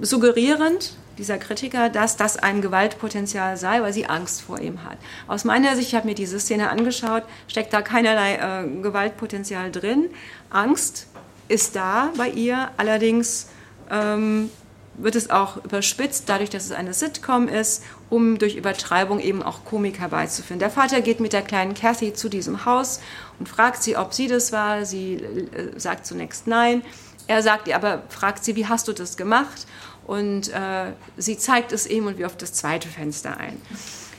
suggerierend 0.00 0.94
dieser 1.18 1.38
Kritiker, 1.38 1.88
dass 1.88 2.16
das 2.16 2.36
ein 2.36 2.62
Gewaltpotenzial 2.62 3.56
sei, 3.56 3.82
weil 3.82 3.92
sie 3.92 4.06
Angst 4.06 4.42
vor 4.42 4.60
ihm 4.60 4.84
hat. 4.84 4.98
Aus 5.26 5.44
meiner 5.44 5.74
Sicht, 5.76 5.88
ich 5.88 5.94
habe 5.94 6.06
mir 6.06 6.14
diese 6.14 6.40
Szene 6.40 6.70
angeschaut, 6.70 7.24
steckt 7.48 7.72
da 7.72 7.82
keinerlei 7.82 8.36
äh, 8.36 8.82
Gewaltpotenzial 8.82 9.70
drin. 9.70 10.10
Angst 10.48 11.08
ist 11.48 11.76
da 11.76 12.10
bei 12.16 12.28
ihr, 12.28 12.70
allerdings 12.76 13.48
ähm, 13.90 14.50
wird 14.94 15.14
es 15.14 15.30
auch 15.30 15.64
überspitzt, 15.64 16.24
dadurch, 16.28 16.50
dass 16.50 16.64
es 16.64 16.72
eine 16.72 16.92
Sitcom 16.92 17.48
ist, 17.48 17.82
um 18.08 18.38
durch 18.38 18.56
Übertreibung 18.56 19.20
eben 19.20 19.42
auch 19.42 19.64
Komik 19.64 19.98
herbeizuführen. 20.00 20.58
Der 20.58 20.70
Vater 20.70 21.00
geht 21.00 21.20
mit 21.20 21.32
der 21.32 21.42
kleinen 21.42 21.74
Kathy 21.74 22.12
zu 22.12 22.28
diesem 22.28 22.64
Haus 22.64 23.00
und 23.38 23.48
fragt 23.48 23.82
sie, 23.82 23.96
ob 23.96 24.12
sie 24.12 24.28
das 24.28 24.52
war. 24.52 24.84
Sie 24.84 25.14
äh, 25.14 25.78
sagt 25.78 26.06
zunächst 26.06 26.46
nein. 26.46 26.82
Er 27.26 27.42
sagt 27.42 27.68
ihr 27.68 27.76
aber, 27.76 28.02
fragt 28.08 28.44
sie, 28.44 28.56
wie 28.56 28.66
hast 28.66 28.88
du 28.88 28.92
das 28.92 29.16
gemacht? 29.16 29.66
Und 30.06 30.48
äh, 30.48 30.92
sie 31.16 31.38
zeigt 31.38 31.72
es 31.72 31.86
ihm 31.86 32.06
und 32.06 32.18
wirft 32.18 32.42
das 32.42 32.52
zweite 32.52 32.88
Fenster 32.88 33.36
ein. 33.36 33.60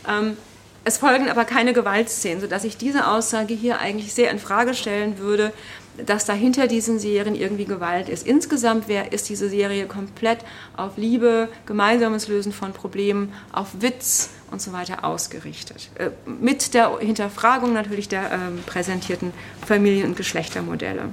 Ähm, 0.08 0.38
es 0.84 0.98
folgen 0.98 1.30
aber 1.30 1.46
keine 1.46 1.74
Gewaltszenen, 1.74 2.42
sodass 2.42 2.64
ich 2.64 2.78
diese 2.78 3.08
Aussage 3.08 3.54
hier 3.54 3.80
eigentlich 3.80 4.14
sehr 4.14 4.32
in 4.32 4.40
Frage 4.40 4.74
stellen 4.74 5.20
würde, 5.20 5.54
dass 5.98 6.26
da 6.26 6.34
hinter 6.34 6.68
diesen 6.68 7.00
Serien 7.00 7.36
irgendwie 7.36 7.66
Gewalt 7.66 8.10
ist. 8.10 8.26
Insgesamt 8.26 8.88
wär, 8.88 9.12
ist 9.12 9.30
diese 9.30 9.50
Serie 9.50 9.86
komplett 9.86 10.40
auf 10.76 10.98
Liebe, 10.98 11.50
gemeinsames 11.66 12.28
Lösen 12.28 12.52
von 12.52 12.74
Problemen, 12.74 13.34
auf 13.52 13.70
Witz 13.80 14.30
und 14.52 14.62
so 14.62 14.74
weiter 14.74 15.04
ausgerichtet. 15.04 15.90
Äh, 15.96 16.12
mit 16.26 16.74
der 16.74 17.00
Hinterfragung 17.00 17.74
natürlich 17.74 18.08
der 18.10 18.32
ähm, 18.32 18.64
präsentierten 18.66 19.34
Familien- 19.66 20.08
und 20.08 20.18
Geschlechtermodelle. 20.18 21.10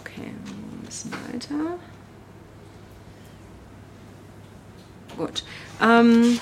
Okay, 0.00 0.26
ein 0.26 0.86
bisschen 0.86 1.12
weiter. 1.12 1.78
Gut. 5.16 5.44
Ähm, 5.82 6.38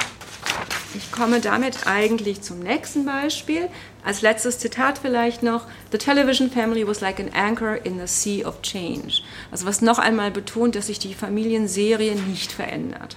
ich 0.94 1.12
komme 1.12 1.40
damit 1.40 1.86
eigentlich 1.86 2.40
zum 2.42 2.60
nächsten 2.60 3.04
Beispiel. 3.04 3.68
Als 4.06 4.22
letztes 4.22 4.60
Zitat 4.60 4.98
vielleicht 4.98 5.42
noch: 5.42 5.66
The 5.90 5.98
television 5.98 6.48
family 6.48 6.86
was 6.86 7.00
like 7.00 7.18
an 7.18 7.28
anchor 7.34 7.74
in 7.84 7.98
the 7.98 8.06
sea 8.06 8.46
of 8.46 8.62
change. 8.62 9.22
Also 9.50 9.66
was 9.66 9.82
noch 9.82 9.98
einmal 9.98 10.30
betont, 10.30 10.76
dass 10.76 10.86
sich 10.86 11.00
die 11.00 11.12
Familienserie 11.12 12.14
nicht 12.14 12.52
verändert. 12.52 13.16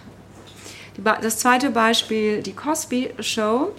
Das 1.21 1.37
zweite 1.37 1.69
Beispiel: 1.69 2.41
die 2.41 2.53
Cosby 2.53 3.11
Show. 3.19 3.71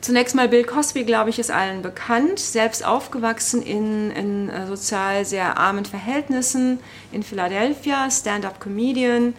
Zunächst 0.00 0.34
mal 0.34 0.48
Bill 0.48 0.64
Cosby, 0.64 1.04
glaube 1.04 1.30
ich, 1.30 1.38
ist 1.38 1.50
allen 1.50 1.80
bekannt. 1.80 2.40
Selbst 2.40 2.84
aufgewachsen 2.84 3.62
in, 3.62 4.10
in 4.10 4.50
äh, 4.50 4.66
sozial 4.66 5.24
sehr 5.24 5.56
armen 5.56 5.86
Verhältnissen 5.86 6.80
in 7.10 7.22
Philadelphia, 7.22 8.10
Stand-up-Comedian 8.10 9.32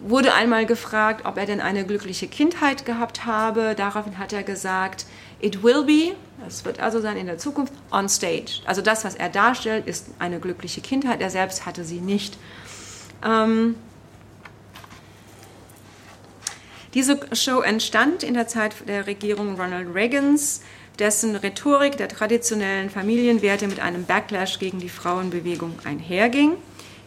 wurde 0.00 0.32
einmal 0.34 0.66
gefragt, 0.66 1.26
ob 1.26 1.36
er 1.36 1.46
denn 1.46 1.60
eine 1.60 1.84
glückliche 1.84 2.26
Kindheit 2.26 2.84
gehabt 2.86 3.26
habe. 3.26 3.74
Daraufhin 3.76 4.18
hat 4.18 4.32
er 4.32 4.42
gesagt, 4.42 5.06
it 5.40 5.62
will 5.62 5.84
be, 5.84 6.14
das 6.44 6.64
wird 6.64 6.80
also 6.80 7.00
sein 7.00 7.16
in 7.16 7.26
der 7.26 7.38
Zukunft, 7.38 7.72
on 7.92 8.08
stage. 8.08 8.60
Also 8.64 8.82
das, 8.82 9.04
was 9.04 9.14
er 9.14 9.28
darstellt, 9.28 9.86
ist 9.86 10.08
eine 10.18 10.40
glückliche 10.40 10.80
Kindheit. 10.80 11.20
Er 11.20 11.30
selbst 11.30 11.66
hatte 11.66 11.84
sie 11.84 12.00
nicht. 12.00 12.38
Ähm, 13.24 13.74
diese 16.94 17.20
Show 17.32 17.60
entstand 17.60 18.22
in 18.22 18.34
der 18.34 18.48
Zeit 18.48 18.74
der 18.88 19.06
Regierung 19.06 19.60
Ronald 19.60 19.94
Reagans, 19.94 20.62
dessen 20.98 21.36
Rhetorik 21.36 21.96
der 21.96 22.08
traditionellen 22.08 22.90
Familienwerte 22.90 23.68
mit 23.68 23.80
einem 23.80 24.04
Backlash 24.04 24.58
gegen 24.58 24.80
die 24.80 24.88
Frauenbewegung 24.88 25.78
einherging. 25.84 26.56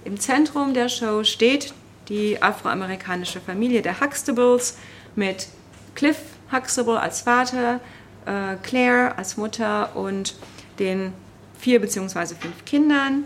Im 0.05 0.19
Zentrum 0.19 0.73
der 0.73 0.89
Show 0.89 1.23
steht 1.23 1.73
die 2.09 2.41
afroamerikanische 2.41 3.39
Familie 3.39 3.81
der 3.81 3.99
Huxtables 3.99 4.77
mit 5.15 5.47
Cliff 5.95 6.17
Huxtable 6.51 6.99
als 6.99 7.21
Vater, 7.21 7.79
äh, 8.25 8.55
Claire 8.61 9.17
als 9.17 9.37
Mutter 9.37 9.95
und 9.95 10.35
den 10.79 11.13
vier 11.57 11.79
bzw. 11.79 12.35
fünf 12.39 12.65
Kindern. 12.65 13.25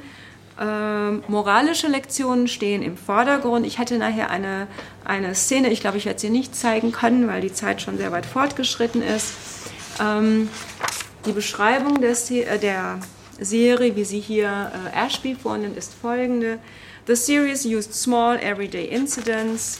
Ähm, 0.59 1.23
moralische 1.27 1.87
Lektionen 1.87 2.47
stehen 2.47 2.81
im 2.81 2.97
Vordergrund. 2.97 3.65
Ich 3.65 3.77
hatte 3.77 3.97
nachher 3.97 4.31
eine, 4.31 4.67
eine 5.05 5.35
Szene, 5.35 5.69
ich 5.69 5.81
glaube, 5.81 5.97
ich 5.97 6.05
werde 6.05 6.19
sie 6.19 6.29
nicht 6.29 6.55
zeigen 6.55 6.91
können, 6.91 7.27
weil 7.27 7.41
die 7.41 7.53
Zeit 7.53 7.81
schon 7.81 7.97
sehr 7.97 8.11
weit 8.11 8.25
fortgeschritten 8.25 9.03
ist. 9.03 9.33
Ähm, 9.99 10.49
die 11.25 11.31
Beschreibung 11.31 12.01
der, 12.01 12.11
äh, 12.11 12.57
der, 12.57 12.99
Serie, 13.39 13.95
wie 13.95 14.03
sie 14.03 14.19
hier 14.19 14.71
äh, 14.93 15.05
Ashby 15.05 15.35
vornimmt, 15.35 15.77
ist 15.77 15.93
folgende. 15.93 16.59
The 17.07 17.15
series 17.15 17.65
used 17.65 17.93
small 17.93 18.37
everyday 18.41 18.83
incidents 18.83 19.79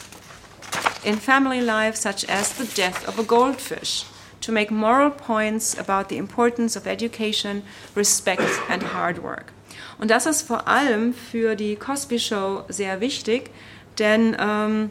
in 1.04 1.18
family 1.18 1.60
life, 1.60 1.98
such 1.98 2.24
as 2.24 2.54
the 2.54 2.64
death 2.74 3.06
of 3.06 3.20
a 3.20 3.24
goldfish, 3.24 4.06
to 4.40 4.54
make 4.54 4.72
moral 4.72 5.12
points 5.12 5.78
about 5.78 6.08
the 6.08 6.16
importance 6.16 6.78
of 6.78 6.88
education, 6.88 7.64
respect 7.96 8.44
and 8.70 8.82
hard 8.82 9.22
work. 9.22 9.52
Und 10.00 10.10
das 10.10 10.26
ist 10.26 10.44
vor 10.44 10.70
allem 10.70 11.14
für 11.14 11.58
die 11.58 11.76
Cosby 11.76 12.18
Show 12.18 12.64
sehr 12.70 13.02
wichtig, 13.02 13.52
denn 14.00 14.38
ähm, 14.40 14.90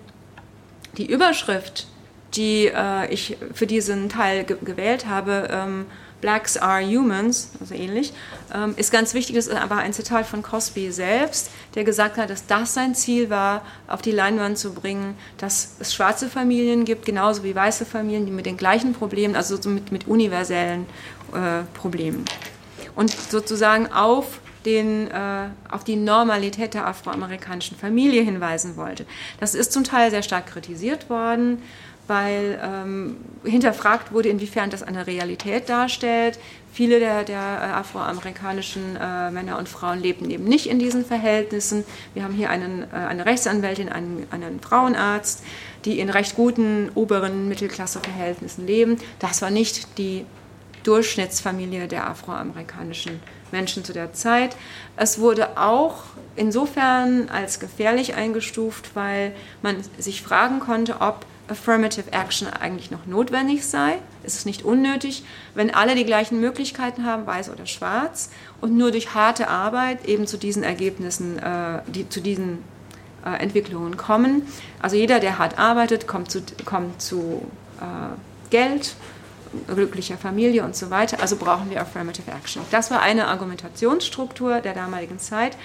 die 0.98 1.06
Überschrift, 1.06 1.86
die 2.34 2.66
äh, 2.66 3.10
ich 3.10 3.38
für 3.54 3.66
diesen 3.66 4.10
Teil 4.10 4.44
ge 4.44 4.58
gewählt 4.62 5.06
habe, 5.06 5.48
ähm, 5.50 5.86
Blacks 6.20 6.56
are 6.56 6.82
humans, 6.82 7.50
also 7.60 7.74
ähnlich, 7.74 8.12
ähm, 8.54 8.74
ist 8.76 8.90
ganz 8.90 9.14
wichtig. 9.14 9.36
Das 9.36 9.46
ist 9.46 9.54
aber 9.54 9.76
ein 9.76 9.92
Zitat 9.92 10.26
von 10.26 10.42
Cosby 10.42 10.90
selbst, 10.90 11.50
der 11.74 11.84
gesagt 11.84 12.16
hat, 12.16 12.30
dass 12.30 12.46
das 12.46 12.74
sein 12.74 12.94
Ziel 12.94 13.30
war, 13.30 13.62
auf 13.86 14.02
die 14.02 14.12
Leinwand 14.12 14.58
zu 14.58 14.72
bringen, 14.72 15.14
dass 15.38 15.76
es 15.78 15.94
schwarze 15.94 16.28
Familien 16.28 16.84
gibt, 16.84 17.04
genauso 17.04 17.44
wie 17.44 17.54
weiße 17.54 17.84
Familien, 17.84 18.26
die 18.26 18.32
mit 18.32 18.46
den 18.46 18.56
gleichen 18.56 18.92
Problemen, 18.92 19.36
also 19.36 19.56
mit, 19.68 19.92
mit 19.92 20.08
universellen 20.08 20.86
äh, 21.32 21.62
Problemen. 21.74 22.24
Und 22.94 23.10
sozusagen 23.10 23.92
auf 23.92 24.40
den, 24.64 25.10
äh, 25.10 25.48
auf 25.70 25.84
die 25.84 25.96
Normalität 25.96 26.74
der 26.74 26.86
afroamerikanischen 26.86 27.76
Familie 27.76 28.22
hinweisen 28.22 28.76
wollte. 28.76 29.06
Das 29.38 29.54
ist 29.54 29.72
zum 29.72 29.84
Teil 29.84 30.10
sehr 30.10 30.22
stark 30.22 30.46
kritisiert 30.46 31.08
worden 31.08 31.62
weil 32.06 32.60
ähm, 32.62 33.16
hinterfragt 33.44 34.12
wurde, 34.12 34.28
inwiefern 34.28 34.70
das 34.70 34.82
eine 34.82 35.06
Realität 35.06 35.68
darstellt. 35.68 36.38
Viele 36.72 36.98
der, 36.98 37.24
der 37.24 37.38
äh, 37.38 37.72
afroamerikanischen 37.72 38.96
äh, 38.96 39.30
Männer 39.30 39.58
und 39.58 39.68
Frauen 39.68 40.00
lebten 40.00 40.30
eben 40.30 40.44
nicht 40.44 40.66
in 40.68 40.78
diesen 40.78 41.04
Verhältnissen. 41.04 41.84
Wir 42.14 42.22
haben 42.22 42.34
hier 42.34 42.50
einen, 42.50 42.82
äh, 42.82 42.96
eine 42.96 43.26
Rechtsanwältin, 43.26 43.88
einen, 43.88 44.26
einen 44.30 44.60
Frauenarzt, 44.60 45.42
die 45.84 45.98
in 45.98 46.10
recht 46.10 46.36
guten 46.36 46.90
oberen 46.94 47.48
Mittelklasseverhältnissen 47.48 48.66
leben. 48.66 48.98
Das 49.18 49.42
war 49.42 49.50
nicht 49.50 49.98
die 49.98 50.26
Durchschnittsfamilie 50.82 51.88
der 51.88 52.08
afroamerikanischen 52.08 53.20
Menschen 53.52 53.84
zu 53.84 53.92
der 53.92 54.12
Zeit. 54.12 54.56
Es 54.96 55.18
wurde 55.18 55.58
auch 55.58 56.04
insofern 56.36 57.28
als 57.28 57.58
gefährlich 57.58 58.14
eingestuft, 58.14 58.90
weil 58.94 59.32
man 59.62 59.76
sich 59.98 60.22
fragen 60.22 60.60
konnte, 60.60 61.00
ob 61.00 61.26
Affirmative 61.48 62.12
Action 62.12 62.48
eigentlich 62.48 62.90
noch 62.90 63.06
notwendig 63.06 63.66
sei. 63.66 63.98
Es 64.24 64.34
ist 64.36 64.46
nicht 64.46 64.64
unnötig, 64.64 65.24
wenn 65.54 65.72
alle 65.72 65.94
die 65.94 66.04
gleichen 66.04 66.40
Möglichkeiten 66.40 67.04
haben, 67.04 67.26
weiß 67.26 67.50
oder 67.50 67.66
schwarz, 67.66 68.30
und 68.60 68.76
nur 68.76 68.90
durch 68.90 69.14
harte 69.14 69.48
Arbeit 69.48 70.04
eben 70.06 70.26
zu 70.26 70.36
diesen 70.36 70.62
Ergebnissen, 70.62 71.38
äh, 71.38 71.82
die, 71.86 72.08
zu 72.08 72.20
diesen 72.20 72.58
äh, 73.24 73.40
Entwicklungen 73.40 73.96
kommen. 73.96 74.42
Also 74.80 74.96
jeder, 74.96 75.20
der 75.20 75.38
hart 75.38 75.58
arbeitet, 75.58 76.06
kommt 76.06 76.30
zu, 76.30 76.42
kommt 76.64 77.00
zu 77.00 77.46
äh, 77.80 78.50
Geld, 78.50 78.94
glücklicher 79.68 80.18
Familie 80.18 80.64
und 80.64 80.76
so 80.76 80.90
weiter. 80.90 81.20
Also 81.20 81.36
brauchen 81.36 81.70
wir 81.70 81.80
Affirmative 81.80 82.30
Action. 82.30 82.62
Das 82.70 82.90
war 82.90 83.00
eine 83.02 83.28
Argumentationsstruktur 83.28 84.60
der 84.60 84.74
damaligen 84.74 85.18
Zeit, 85.18 85.56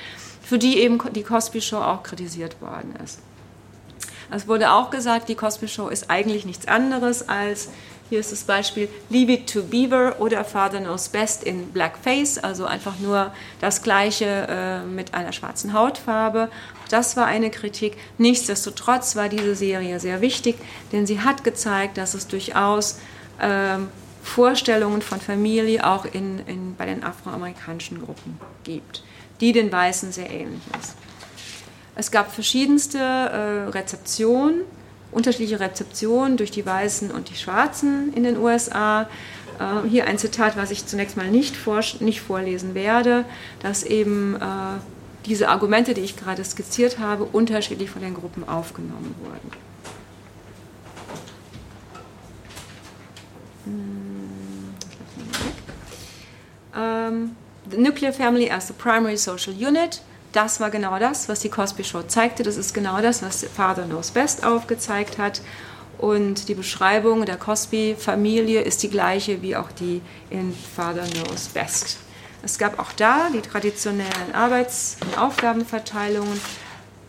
für 0.42 0.58
die 0.58 0.78
eben 0.78 1.00
die 1.14 1.24
Cosby 1.24 1.62
Show 1.62 1.78
auch 1.78 2.04
kritisiert 2.04 2.62
worden 2.62 2.94
ist. 3.04 3.20
Es 4.32 4.48
wurde 4.48 4.72
auch 4.72 4.90
gesagt, 4.90 5.28
die 5.30 5.36
Cosby 5.36 5.68
Show 5.68 5.90
ist 5.90 6.10
eigentlich 6.10 6.46
nichts 6.46 6.68
anderes 6.68 7.28
als, 7.28 7.70
hier 8.10 8.20
ist 8.20 8.32
das 8.32 8.44
Beispiel, 8.44 8.88
Leave 9.10 9.34
It 9.34 9.52
to 9.52 9.64
Beaver 9.64 10.16
oder 10.20 10.46
Father 10.46 10.80
Knows 10.80 11.10
Best 11.10 11.44
in 11.44 11.68
Blackface, 11.68 12.38
also 12.38 12.66
einfach 12.66 12.98
nur 13.00 13.34
das 13.60 13.84
Gleiche 13.84 14.26
äh, 14.26 14.86
mit 14.86 15.14
einer 15.14 15.34
schwarzen 15.34 15.74
Hautfarbe. 15.74 16.50
Das 16.90 17.18
war 17.18 17.26
eine 17.26 17.52
Kritik. 17.52 17.98
Nichtsdestotrotz 18.18 19.18
war 19.18 19.28
diese 19.28 19.56
Serie 19.56 20.00
sehr 20.00 20.22
wichtig, 20.22 20.56
denn 20.94 21.06
sie 21.06 21.20
hat 21.20 21.44
gezeigt, 21.44 21.98
dass 21.98 22.14
es 22.14 22.28
durchaus 22.28 23.00
ähm, 23.42 23.90
Vorstellungen 24.24 25.02
von 25.02 25.20
Familie 25.20 25.86
auch 25.86 26.06
in, 26.06 26.40
in, 26.48 26.76
bei 26.76 26.86
den 26.86 27.04
afroamerikanischen 27.04 28.02
Gruppen 28.02 28.40
gibt, 28.64 29.04
die 29.42 29.52
den 29.52 29.72
Weißen 29.72 30.12
sehr 30.12 30.30
ähnlich 30.30 30.62
ist. 30.80 30.96
Es 31.96 32.12
gab 32.12 32.32
verschiedenste 32.32 32.98
äh, 32.98 33.70
Rezeptionen, 33.70 34.62
unterschiedliche 35.12 35.60
Rezeptionen 35.60 36.38
durch 36.38 36.52
die 36.52 36.66
Weißen 36.66 37.12
und 37.12 37.30
die 37.30 37.36
Schwarzen 37.36 38.14
in 38.14 38.24
den 38.24 38.38
USA. 38.38 39.10
Äh, 39.60 39.88
hier 39.88 40.08
ein 40.08 40.18
Zitat, 40.18 40.56
was 40.56 40.72
ich 40.72 40.86
zunächst 40.86 41.18
mal 41.18 41.30
nicht, 41.30 41.56
vor, 41.56 41.82
nicht 42.00 42.22
vorlesen 42.22 42.76
werde, 42.76 43.26
dass 43.62 43.84
eben 43.84 44.36
äh, 44.36 44.40
diese 45.26 45.50
Argumente, 45.50 45.94
die 45.94 46.02
ich 46.02 46.18
gerade 46.18 46.44
skizziert 46.44 46.98
habe, 46.98 47.26
unterschiedlich 47.26 47.90
von 47.90 48.02
den 48.02 48.14
Gruppen 48.14 48.48
aufgenommen 48.48 49.16
wurden. 49.24 49.52
Um, 56.74 57.36
the 57.70 57.78
nuclear 57.78 58.14
family 58.14 58.50
as 58.50 58.68
the 58.68 58.74
primary 58.74 59.18
social 59.18 59.54
unit. 59.54 60.02
Das 60.32 60.60
war 60.60 60.70
genau 60.70 60.98
das, 60.98 61.28
was 61.28 61.42
die 61.42 61.50
Cosby 61.50 61.84
Show 61.84 62.04
zeigte. 62.04 62.44
Das 62.44 62.56
ist 62.56 62.74
genau 62.74 63.02
das, 63.02 63.22
was 63.22 63.44
Father 63.44 63.84
Knows 63.84 64.12
Best 64.12 64.46
aufgezeigt 64.46 65.18
hat. 65.18 65.42
Und 65.98 66.48
die 66.48 66.56
Beschreibung 66.56 67.26
der 67.26 67.38
Cosby-Familie 67.38 68.62
ist 68.62 68.82
die 68.82 68.90
gleiche 68.90 69.42
wie 69.42 69.56
auch 69.56 69.72
die 69.72 70.02
in 70.30 70.54
Father 70.76 71.04
Knows 71.04 71.50
Best. 71.50 71.98
Es 72.44 72.58
gab 72.58 72.80
auch 72.80 72.92
da 72.94 73.30
die 73.32 73.42
traditionellen 73.42 74.34
Arbeits- 74.34 74.98
und 75.02 75.18
Aufgabenverteilungen 75.20 76.40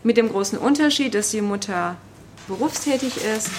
mit 0.03 0.17
dem 0.17 0.29
großen 0.29 0.59
Unterschied, 0.59 1.15
dass 1.15 1.31
die 1.31 1.41
Mutter 1.41 1.95
berufstätig 2.47 3.23
ist, 3.23 3.49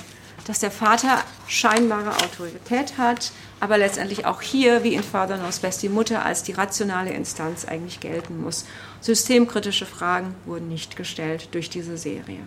dass 0.47 0.59
der 0.61 0.71
Vater 0.71 1.23
scheinbare 1.47 2.11
Autorität 2.17 2.99
hat, 2.99 3.33
aber 3.61 3.79
letztendlich 3.79 4.27
auch 4.27 4.43
hier, 4.43 4.85
wie 4.85 4.95
in 4.95 5.03
Father 5.03 5.39
Knows 5.39 5.61
Best, 5.61 5.83
die 5.83 5.89
Mutter 5.89 6.25
als 6.25 6.43
die 6.43 6.53
rationale 6.53 7.13
Instanz 7.13 7.65
eigentlich 7.65 8.01
gelten 8.01 8.43
muss. 8.43 8.67
Systemkritische 9.01 9.87
Fragen 9.87 10.35
wurden 10.45 10.69
nicht 10.69 10.97
gestellt 10.97 11.49
durch 11.53 11.71
diese 11.71 11.97
Serie. 11.97 12.41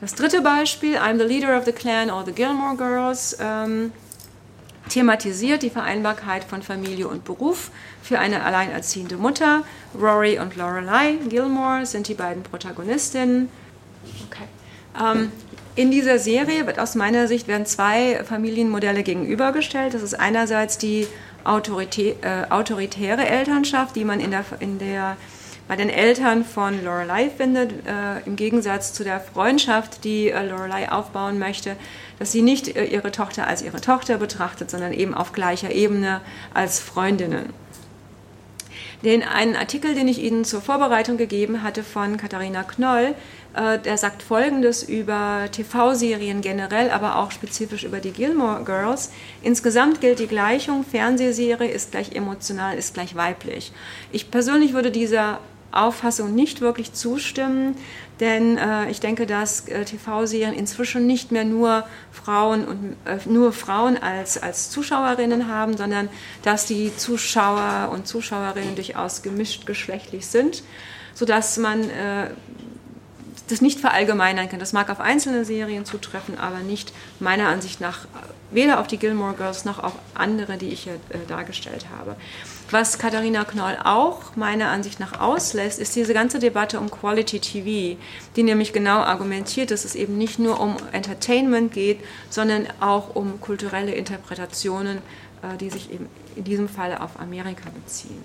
Das 0.00 0.14
dritte 0.14 0.42
Beispiel, 0.42 0.98
I'm 0.98 1.18
the 1.18 1.24
Leader 1.24 1.56
of 1.56 1.64
the 1.64 1.72
Clan 1.72 2.10
or 2.10 2.24
the 2.24 2.32
Gilmore 2.32 2.76
Girls, 2.76 3.36
ähm, 3.40 3.92
thematisiert 4.88 5.62
die 5.62 5.70
Vereinbarkeit 5.70 6.44
von 6.44 6.62
Familie 6.62 7.08
und 7.08 7.24
Beruf 7.24 7.70
für 8.02 8.18
eine 8.18 8.42
alleinerziehende 8.42 9.16
Mutter. 9.16 9.62
Rory 9.98 10.38
und 10.38 10.56
Lorelei 10.56 11.18
Gilmore 11.28 11.86
sind 11.86 12.08
die 12.08 12.14
beiden 12.14 12.42
Protagonistinnen. 12.42 13.48
Okay. 14.26 14.44
Ähm, 15.00 15.32
in 15.76 15.90
dieser 15.90 16.18
Serie 16.18 16.66
wird 16.66 16.78
aus 16.78 16.94
meiner 16.94 17.26
Sicht 17.26 17.48
werden 17.48 17.66
zwei 17.66 18.22
Familienmodelle 18.24 19.02
gegenübergestellt. 19.02 19.94
Das 19.94 20.02
ist 20.02 20.14
einerseits 20.14 20.78
die 20.78 21.06
Autoritä 21.42 22.14
äh, 22.22 22.50
autoritäre 22.50 23.26
Elternschaft, 23.26 23.96
die 23.96 24.04
man 24.04 24.20
in 24.20 24.30
der, 24.30 24.44
in 24.60 24.78
der, 24.78 25.16
bei 25.66 25.76
den 25.76 25.90
Eltern 25.90 26.44
von 26.44 26.82
Lorelei 26.84 27.28
findet, 27.28 27.72
äh, 27.86 28.20
im 28.24 28.36
Gegensatz 28.36 28.92
zu 28.92 29.02
der 29.02 29.20
Freundschaft, 29.20 30.04
die 30.04 30.30
äh, 30.30 30.46
Lorelei 30.46 30.90
aufbauen 30.90 31.38
möchte, 31.38 31.76
dass 32.18 32.30
sie 32.30 32.42
nicht 32.42 32.76
äh, 32.76 32.84
ihre 32.84 33.10
Tochter 33.10 33.46
als 33.46 33.60
ihre 33.60 33.80
Tochter 33.80 34.18
betrachtet, 34.18 34.70
sondern 34.70 34.92
eben 34.92 35.12
auf 35.12 35.32
gleicher 35.32 35.72
Ebene 35.72 36.20
als 36.54 36.78
Freundinnen. 36.78 37.52
Den 39.04 39.22
einen 39.22 39.54
Artikel, 39.54 39.94
den 39.94 40.08
ich 40.08 40.22
Ihnen 40.22 40.46
zur 40.46 40.62
Vorbereitung 40.62 41.18
gegeben 41.18 41.62
hatte 41.62 41.82
von 41.84 42.16
Katharina 42.16 42.62
Knoll, 42.62 43.14
der 43.54 43.96
sagt 43.98 44.22
Folgendes 44.22 44.82
über 44.82 45.46
TV-Serien 45.52 46.40
generell, 46.40 46.90
aber 46.90 47.18
auch 47.18 47.30
spezifisch 47.30 47.84
über 47.84 48.00
die 48.00 48.10
Gilmore 48.10 48.64
Girls. 48.64 49.12
Insgesamt 49.42 50.00
gilt 50.00 50.18
die 50.18 50.26
Gleichung, 50.26 50.84
Fernsehserie 50.84 51.70
ist 51.70 51.92
gleich 51.92 52.16
emotional, 52.16 52.76
ist 52.76 52.94
gleich 52.94 53.14
weiblich. 53.14 53.72
Ich 54.10 54.32
persönlich 54.32 54.72
würde 54.72 54.90
dieser 54.90 55.38
Auffassung 55.74 56.34
nicht 56.34 56.60
wirklich 56.60 56.92
zustimmen, 56.92 57.76
denn 58.20 58.56
äh, 58.58 58.90
ich 58.90 59.00
denke, 59.00 59.26
dass 59.26 59.66
äh, 59.68 59.84
TV-Serien 59.84 60.54
inzwischen 60.54 61.06
nicht 61.06 61.32
mehr 61.32 61.44
nur 61.44 61.84
Frauen 62.12 62.64
und 62.64 62.96
äh, 63.04 63.18
nur 63.26 63.52
Frauen 63.52 63.96
als, 63.98 64.40
als 64.40 64.70
Zuschauerinnen 64.70 65.48
haben, 65.48 65.76
sondern 65.76 66.08
dass 66.42 66.66
die 66.66 66.96
Zuschauer 66.96 67.90
und 67.92 68.06
Zuschauerinnen 68.06 68.76
durchaus 68.76 69.22
gemischt 69.22 69.66
geschlechtlich 69.66 70.26
sind, 70.26 70.62
sodass 71.12 71.56
man 71.56 71.90
äh, 71.90 72.30
das 73.48 73.60
nicht 73.60 73.80
verallgemeinern 73.80 74.48
kann. 74.48 74.58
Das 74.58 74.72
mag 74.72 74.88
auf 74.90 75.00
einzelne 75.00 75.44
Serien 75.44 75.84
zutreffen, 75.84 76.38
aber 76.38 76.58
nicht 76.60 76.92
meiner 77.20 77.48
Ansicht 77.48 77.80
nach 77.80 78.06
weder 78.50 78.80
auf 78.80 78.86
die 78.86 78.98
Gilmore 78.98 79.34
Girls 79.34 79.64
noch 79.64 79.82
auf 79.82 79.92
andere, 80.14 80.56
die 80.56 80.68
ich 80.68 80.84
hier 80.84 80.94
äh, 81.10 81.18
dargestellt 81.26 81.86
habe. 81.94 82.16
Was 82.70 82.98
Katharina 82.98 83.44
Knoll 83.44 83.76
auch 83.82 84.36
meiner 84.36 84.68
Ansicht 84.68 85.00
nach 85.00 85.20
auslässt, 85.20 85.78
ist 85.78 85.94
diese 85.96 86.14
ganze 86.14 86.38
Debatte 86.38 86.80
um 86.80 86.90
Quality 86.90 87.40
TV, 87.40 88.00
die 88.36 88.42
nämlich 88.42 88.72
genau 88.72 89.00
argumentiert, 89.00 89.70
dass 89.70 89.84
es 89.84 89.94
eben 89.94 90.16
nicht 90.16 90.38
nur 90.38 90.60
um 90.60 90.76
Entertainment 90.92 91.72
geht, 91.72 92.00
sondern 92.30 92.66
auch 92.80 93.14
um 93.14 93.40
kulturelle 93.40 93.92
Interpretationen, 93.92 94.98
äh, 95.42 95.56
die 95.58 95.70
sich 95.70 95.92
eben 95.92 96.08
in 96.36 96.44
diesem 96.44 96.68
Fall 96.68 96.96
auf 96.96 97.20
Amerika 97.20 97.68
beziehen. 97.70 98.22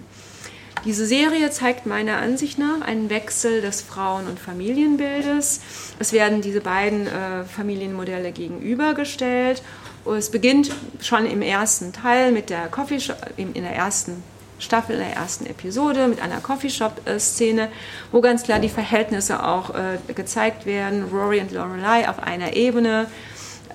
Diese 0.86 1.06
Serie 1.06 1.50
zeigt 1.52 1.86
meiner 1.86 2.18
Ansicht 2.18 2.58
nach 2.58 2.82
einen 2.82 3.10
Wechsel 3.10 3.62
des 3.62 3.82
Frauen- 3.82 4.28
und 4.28 4.40
Familienbildes. 4.40 5.60
Es 6.00 6.14
werden 6.14 6.42
diese 6.42 6.62
beiden 6.62 7.08
äh, 7.08 7.44
Familienmodelle 7.44 8.32
gegenübergestellt. 8.32 9.62
Es 10.06 10.32
beginnt 10.32 10.72
schon 11.02 11.26
im 11.26 11.42
ersten 11.42 11.92
Teil 11.92 12.32
mit 12.32 12.50
der 12.50 12.68
Coffeeshop, 12.68 13.18
in 13.36 13.54
der 13.54 13.76
ersten 13.76 14.24
Staffel, 14.58 14.96
in 14.96 15.02
der 15.02 15.16
ersten 15.16 15.46
Episode 15.46 16.08
mit 16.08 16.22
einer 16.22 16.40
Coffeeshop-Szene, 16.40 17.70
wo 18.12 18.22
ganz 18.22 18.44
klar 18.44 18.60
die 18.60 18.70
Verhältnisse 18.70 19.44
auch 19.44 19.72
äh, 19.76 20.14
gezeigt 20.14 20.66
werden. 20.66 21.10
Rory 21.12 21.42
und 21.42 21.52
Lorelei 21.52 22.08
auf 22.08 22.20
einer 22.20 22.54
Ebene. 22.54 23.08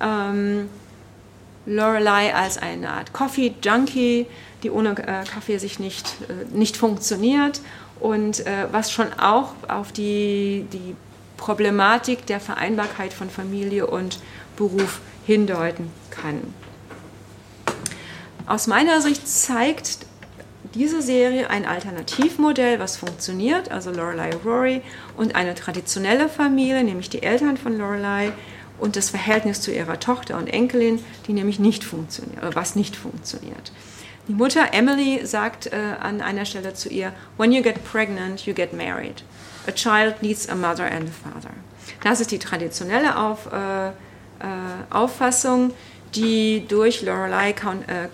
Ähm, 0.00 0.68
Lorelei 1.66 2.34
als 2.34 2.58
eine 2.58 2.90
Art 2.90 3.12
Coffee-Junkie, 3.12 4.26
die 4.64 4.70
ohne 4.70 4.90
äh, 4.90 5.24
Kaffee 5.24 5.58
sich 5.58 5.78
nicht, 5.78 6.16
äh, 6.28 6.56
nicht 6.56 6.76
funktioniert 6.76 7.60
und 8.00 8.44
äh, 8.46 8.66
was 8.72 8.90
schon 8.90 9.12
auch 9.12 9.50
auf 9.68 9.92
die, 9.92 10.66
die 10.72 10.96
Problematik 11.36 12.26
der 12.26 12.40
Vereinbarkeit 12.40 13.12
von 13.12 13.30
Familie 13.30 13.86
und 13.86 14.18
Beruf 14.56 15.00
hindeuten 15.26 15.90
kann. 16.10 16.42
Aus 18.46 18.66
meiner 18.66 19.00
Sicht 19.00 19.26
zeigt 19.28 19.98
diese 20.74 21.02
Serie 21.02 21.50
ein 21.50 21.66
Alternativmodell, 21.66 22.78
was 22.78 22.96
funktioniert, 22.96 23.70
also 23.70 23.90
Lorelei 23.90 24.30
Rory 24.44 24.82
und 25.16 25.34
eine 25.34 25.54
traditionelle 25.54 26.28
Familie, 26.28 26.82
nämlich 26.82 27.10
die 27.10 27.22
Eltern 27.22 27.56
von 27.56 27.78
Lorelei 27.78 28.32
und 28.78 28.96
das 28.96 29.10
Verhältnis 29.10 29.60
zu 29.60 29.72
ihrer 29.72 30.00
Tochter 30.00 30.36
und 30.36 30.48
Enkelin, 30.48 31.02
die 31.26 31.32
nämlich 31.32 31.58
nicht 31.58 31.84
funktioniert, 31.84 32.54
was 32.54 32.74
nicht 32.74 32.96
funktioniert. 32.96 33.72
Die 34.26 34.32
Mutter 34.32 34.72
Emily 34.72 35.26
sagt 35.26 35.66
äh, 35.66 35.76
an 36.00 36.22
einer 36.22 36.46
Stelle 36.46 36.72
zu 36.72 36.88
ihr, 36.88 37.12
When 37.36 37.52
you 37.52 37.62
get 37.62 37.84
pregnant, 37.84 38.46
you 38.46 38.54
get 38.54 38.72
married. 38.72 39.22
A 39.66 39.72
child 39.72 40.22
needs 40.22 40.48
a 40.48 40.54
mother 40.54 40.84
and 40.84 41.08
a 41.08 41.12
father. 41.12 41.50
Das 42.02 42.20
ist 42.20 42.30
die 42.30 42.38
traditionelle 42.38 43.18
Auf, 43.18 43.52
äh, 43.52 43.88
äh, 43.88 43.92
Auffassung, 44.88 45.72
die 46.14 46.66
durch 46.66 47.02
Lorelei 47.02 47.52
kon 47.52 47.82
äh, 47.82 48.08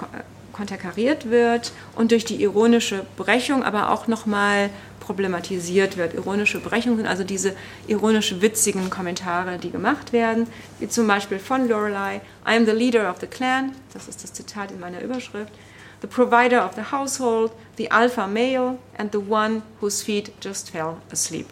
konterkariert 0.53 1.31
wird 1.31 1.73
und 1.95 2.11
durch 2.11 2.25
die 2.25 2.43
ironische 2.43 3.07
Brechung 3.17 3.63
aber 3.63 3.91
auch 3.91 4.09
nochmal 4.09 4.69
problematisiert 4.99 5.97
wird. 5.97 6.13
Ironische 6.13 6.61
Brechungen 6.61 6.99
sind 6.99 7.07
also 7.07 7.25
diese 7.25 7.55
ironisch 7.87 8.35
witzigen 8.41 8.91
Kommentare, 8.91 9.59
die 9.59 9.71
gemacht 9.71 10.13
werden, 10.13 10.47
wie 10.79 10.89
zum 10.89 11.07
Beispiel 11.07 11.39
von 11.39 11.69
Lorelei, 11.69 12.21
I 12.47 12.57
am 12.57 12.67
the 12.67 12.73
leader 12.73 13.11
of 13.11 13.21
the 13.21 13.27
clan, 13.27 13.73
das 13.95 14.09
ist 14.09 14.23
das 14.23 14.33
Zitat 14.33 14.71
in 14.71 14.81
meiner 14.81 15.01
Überschrift, 15.01 15.53
the 16.01 16.09
provider 16.09 16.59
of 16.59 16.75
the 16.75 16.85
household, 16.91 17.53
the 17.77 17.89
alpha 17.91 18.27
male 18.27 18.79
and 18.97 19.11
the 19.13 19.21
one 19.21 19.63
whose 19.81 20.03
feet 20.03 20.33
just 20.41 20.71
fell 20.71 21.01
asleep. 21.11 21.47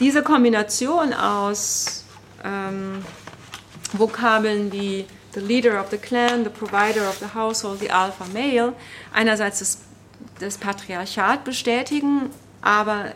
Diese 0.00 0.22
Kombination 0.22 1.12
aus 1.12 2.04
ähm, 2.42 3.04
Vokabeln 3.92 4.72
wie 4.72 5.06
the 5.34 5.40
leader 5.40 5.78
of 5.78 5.90
the 5.90 5.98
clan, 5.98 6.44
the 6.44 6.50
provider 6.50 7.06
of 7.06 7.18
the 7.18 7.34
household, 7.34 7.80
the 7.80 7.90
alpha 7.90 8.24
male, 8.32 8.74
einerseits 9.12 9.58
das, 9.58 9.78
das 10.38 10.58
Patriarchat 10.58 11.44
bestätigen, 11.44 12.30
aber 12.60 13.12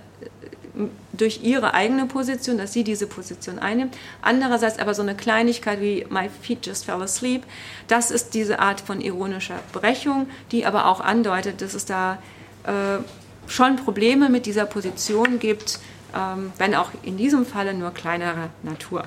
durch 1.12 1.43
ihre 1.43 1.74
eigene 1.74 2.07
Position, 2.07 2.59
dass 2.59 2.72
sie 2.72 2.85
diese 2.85 3.07
Position 3.07 3.59
einnimmt. 3.59 3.97
Andererseits 4.20 4.79
aber 4.79 4.95
so 4.95 5.03
eine 5.03 5.14
Kleinigkeit 5.14 5.81
wie 5.81 6.07
My 6.11 6.29
feet 6.29 6.66
just 6.66 6.85
fell 6.85 7.03
asleep, 7.03 7.45
das 7.89 8.11
ist 8.11 8.35
diese 8.35 8.59
Art 8.59 8.81
von 8.81 9.01
ironischer 9.01 9.61
Brechung, 9.72 10.29
die 10.53 10.66
aber 10.66 10.87
auch 10.87 11.01
andeutet, 11.01 11.62
dass 11.62 11.74
es 11.74 11.87
da 11.87 12.18
äh, 12.64 12.99
schon 13.47 13.77
Probleme 13.77 14.29
mit 14.29 14.47
dieser 14.47 14.66
Position 14.66 15.39
gibt, 15.39 15.79
ähm, 16.14 16.53
wenn 16.59 16.74
auch 16.74 16.91
in 17.03 17.16
diesem 17.16 17.47
Falle 17.47 17.74
nur 17.74 17.93
kleinerer 17.93 18.51
Natur. 18.62 19.05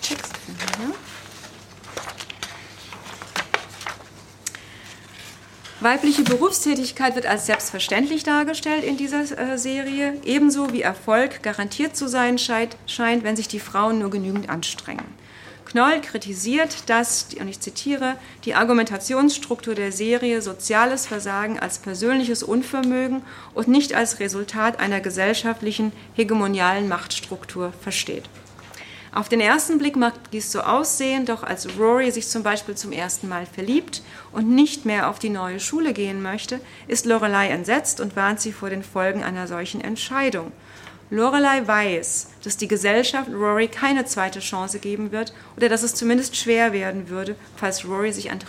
Text 0.00 0.36
finden, 0.36 0.82
ja? 0.82 1.03
Weibliche 5.84 6.22
Berufstätigkeit 6.22 7.14
wird 7.14 7.26
als 7.26 7.44
selbstverständlich 7.44 8.22
dargestellt 8.22 8.84
in 8.84 8.96
dieser 8.96 9.20
äh, 9.38 9.58
Serie, 9.58 10.14
ebenso 10.24 10.72
wie 10.72 10.80
Erfolg 10.80 11.42
garantiert 11.42 11.94
zu 11.94 12.08
sein 12.08 12.38
scheint, 12.38 12.78
scheint, 12.86 13.22
wenn 13.22 13.36
sich 13.36 13.48
die 13.48 13.60
Frauen 13.60 13.98
nur 13.98 14.08
genügend 14.08 14.48
anstrengen. 14.48 15.04
Knoll 15.66 16.00
kritisiert, 16.00 16.88
dass, 16.88 17.26
und 17.38 17.48
ich 17.48 17.60
zitiere, 17.60 18.16
die 18.46 18.54
Argumentationsstruktur 18.54 19.74
der 19.74 19.92
Serie 19.92 20.40
soziales 20.40 21.06
Versagen 21.06 21.58
als 21.58 21.76
persönliches 21.76 22.42
Unvermögen 22.42 23.20
und 23.52 23.68
nicht 23.68 23.92
als 23.92 24.20
Resultat 24.20 24.80
einer 24.80 25.02
gesellschaftlichen 25.02 25.92
hegemonialen 26.14 26.88
Machtstruktur 26.88 27.74
versteht. 27.82 28.24
Auf 29.14 29.28
den 29.28 29.40
ersten 29.40 29.78
Blick 29.78 29.94
mag 29.94 30.12
dies 30.32 30.50
so 30.50 30.60
aussehen, 30.60 31.24
doch 31.24 31.44
als 31.44 31.78
Rory 31.78 32.10
sich 32.10 32.26
zum 32.26 32.42
Beispiel 32.42 32.74
zum 32.74 32.90
ersten 32.90 33.28
Mal 33.28 33.46
verliebt 33.46 34.02
und 34.32 34.50
nicht 34.50 34.86
mehr 34.86 35.08
auf 35.08 35.20
die 35.20 35.28
neue 35.28 35.60
Schule 35.60 35.92
gehen 35.92 36.20
möchte, 36.20 36.58
ist 36.88 37.06
Lorelei 37.06 37.46
entsetzt 37.46 38.00
und 38.00 38.16
warnt 38.16 38.40
sie 38.40 38.50
vor 38.50 38.70
den 38.70 38.82
Folgen 38.82 39.22
einer 39.22 39.46
solchen 39.46 39.80
Entscheidung. 39.80 40.50
Lorelei 41.10 41.64
weiß, 41.64 42.30
dass 42.42 42.56
die 42.56 42.66
Gesellschaft 42.66 43.30
Rory 43.30 43.68
keine 43.68 44.04
zweite 44.04 44.40
Chance 44.40 44.80
geben 44.80 45.12
wird 45.12 45.32
oder 45.56 45.68
dass 45.68 45.84
es 45.84 45.94
zumindest 45.94 46.36
schwer 46.36 46.72
werden 46.72 47.08
würde, 47.08 47.36
falls 47.54 47.84
Rory 47.84 48.12
sich 48.12 48.32
ein 48.32 48.40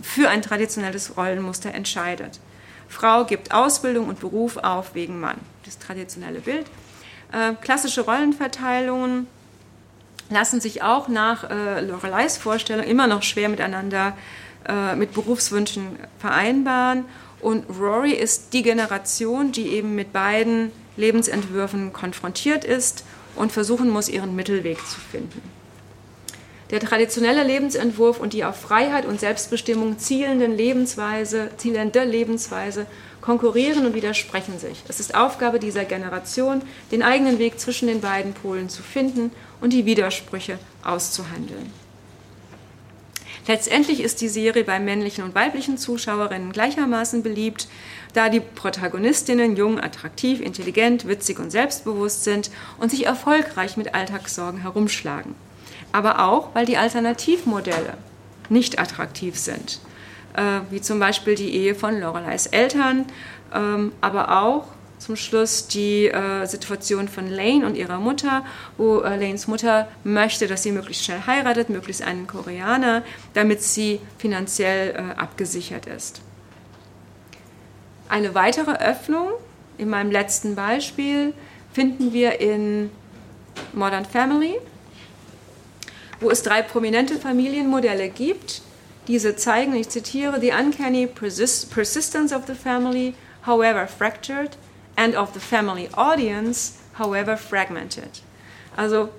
für 0.00 0.28
ein 0.28 0.42
traditionelles 0.42 1.16
Rollenmuster 1.16 1.74
entscheidet. 1.74 2.38
Frau 2.88 3.24
gibt 3.24 3.52
Ausbildung 3.52 4.08
und 4.08 4.20
Beruf 4.20 4.58
auf 4.58 4.94
wegen 4.94 5.18
Mann. 5.18 5.40
Das 5.64 5.80
traditionelle 5.80 6.38
Bild. 6.38 6.66
Äh, 7.34 7.54
klassische 7.60 8.02
Rollenverteilungen 8.02 9.26
lassen 10.30 10.60
sich 10.60 10.82
auch 10.82 11.08
nach 11.08 11.50
äh, 11.50 11.80
Loreleis 11.80 12.38
Vorstellung 12.38 12.84
immer 12.84 13.08
noch 13.08 13.24
schwer 13.24 13.48
miteinander 13.48 14.16
äh, 14.68 14.94
mit 14.94 15.14
Berufswünschen 15.14 15.98
vereinbaren. 16.20 17.04
Und 17.40 17.64
Rory 17.78 18.12
ist 18.12 18.52
die 18.52 18.62
Generation, 18.62 19.50
die 19.50 19.68
eben 19.68 19.96
mit 19.96 20.12
beiden 20.12 20.70
Lebensentwürfen 20.96 21.92
konfrontiert 21.92 22.64
ist 22.64 23.04
und 23.34 23.50
versuchen 23.50 23.90
muss, 23.90 24.08
ihren 24.08 24.36
Mittelweg 24.36 24.78
zu 24.86 25.00
finden. 25.00 25.42
Der 26.70 26.80
traditionelle 26.80 27.42
Lebensentwurf 27.42 28.18
und 28.20 28.32
die 28.32 28.44
auf 28.44 28.56
Freiheit 28.56 29.04
und 29.06 29.20
Selbstbestimmung 29.20 29.98
zielenden 29.98 30.56
Lebensweise, 30.56 31.50
zielende 31.56 32.04
Lebensweise 32.04 32.86
konkurrieren 33.24 33.86
und 33.86 33.94
widersprechen 33.94 34.58
sich. 34.58 34.82
Es 34.86 35.00
ist 35.00 35.14
Aufgabe 35.14 35.58
dieser 35.58 35.86
Generation, 35.86 36.60
den 36.92 37.02
eigenen 37.02 37.38
Weg 37.38 37.58
zwischen 37.58 37.88
den 37.88 38.02
beiden 38.02 38.34
Polen 38.34 38.68
zu 38.68 38.82
finden 38.82 39.30
und 39.62 39.72
die 39.72 39.86
Widersprüche 39.86 40.58
auszuhandeln. 40.84 41.72
Letztendlich 43.46 44.00
ist 44.00 44.20
die 44.20 44.28
Serie 44.28 44.64
bei 44.64 44.78
männlichen 44.78 45.24
und 45.24 45.34
weiblichen 45.34 45.78
Zuschauerinnen 45.78 46.52
gleichermaßen 46.52 47.22
beliebt, 47.22 47.66
da 48.12 48.28
die 48.28 48.40
Protagonistinnen 48.40 49.56
jung, 49.56 49.80
attraktiv, 49.80 50.40
intelligent, 50.42 51.08
witzig 51.08 51.38
und 51.38 51.50
selbstbewusst 51.50 52.24
sind 52.24 52.50
und 52.78 52.90
sich 52.90 53.06
erfolgreich 53.06 53.78
mit 53.78 53.94
Alltagssorgen 53.94 54.60
herumschlagen. 54.60 55.34
Aber 55.92 56.26
auch, 56.26 56.54
weil 56.54 56.66
die 56.66 56.76
Alternativmodelle 56.76 57.94
nicht 58.50 58.78
attraktiv 58.78 59.38
sind 59.38 59.80
äh, 60.34 60.60
wie 60.70 60.80
zum 60.80 60.98
Beispiel 60.98 61.34
die 61.34 61.54
Ehe 61.54 61.74
von 61.74 62.00
Loreleis 62.00 62.46
Eltern, 62.46 63.06
ähm, 63.54 63.92
aber 64.00 64.42
auch 64.42 64.66
zum 64.98 65.16
Schluss 65.16 65.68
die 65.68 66.06
äh, 66.06 66.46
Situation 66.46 67.08
von 67.08 67.28
Lane 67.28 67.66
und 67.66 67.76
ihrer 67.76 67.98
Mutter, 67.98 68.44
wo 68.78 69.00
äh, 69.00 69.16
Lanes 69.16 69.46
Mutter 69.46 69.88
möchte, 70.02 70.46
dass 70.46 70.62
sie 70.62 70.72
möglichst 70.72 71.04
schnell 71.04 71.20
heiratet, 71.26 71.68
möglichst 71.68 72.02
einen 72.02 72.26
Koreaner, 72.26 73.02
damit 73.34 73.62
sie 73.62 74.00
finanziell 74.18 74.94
äh, 74.94 75.20
abgesichert 75.20 75.86
ist. 75.86 76.22
Eine 78.08 78.34
weitere 78.34 78.72
Öffnung 78.72 79.28
in 79.76 79.90
meinem 79.90 80.10
letzten 80.10 80.54
Beispiel 80.54 81.34
finden 81.72 82.12
wir 82.12 82.40
in 82.40 82.90
Modern 83.72 84.04
Family, 84.04 84.54
wo 86.20 86.30
es 86.30 86.42
drei 86.42 86.62
prominente 86.62 87.16
Familienmodelle 87.16 88.08
gibt, 88.08 88.62
diese 89.08 89.36
zeigen, 89.36 89.74
ich 89.74 89.88
zitiere, 89.88 90.40
the 90.40 90.52
uncanny 90.52 91.06
persist 91.06 91.70
persistence 91.70 92.32
of 92.32 92.46
the 92.46 92.54
family, 92.54 93.14
however 93.46 93.86
fractured, 93.86 94.56
and 94.96 95.16
of 95.16 95.30
the 95.34 95.40
family 95.40 95.88
audience, 95.94 96.74
however 96.98 97.36
fragmented. 97.36 98.22
Also 98.76 99.10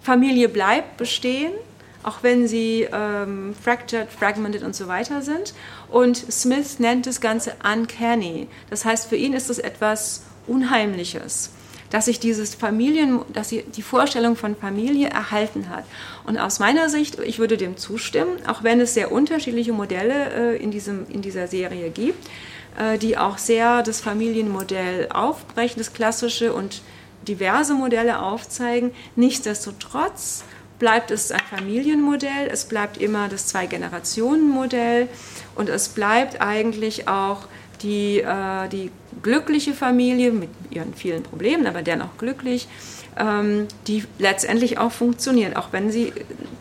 Familie 0.00 0.48
bleibt 0.48 0.96
bestehen, 0.96 1.52
auch 2.02 2.22
wenn 2.22 2.48
sie 2.48 2.88
ähm, 2.92 3.54
fractured, 3.62 4.10
fragmented 4.10 4.62
und 4.62 4.74
so 4.74 4.88
weiter 4.88 5.22
sind. 5.22 5.54
Und 5.88 6.16
Smith 6.16 6.78
nennt 6.78 7.06
das 7.06 7.20
Ganze 7.20 7.54
uncanny. 7.62 8.48
Das 8.70 8.84
heißt, 8.84 9.08
für 9.08 9.16
ihn 9.16 9.34
ist 9.34 9.50
es 9.50 9.58
etwas 9.58 10.22
Unheimliches 10.46 11.50
dass 11.92 12.06
sich 12.06 12.18
dieses 12.18 12.54
Familien, 12.54 13.20
dass 13.34 13.50
sie 13.50 13.64
die 13.64 13.82
Vorstellung 13.82 14.34
von 14.34 14.56
Familie 14.56 15.10
erhalten 15.10 15.68
hat. 15.68 15.84
Und 16.24 16.38
aus 16.38 16.58
meiner 16.58 16.88
Sicht, 16.88 17.18
ich 17.20 17.38
würde 17.38 17.58
dem 17.58 17.76
zustimmen, 17.76 18.38
auch 18.46 18.62
wenn 18.64 18.80
es 18.80 18.94
sehr 18.94 19.12
unterschiedliche 19.12 19.74
Modelle 19.74 20.54
äh, 20.54 20.56
in, 20.56 20.70
diesem, 20.70 21.06
in 21.10 21.20
dieser 21.20 21.48
Serie 21.48 21.90
gibt, 21.90 22.26
äh, 22.78 22.96
die 22.96 23.18
auch 23.18 23.36
sehr 23.36 23.82
das 23.82 24.00
Familienmodell 24.00 25.10
aufbrechen, 25.10 25.78
das 25.78 25.92
klassische 25.92 26.54
und 26.54 26.80
diverse 27.28 27.74
Modelle 27.74 28.22
aufzeigen. 28.22 28.92
Nichtsdestotrotz 29.14 30.44
bleibt 30.78 31.10
es 31.10 31.30
ein 31.30 31.40
Familienmodell, 31.50 32.48
es 32.50 32.64
bleibt 32.64 32.96
immer 32.96 33.28
das 33.28 33.48
Zwei-Generationen-Modell 33.48 35.08
und 35.56 35.68
es 35.68 35.90
bleibt 35.90 36.40
eigentlich 36.40 37.06
auch 37.06 37.48
die, 37.82 38.20
äh, 38.20 38.68
die 38.68 38.90
glückliche 39.22 39.74
Familie 39.74 40.32
mit 40.32 40.50
ihren 40.70 40.94
vielen 40.94 41.22
Problemen, 41.22 41.66
aber 41.66 41.82
dennoch 41.82 42.16
glücklich, 42.18 42.68
ähm, 43.16 43.68
die 43.86 44.04
letztendlich 44.18 44.78
auch 44.78 44.92
funktioniert, 44.92 45.56
auch 45.56 45.68
wenn 45.72 45.90
sie 45.90 46.12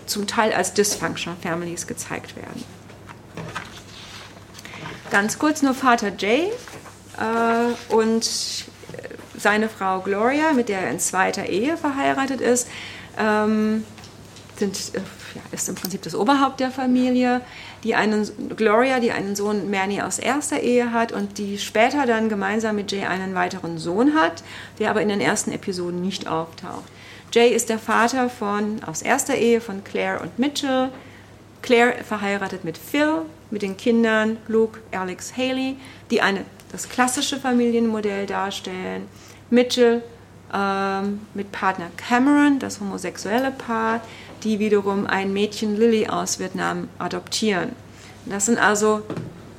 zum 0.06 0.28
Teil 0.28 0.54
als 0.54 0.74
Dysfunctional 0.74 1.40
Families 1.42 1.88
gezeigt 1.88 2.36
werden. 2.36 2.64
Ganz 5.10 5.40
kurz 5.40 5.62
nur 5.62 5.74
Vater 5.74 6.12
Jay 6.18 6.50
äh, 7.18 7.94
und 7.94 8.30
seine 9.38 9.70
Frau 9.70 10.02
Gloria, 10.02 10.54
mit 10.54 10.70
der 10.70 10.82
er 10.82 10.92
in 10.92 11.00
zweiter 11.00 11.48
Ehe 11.48 11.78
verheiratet 11.78 12.42
ist, 12.42 12.68
ähm, 13.18 13.84
sind 14.58 14.94
ja, 15.36 15.42
ist 15.52 15.68
im 15.70 15.76
Prinzip 15.76 16.02
das 16.04 16.16
Oberhaupt 16.16 16.60
der 16.60 16.72
Familie, 16.72 17.42
die 17.84 17.96
einen 17.96 18.56
Gloria, 18.56 19.00
die 19.00 19.12
einen 19.12 19.36
Sohn 19.36 19.70
Manny 19.70 20.02
aus 20.02 20.20
erster 20.20 20.60
Ehe 20.60 20.92
hat 20.92 21.12
und 21.12 21.38
die 21.38 21.58
später 21.58 22.06
dann 22.06 22.30
gemeinsam 22.30 22.76
mit 22.76 22.92
Jay 22.92 23.06
einen 23.06 23.34
weiteren 23.36 23.78
Sohn 23.78 24.16
hat, 24.16 24.44
der 24.80 24.90
aber 24.90 25.02
in 25.02 25.10
den 25.10 25.22
ersten 25.22 25.52
Episoden 25.52 26.02
nicht 26.02 26.28
auftaucht. 26.28 26.86
Jay 27.32 27.50
ist 27.50 27.70
der 27.70 27.80
Vater 27.80 28.30
von 28.30 28.84
aus 28.84 29.02
erster 29.02 29.36
Ehe 29.36 29.62
von 29.62 29.84
Claire 29.84 30.22
und 30.22 30.38
Mitchell. 30.38 30.90
Claire 31.62 32.04
verheiratet 32.04 32.64
mit 32.64 32.78
Phil, 32.78 33.22
mit 33.52 33.62
den 33.62 33.78
Kindern 33.78 34.38
Luke, 34.48 34.80
Alex, 34.92 35.36
Haley, 35.38 35.78
die 36.10 36.22
eine, 36.22 36.46
das 36.72 36.90
klassische 36.90 37.40
Familienmodell 37.40 38.26
darstellen. 38.26 39.08
Mitchell 39.50 40.04
ähm, 40.54 41.22
mit 41.34 41.52
Partner 41.52 41.88
Cameron, 41.96 42.60
das 42.60 42.80
homosexuelle 42.80 43.52
Paar, 43.52 44.02
die 44.44 44.60
wiederum 44.60 45.08
ein 45.08 45.34
Mädchen 45.34 45.78
Lily 45.78 46.08
aus 46.08 46.40
Vietnam 46.40 46.90
adoptieren. 47.00 47.72
Das 48.26 48.46
sind 48.46 48.58
also 48.58 49.02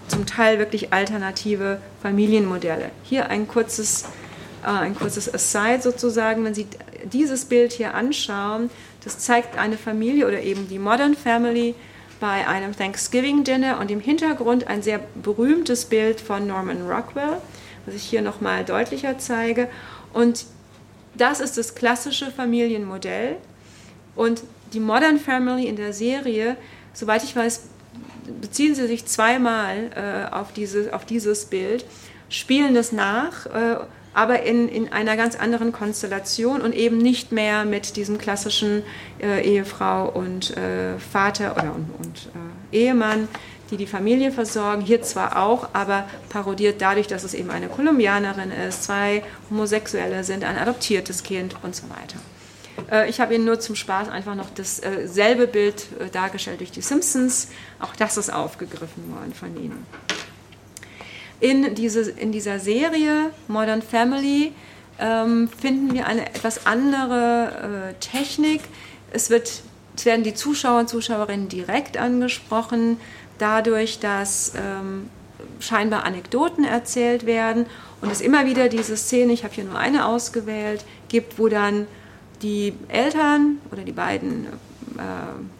zum 0.09 0.27
Teil 0.27 0.59
wirklich 0.59 0.93
alternative 0.93 1.81
Familienmodelle. 2.03 2.91
Hier 3.03 3.29
ein 3.29 3.49
kurzes, 3.49 4.05
äh, 4.63 4.69
ein 4.69 4.95
kurzes 4.95 5.33
Aside 5.33 5.83
sozusagen, 5.83 6.45
wenn 6.45 6.55
Sie 6.55 6.67
dieses 7.05 7.45
Bild 7.47 7.73
hier 7.73 7.95
anschauen, 7.95 8.71
das 9.05 9.19
zeigt 9.19 9.59
eine 9.59 9.77
Familie 9.77 10.27
oder 10.27 10.41
eben 10.43 10.69
die 10.69 10.79
Modern 10.79 11.15
Family 11.15 11.75
bei 12.21 12.47
einem 12.47 12.77
Thanksgiving 12.77 13.43
Dinner 13.43 13.81
und 13.81 13.91
im 13.91 13.99
Hintergrund 13.99 14.69
ein 14.69 14.83
sehr 14.83 15.01
berühmtes 15.17 15.87
Bild 15.87 16.21
von 16.21 16.47
Norman 16.47 16.89
Rockwell, 16.89 17.39
was 17.85 17.97
ich 17.97 18.05
hier 18.05 18.23
nochmal 18.23 18.65
deutlicher 18.65 19.19
zeige. 19.19 19.69
Und 20.13 20.45
das 21.15 21.41
ist 21.41 21.59
das 21.59 21.75
klassische 21.75 22.31
Familienmodell. 22.31 23.37
Und 24.15 24.45
die 24.73 24.81
Modern 24.81 25.19
Family 25.19 25.67
in 25.67 25.77
der 25.77 25.93
Serie, 25.93 26.57
soweit 26.93 27.25
ich 27.25 27.35
weiß, 27.35 27.63
beziehen 28.41 28.75
sie 28.75 28.87
sich 28.87 29.07
zweimal 29.07 29.91
äh, 29.95 30.35
auf, 30.35 30.53
diese, 30.53 30.95
auf 30.95 31.05
dieses 31.05 31.47
Bild, 31.47 31.85
spielen 32.29 32.75
das 32.75 32.93
nach, 32.93 33.47
äh, 33.47 33.77
aber 34.15 34.43
in, 34.43 34.69
in 34.69 34.93
einer 34.93 35.17
ganz 35.17 35.37
anderen 35.37 35.73
Konstellation 35.73 36.61
und 36.61 36.75
eben 36.75 36.99
nicht 36.99 37.33
mehr 37.33 37.65
mit 37.65 37.97
diesem 37.97 38.19
klassischen 38.19 38.83
äh, 39.21 39.43
Ehefrau 39.43 40.09
und 40.09 40.57
äh, 40.57 40.99
Vater 40.99 41.53
oder 41.53 41.75
und, 41.75 41.89
und 41.99 42.29
äh, 42.73 42.77
Ehemann, 42.77 43.29
die 43.71 43.79
die 43.79 43.87
Familie 43.87 44.31
versorgen. 44.31 44.83
Hier 44.83 45.01
zwar 45.03 45.43
auch, 45.43 45.71
aber 45.73 46.05
parodiert 46.29 46.83
dadurch, 46.83 47.07
dass 47.07 47.25
es 47.25 47.33
eben 47.33 47.51
eine 47.51 47.69
Kolumbianerin 47.69 48.51
ist, 48.51 48.85
zwei 48.85 49.23
Homosexuelle 49.51 50.25
sind, 50.25 50.45
ein 50.45 50.59
adoptiertes 50.59 51.23
Kind 51.23 51.57
und 51.63 51.75
so 51.75 51.85
weiter. 51.85 52.19
Äh, 52.91 53.09
ich 53.09 53.21
habe 53.21 53.35
Ihnen 53.35 53.45
nur 53.45 53.61
zum 53.61 53.75
Spaß 53.75 54.09
einfach 54.09 54.35
noch 54.35 54.51
dasselbe 54.55 55.47
Bild 55.47 55.87
äh, 56.01 56.09
dargestellt 56.11 56.61
durch 56.61 56.71
die 56.71 56.83
Simpsons. 56.83 57.49
Auch 57.81 57.95
das 57.97 58.17
ist 58.17 58.33
aufgegriffen 58.33 59.15
worden 59.15 59.33
von 59.35 59.57
Ihnen. 59.57 59.87
In, 61.41 61.75
diese, 61.75 62.11
in 62.11 62.31
dieser 62.31 62.61
Serie 62.61 63.31
Modern 63.49 63.83
Family 63.83 64.53
ähm, 65.01 65.49
finden 65.49 65.93
wir 65.93 66.07
eine 66.07 66.27
etwas 66.27 66.67
andere 66.67 67.91
äh, 67.91 67.95
Technik. 68.01 68.61
Es, 69.13 69.29
wird, 69.29 69.63
es 69.97 70.05
werden 70.05 70.23
die 70.23 70.35
Zuschauer 70.35 70.81
und 70.81 70.89
Zuschauerinnen 70.89 71.49
direkt 71.49 71.97
angesprochen, 71.97 73.01
dadurch, 73.39 73.99
dass 73.99 74.53
ähm, 74.55 75.11
scheinbar 75.59 76.05
Anekdoten 76.05 76.65
erzählt 76.65 77.27
werden 77.27 77.67
und 78.01 78.11
es 78.11 78.21
immer 78.21 78.47
wieder 78.47 78.69
diese 78.69 78.97
Szene, 78.97 79.33
ich 79.33 79.45
habe 79.45 79.55
hier 79.55 79.65
nur 79.65 79.79
eine 79.79 80.07
ausgewählt, 80.07 80.85
gibt, 81.09 81.39
wo 81.39 81.49
dann 81.49 81.87
die 82.43 82.75
Eltern 82.89 83.59
oder 83.71 83.83
die 83.83 83.93
beiden, 83.93 84.47
äh, 84.47 85.01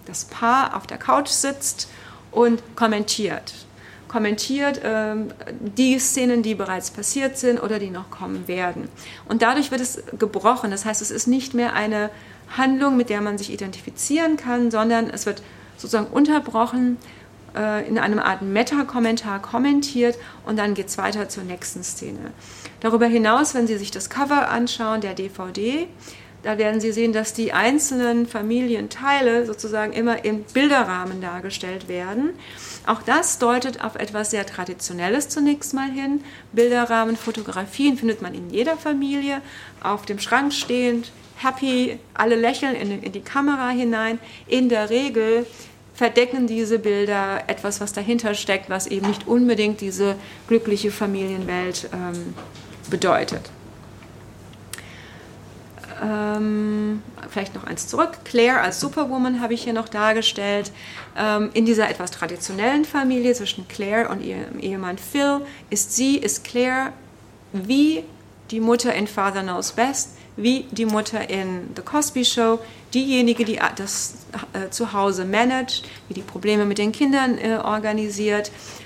das 0.07 0.25
Paar 0.25 0.77
auf 0.77 0.87
der 0.87 0.99
Couch 0.99 1.29
sitzt 1.29 1.89
und 2.31 2.63
kommentiert. 2.77 3.55
Kommentiert 4.09 4.79
äh, 4.79 5.15
die 5.77 5.99
Szenen, 5.99 6.43
die 6.43 6.55
bereits 6.55 6.91
passiert 6.91 7.39
sind 7.39 7.63
oder 7.63 7.79
die 7.79 7.91
noch 7.91 8.11
kommen 8.11 8.47
werden. 8.49 8.89
Und 9.29 9.43
dadurch 9.43 9.71
wird 9.71 9.81
es 9.81 10.03
gebrochen. 10.19 10.71
Das 10.71 10.85
heißt, 10.85 11.01
es 11.01 11.11
ist 11.11 11.27
nicht 11.27 11.55
mehr 11.55 11.75
eine 11.75 12.11
Handlung, 12.57 12.97
mit 12.97 13.09
der 13.09 13.21
man 13.21 13.39
sich 13.39 13.53
identifizieren 13.53 14.37
kann, 14.37 14.71
sondern 14.71 15.09
es 15.09 15.25
wird 15.25 15.43
sozusagen 15.79 16.07
unterbrochen, 16.09 16.99
äh, 17.57 17.87
in 17.87 17.99
einem 17.99 18.19
Art 18.19 18.43
Meta-Kommentar 18.43 19.41
kommentiert 19.41 20.17
und 20.47 20.59
dann 20.59 20.75
geht 20.75 20.89
es 20.89 20.99
weiter 20.99 21.29
zur 21.29 21.45
nächsten 21.45 21.83
Szene. 21.83 22.33
Darüber 22.81 23.07
hinaus, 23.07 23.55
wenn 23.55 23.67
Sie 23.67 23.77
sich 23.77 23.91
das 23.91 24.11
Cover 24.11 24.49
anschauen 24.49 25.01
der 25.01 25.15
DVD, 25.15 25.87
da 26.43 26.59
werden 26.59 26.81
Sie 26.81 26.93
sehen, 26.93 27.13
dass 27.13 27.35
die 27.35 27.53
einzelnen 27.53 28.27
Familienteile 28.27 29.47
sozusagen 29.47 29.93
immer 29.93 30.25
im 30.25 30.43
Bilderrahmen 30.43 31.21
dargestellt 31.21 31.89
werden. 31.89 32.31
Auch 32.87 33.03
das 33.03 33.39
deutet 33.39 33.85
auf 33.85 33.95
etwas 33.95 34.33
sehr 34.33 34.45
Traditionelles 34.45 35.29
zunächst 35.29 35.73
mal 35.73 35.91
hin. 35.91 36.25
Bilderrahmen, 36.53 37.17
Fotografien 37.17 37.97
findet 37.97 38.23
man 38.23 38.35
in 38.35 38.51
jeder 38.51 38.77
Familie, 38.77 39.41
auf 39.83 40.05
dem 40.05 40.19
Schrank 40.19 40.53
stehend, 40.53 41.13
happy, 41.37 41.99
alle 42.15 42.35
lächeln 42.35 42.75
in, 42.75 43.13
die 43.13 43.21
Kamera 43.21 43.69
hinein. 43.69 44.19
In 44.49 44.69
der 44.69 44.91
Regel 44.91 45.47
verdecken 45.95 46.49
diese 46.49 46.81
Bilder 46.81 47.45
etwas, 47.47 47.81
was 47.81 47.93
dahinter 47.93 48.35
steckt, 48.35 48.69
was 48.69 48.89
eben 48.89 49.07
nicht 49.07 49.29
unbedingt 49.29 49.81
diese 49.81 50.17
glückliche 50.49 50.91
Familienwelt 50.91 51.89
ähm, 51.93 52.35
bedeutet. 52.91 53.51
Ähm, 56.03 57.03
vielleicht 57.31 57.55
noch 57.55 57.65
eins 57.65 57.87
zurück. 57.87 58.19
Claire 58.25 58.61
als 58.61 58.81
Superwoman 58.81 59.41
habe 59.41 59.55
ich 59.55 59.63
hier 59.63 59.73
noch 59.73 59.89
dargestellt. 59.89 60.73
Ähm, 61.17 61.51
in 61.55 61.65
dieser 61.65 61.89
etwas 61.89 62.11
traditionellen 62.11 62.85
Familie 62.85 63.35
zwischen 63.35 63.69
Claire 63.69 64.11
und 64.11 64.23
ihrem 64.23 64.59
Ehemann 64.59 64.99
Phil 64.99 65.43
ist 65.71 65.95
sie, 65.95 66.17
ist 66.17 66.45
Claire 66.45 66.93
wie 67.53 68.03
die 68.51 68.61
Mutter 68.61 68.93
in 68.95 69.07
Father 69.07 69.43
Knows 69.43 69.73
Best, 69.73 70.17
wie 70.37 70.67
die 70.71 70.87
Mutter 70.87 71.29
in 71.29 71.71
The 71.77 71.83
Cosby 71.83 72.25
Show, 72.25 72.59
diejenige, 72.95 73.45
die 73.45 73.61
das 73.77 74.15
äh, 74.53 74.71
zu 74.71 74.93
Hause 74.93 75.25
managt, 75.25 75.85
die 76.09 76.15
die 76.15 76.23
Probleme 76.23 76.65
mit 76.65 76.79
den 76.79 76.93
Kindern 76.93 77.39
äh, 77.39 77.59
organisiert, 77.63 78.49
äh, 78.49 78.82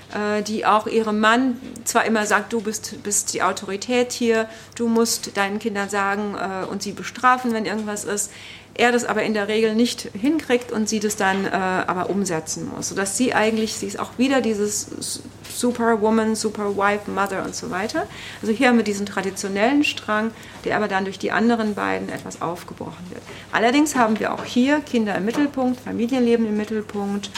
die 0.47 0.65
auch 0.65 0.87
ihrem 0.87 1.19
Mann 1.19 1.59
zwar 1.83 2.05
immer 2.05 2.25
sagt, 2.25 2.53
du 2.53 2.61
bist, 2.61 3.03
bist 3.03 3.33
die 3.33 3.43
Autorität 3.43 4.13
hier, 4.13 4.47
du 4.75 4.87
musst 4.87 5.35
deinen 5.35 5.59
Kindern 5.59 5.89
sagen 5.89 6.35
äh, 6.35 6.65
und 6.65 6.81
sie 6.81 6.93
bestrafen, 6.93 7.53
wenn 7.53 7.65
irgendwas 7.65 8.05
ist, 8.05 8.31
er 8.77 8.91
das 8.91 9.05
aber 9.05 9.23
in 9.23 9.33
der 9.33 9.47
Regel 9.47 9.73
nicht 9.73 10.09
hinkriegt 10.13 10.71
und 10.71 10.87
sie 10.87 10.99
das 10.99 11.15
dann 11.15 11.45
äh, 11.45 11.49
aber 11.49 12.09
umsetzen 12.09 12.69
muss. 12.73 12.89
Sodass 12.89 13.17
sie 13.17 13.33
eigentlich, 13.33 13.73
sie 13.73 13.87
ist 13.87 13.99
auch 13.99 14.17
wieder 14.17 14.39
dieses 14.39 15.21
Superwoman, 15.51 16.35
Superwife, 16.35 17.09
Mother 17.09 17.43
und 17.43 17.55
so 17.55 17.71
weiter. 17.71 18.07
Also 18.41 18.53
hier 18.53 18.67
haben 18.67 18.77
wir 18.77 18.83
diesen 18.83 19.07
traditionellen 19.07 19.83
Strang, 19.83 20.31
der 20.63 20.77
aber 20.77 20.87
dann 20.87 21.05
durch 21.05 21.17
die 21.17 21.31
anderen 21.31 21.73
beiden 21.73 22.09
etwas 22.09 22.41
aufgebrochen 22.41 23.03
wird. 23.09 23.23
Allerdings 23.51 23.95
haben 23.95 24.19
wir 24.19 24.33
auch 24.33 24.45
hier 24.45 24.79
Kinder 24.81 25.15
im 25.15 25.25
Mittelpunkt, 25.25 25.79
Familienleben 25.79 26.45
im 26.45 26.57
Mittelpunkt. 26.57 27.31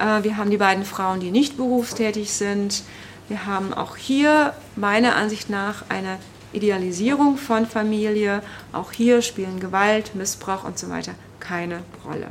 Äh, 0.00 0.24
wir 0.24 0.36
haben 0.36 0.50
die 0.50 0.56
beiden 0.56 0.84
Frauen, 0.84 1.20
die 1.20 1.30
nicht 1.30 1.56
berufstätig 1.56 2.32
sind. 2.32 2.82
Wir 3.28 3.46
haben 3.46 3.74
auch 3.74 3.96
hier 3.96 4.54
meiner 4.76 5.16
Ansicht 5.16 5.50
nach 5.50 5.84
eine 5.88 6.18
Idealisierung 6.52 7.36
von 7.36 7.66
Familie. 7.66 8.42
Auch 8.72 8.92
hier 8.92 9.22
spielen 9.22 9.60
Gewalt, 9.60 10.14
Missbrauch 10.14 10.64
und 10.64 10.78
so 10.78 10.88
weiter 10.88 11.12
keine 11.46 11.82
Rolle. 12.04 12.28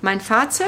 Mein 0.00 0.20
Fazit. 0.20 0.66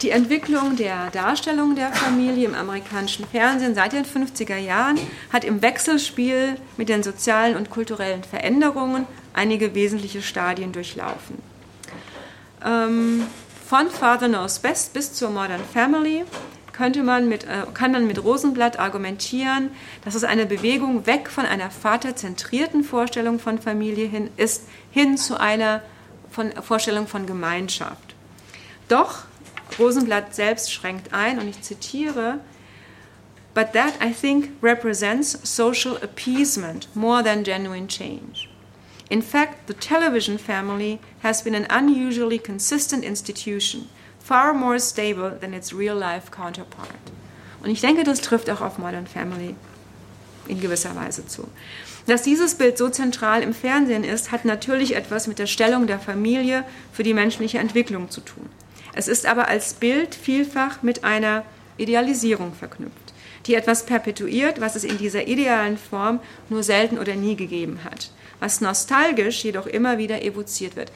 Die 0.00 0.10
Entwicklung 0.10 0.76
der 0.76 1.10
Darstellung 1.10 1.76
der 1.76 1.92
Familie 1.92 2.46
im 2.46 2.54
amerikanischen 2.54 3.24
Fernsehen 3.26 3.74
seit 3.74 3.92
den 3.92 4.04
50er 4.04 4.56
Jahren 4.56 4.98
hat 5.32 5.44
im 5.44 5.62
Wechselspiel 5.62 6.56
mit 6.76 6.88
den 6.88 7.04
sozialen 7.04 7.56
und 7.56 7.70
kulturellen 7.70 8.24
Veränderungen 8.24 9.06
einige 9.32 9.74
wesentliche 9.76 10.22
Stadien 10.22 10.72
durchlaufen. 10.72 11.51
Ähm, 12.64 13.26
von 13.66 13.88
Father 13.88 14.28
Knows 14.28 14.58
Best 14.58 14.92
bis 14.92 15.14
zur 15.14 15.30
Modern 15.30 15.62
Family 15.72 16.24
könnte 16.72 17.02
man 17.02 17.28
mit, 17.28 17.44
äh, 17.44 17.66
kann 17.74 17.92
man 17.92 18.06
mit 18.06 18.22
Rosenblatt 18.22 18.78
argumentieren, 18.78 19.70
dass 20.04 20.14
es 20.14 20.24
eine 20.24 20.46
Bewegung 20.46 21.06
weg 21.06 21.28
von 21.28 21.44
einer 21.44 21.70
vaterzentrierten 21.70 22.82
Vorstellung 22.84 23.38
von 23.38 23.58
Familie 23.58 24.06
hin 24.06 24.30
ist, 24.36 24.64
hin 24.90 25.16
zu 25.16 25.38
einer 25.38 25.82
von, 26.30 26.52
Vorstellung 26.62 27.06
von 27.06 27.26
Gemeinschaft. 27.26 28.14
Doch 28.88 29.24
Rosenblatt 29.78 30.34
selbst 30.34 30.72
schränkt 30.72 31.12
ein, 31.12 31.38
und 31.38 31.48
ich 31.48 31.60
zitiere, 31.62 32.40
But 33.54 33.74
that, 33.74 33.94
I 34.02 34.12
think, 34.12 34.50
represents 34.62 35.38
social 35.42 35.96
appeasement 35.96 36.88
more 36.94 37.22
than 37.22 37.44
genuine 37.44 37.86
change. 37.86 38.48
In 39.10 39.20
fact, 39.20 39.66
the 39.68 39.74
television 39.74 40.38
family 40.38 40.98
has 41.22 41.42
been 41.42 41.54
an 41.54 41.66
unusually 41.70 42.38
consistent 42.38 43.04
institution– 43.04 43.88
far 44.22 44.54
more 44.54 44.78
stable 44.78 45.36
than 45.40 45.52
its 45.52 45.74
real 45.74 45.96
life 45.96 46.30
counterpart. 46.30 46.88
Und 47.62 47.70
ich 47.70 47.80
denke, 47.80 48.04
das 48.04 48.20
trifft 48.20 48.50
auch 48.50 48.60
auf 48.60 48.78
Modern 48.78 49.06
Family 49.06 49.54
in 50.48 50.60
gewisser 50.60 50.94
Weise 50.96 51.26
zu. 51.26 51.48
Dass 52.06 52.22
dieses 52.22 52.56
Bild 52.56 52.78
so 52.78 52.88
zentral 52.88 53.42
im 53.42 53.54
Fernsehen 53.54 54.02
ist, 54.02 54.32
hat 54.32 54.44
natürlich 54.44 54.96
etwas 54.96 55.28
mit 55.28 55.38
der 55.38 55.46
Stellung 55.46 55.86
der 55.86 56.00
Familie 56.00 56.64
für 56.92 57.04
die 57.04 57.14
menschliche 57.14 57.58
Entwicklung 57.58 58.10
zu 58.10 58.20
tun. 58.20 58.48
Es 58.94 59.06
ist 59.06 59.26
aber 59.26 59.48
als 59.48 59.74
Bild 59.74 60.14
vielfach 60.14 60.82
mit 60.82 61.04
einer 61.04 61.44
Idealisierung 61.76 62.52
verknüpft, 62.52 63.12
die 63.46 63.54
etwas 63.54 63.86
perpetuiert, 63.86 64.60
was 64.60 64.74
es 64.74 64.84
in 64.84 64.98
dieser 64.98 65.28
idealen 65.28 65.78
Form 65.78 66.18
nur 66.48 66.62
selten 66.62 66.98
oder 66.98 67.14
nie 67.14 67.36
gegeben 67.36 67.80
hat, 67.84 68.10
was 68.42 68.60
nostalgisch 68.60 69.44
jedoch 69.44 69.66
immer 69.66 69.98
wieder 69.98 70.22
evoziert 70.22 70.74
wird. 70.74 70.90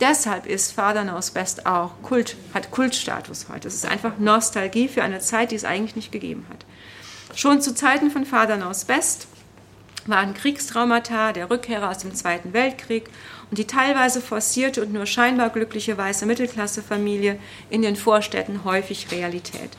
Deshalb 0.00 0.46
ist 0.46 0.70
Father 0.70 1.02
Knows 1.02 1.32
Best 1.32 1.66
auch 1.66 1.90
Kult, 2.00 2.36
hat 2.54 2.70
Kultstatus 2.70 3.46
heute. 3.48 3.66
Es 3.66 3.74
ist 3.74 3.86
einfach 3.86 4.18
Nostalgie 4.18 4.86
für 4.86 5.02
eine 5.02 5.18
Zeit, 5.18 5.50
die 5.50 5.56
es 5.56 5.64
eigentlich 5.64 5.96
nicht 5.96 6.12
gegeben 6.12 6.46
hat. 6.48 6.64
Schon 7.36 7.60
zu 7.60 7.74
Zeiten 7.74 8.12
von 8.12 8.24
Father 8.24 8.56
Knows 8.56 8.84
Best 8.84 9.26
waren 10.06 10.34
Kriegstraumata 10.34 11.32
der 11.32 11.50
Rückkehrer 11.50 11.90
aus 11.90 11.98
dem 11.98 12.14
Zweiten 12.14 12.52
Weltkrieg 12.52 13.10
und 13.50 13.58
die 13.58 13.66
teilweise 13.66 14.20
forcierte 14.20 14.80
und 14.80 14.92
nur 14.92 15.06
scheinbar 15.06 15.50
glückliche 15.50 15.98
weiße 15.98 16.24
Mittelklassefamilie 16.24 17.36
in 17.68 17.82
den 17.82 17.96
Vorstädten 17.96 18.62
häufig 18.62 19.10
Realität. 19.10 19.70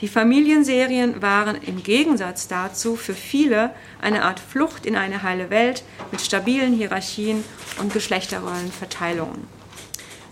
Die 0.00 0.08
Familienserien 0.08 1.22
waren 1.22 1.56
im 1.62 1.82
Gegensatz 1.82 2.48
dazu 2.48 2.96
für 2.96 3.14
viele 3.14 3.70
eine 4.02 4.24
Art 4.24 4.40
Flucht 4.40 4.86
in 4.86 4.96
eine 4.96 5.22
heile 5.22 5.50
Welt 5.50 5.84
mit 6.10 6.20
stabilen 6.20 6.74
Hierarchien 6.74 7.44
und 7.80 7.92
Geschlechterrollenverteilungen. 7.92 9.46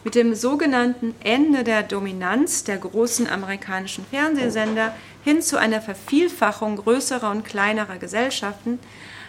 Mit 0.05 0.17
dem 0.17 0.35
sogenannten 0.35 1.15
Ende 1.23 1.63
der 1.63 1.85
Dominanz 1.85 2.65
der 2.65 2.79
großen 2.79 3.29
amerikanischen 3.29 4.05
Fernsehsender 4.11 4.95
hin 5.23 5.41
zu 5.43 5.59
einer 5.59 5.81
Vervielfachung 5.81 6.77
größerer 6.77 7.31
und 7.31 7.45
kleinerer 7.45 7.99
Gesellschaften 7.99 8.81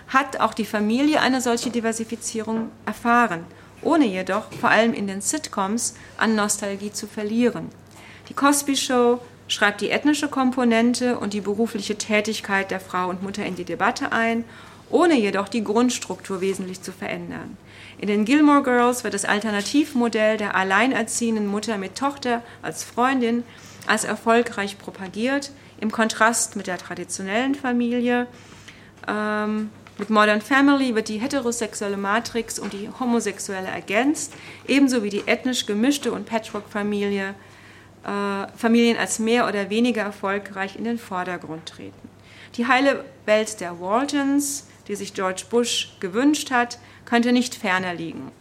hat 0.08 0.40
auch 0.40 0.56
die 0.56 0.66
Familie 0.66 1.22
eine 1.22 1.42
solche 1.42 1.70
Diversifizierung 1.70 2.72
erfahren, 2.88 3.46
ohne 3.84 4.06
jedoch 4.06 4.52
vor 4.60 4.72
allem 4.72 4.96
in 4.96 5.06
den 5.06 5.22
Sitcoms 5.22 5.94
an 6.18 6.36
Nostalgie 6.36 6.92
zu 6.92 7.06
verlieren. 7.06 7.70
Die 8.30 8.34
Cosby 8.34 8.76
Show 8.76 9.20
schreibt 9.54 9.82
die 9.82 9.92
ethnische 9.92 10.30
Komponente 10.30 11.20
und 11.20 11.34
die 11.34 11.42
berufliche 11.42 11.96
Tätigkeit 11.96 12.72
der 12.72 12.80
Frau 12.80 13.10
und 13.10 13.22
Mutter 13.22 13.46
in 13.46 13.56
die 13.56 13.66
Debatte 13.66 14.12
ein, 14.12 14.46
ohne 14.90 15.14
jedoch 15.14 15.48
die 15.48 15.64
Grundstruktur 15.64 16.42
wesentlich 16.42 16.82
zu 16.82 16.92
verändern. 16.92 17.58
In 18.00 18.08
den 18.08 18.26
Gilmore 18.26 18.64
Girls 18.64 19.04
wird 19.04 19.14
das 19.14 19.26
Alternativmodell 19.26 20.38
der 20.38 20.56
alleinerziehenden 20.56 21.48
Mutter 21.48 21.78
mit 21.78 21.96
Tochter 21.96 22.42
als 22.62 22.84
Freundin 22.84 23.44
als 23.86 24.06
erfolgreich 24.06 24.78
propagiert, 24.78 25.52
im 25.80 25.92
Kontrast 25.92 26.56
mit 26.56 26.68
der 26.68 26.78
traditionellen 26.78 27.54
Familie. 27.54 28.28
Ähm, 29.08 29.70
mit 29.98 30.10
Modern 30.10 30.42
Family 30.42 30.96
wird 30.96 31.10
die 31.10 31.20
heterosexuelle 31.20 31.98
Matrix 31.98 32.58
um 32.58 32.70
die 32.70 32.90
homosexuelle 33.00 33.68
ergänzt, 33.68 34.34
ebenso 34.68 35.04
wie 35.04 35.10
die 35.10 35.24
ethnisch 35.28 35.66
gemischte 35.66 36.12
und 36.12 36.26
Patchwork-Familie 36.26 37.36
Familien 38.04 38.98
als 38.98 39.20
mehr 39.20 39.48
oder 39.48 39.70
weniger 39.70 40.02
erfolgreich 40.02 40.76
in 40.76 40.84
den 40.84 41.00
Vordergrund 41.00 41.66
treten. 41.68 42.10
Die 42.56 42.68
heile 42.68 43.06
Welt 43.26 43.60
der 43.62 43.80
Waltons, 43.80 44.68
die 44.88 44.96
sich 44.96 45.14
George 45.14 45.44
Bush 45.50 45.96
gewünscht 46.00 46.52
hat, 46.52 46.78
könnte 47.06 47.32
nicht 47.32 47.56
ferner 47.56 47.94
liegen. 47.94 48.32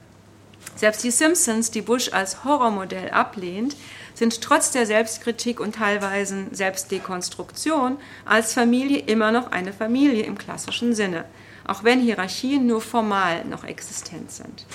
Selbst 0.76 1.04
die 1.04 1.10
Simpsons, 1.10 1.70
die 1.70 1.82
Bush 1.82 2.12
als 2.12 2.44
Horrormodell 2.44 3.10
ablehnt, 3.10 3.76
sind 4.14 4.40
trotz 4.40 4.70
der 4.70 4.86
Selbstkritik 4.86 5.60
und 5.60 5.76
teilweise 5.76 6.46
Selbstdekonstruktion 6.50 7.98
als 8.24 8.54
Familie 8.54 8.98
immer 8.98 9.32
noch 9.32 9.50
eine 9.52 9.72
Familie 9.72 10.24
im 10.24 10.38
klassischen 10.38 10.94
Sinne, 10.94 11.24
auch 11.66 11.84
wenn 11.84 12.00
Hierarchien 12.00 12.66
nur 12.66 12.80
formal 12.80 13.44
noch 13.44 13.64
existent 13.64 14.30
sind. 14.30 14.66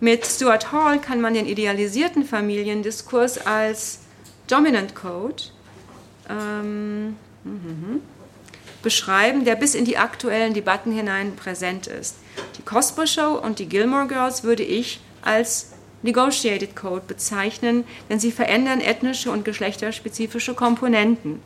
Mit 0.00 0.26
Stuart 0.26 0.72
Hall 0.72 0.98
kann 0.98 1.20
man 1.20 1.34
den 1.34 1.46
idealisierten 1.46 2.24
Familiendiskurs 2.24 3.46
als 3.46 4.00
Dominant 4.46 4.94
Code 4.94 5.42
ähm, 6.28 7.16
beschreiben, 8.82 9.44
der 9.44 9.56
bis 9.56 9.74
in 9.74 9.84
die 9.84 9.98
aktuellen 9.98 10.54
Debatten 10.54 10.90
hinein 10.90 11.36
präsent 11.36 11.86
ist. 11.86 12.16
Die 12.56 12.62
Cosper 12.62 13.06
Show 13.06 13.38
und 13.42 13.58
die 13.58 13.68
Gilmore 13.68 14.06
Girls 14.06 14.42
würde 14.42 14.62
ich 14.62 15.00
als 15.20 15.72
Negotiated 16.02 16.74
Code 16.74 17.02
bezeichnen, 17.06 17.84
denn 18.08 18.18
sie 18.18 18.32
verändern 18.32 18.80
ethnische 18.80 19.30
und 19.30 19.44
geschlechterspezifische 19.44 20.54
Komponenten, 20.54 21.42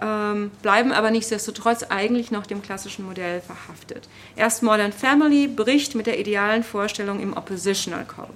ähm, 0.00 0.50
bleiben 0.62 0.92
aber 0.92 1.10
nichtsdestotrotz 1.10 1.84
eigentlich 1.84 2.30
noch 2.30 2.46
dem 2.46 2.62
klassischen 2.62 3.04
Modell 3.04 3.40
verhaftet. 3.40 4.08
Erst 4.36 4.62
Modern 4.62 4.92
Family 4.92 5.46
bricht 5.46 5.94
mit 5.94 6.06
der 6.06 6.18
idealen 6.18 6.62
Vorstellung 6.62 7.20
im 7.20 7.36
Oppositional 7.36 8.04
Code. 8.04 8.32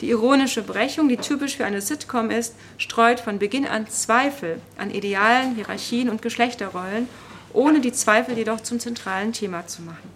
Die 0.00 0.10
ironische 0.10 0.62
Brechung, 0.62 1.08
die 1.08 1.16
typisch 1.16 1.56
für 1.56 1.64
eine 1.64 1.80
Sitcom 1.80 2.30
ist, 2.30 2.56
streut 2.76 3.20
von 3.20 3.38
Beginn 3.38 3.66
an 3.66 3.88
Zweifel 3.88 4.60
an 4.76 4.90
Idealen, 4.90 5.54
Hierarchien 5.54 6.08
und 6.08 6.22
Geschlechterrollen, 6.22 7.08
ohne 7.52 7.80
die 7.80 7.92
Zweifel 7.92 8.36
jedoch 8.36 8.60
zum 8.60 8.80
zentralen 8.80 9.32
Thema 9.32 9.66
zu 9.66 9.82
machen. 9.82 10.10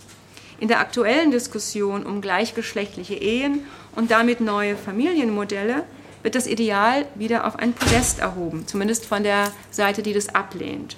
In 0.58 0.68
der 0.68 0.80
aktuellen 0.80 1.30
Diskussion 1.30 2.04
um 2.04 2.20
gleichgeschlechtliche 2.20 3.14
Ehen 3.14 3.60
und 3.94 4.10
damit 4.10 4.40
neue 4.40 4.76
Familienmodelle 4.76 5.84
wird 6.26 6.34
das 6.34 6.48
Ideal 6.48 7.06
wieder 7.14 7.46
auf 7.46 7.56
ein 7.56 7.72
Podest 7.72 8.18
erhoben, 8.18 8.66
zumindest 8.66 9.06
von 9.06 9.22
der 9.22 9.52
Seite, 9.70 10.02
die 10.02 10.12
das 10.12 10.34
ablehnt. 10.34 10.96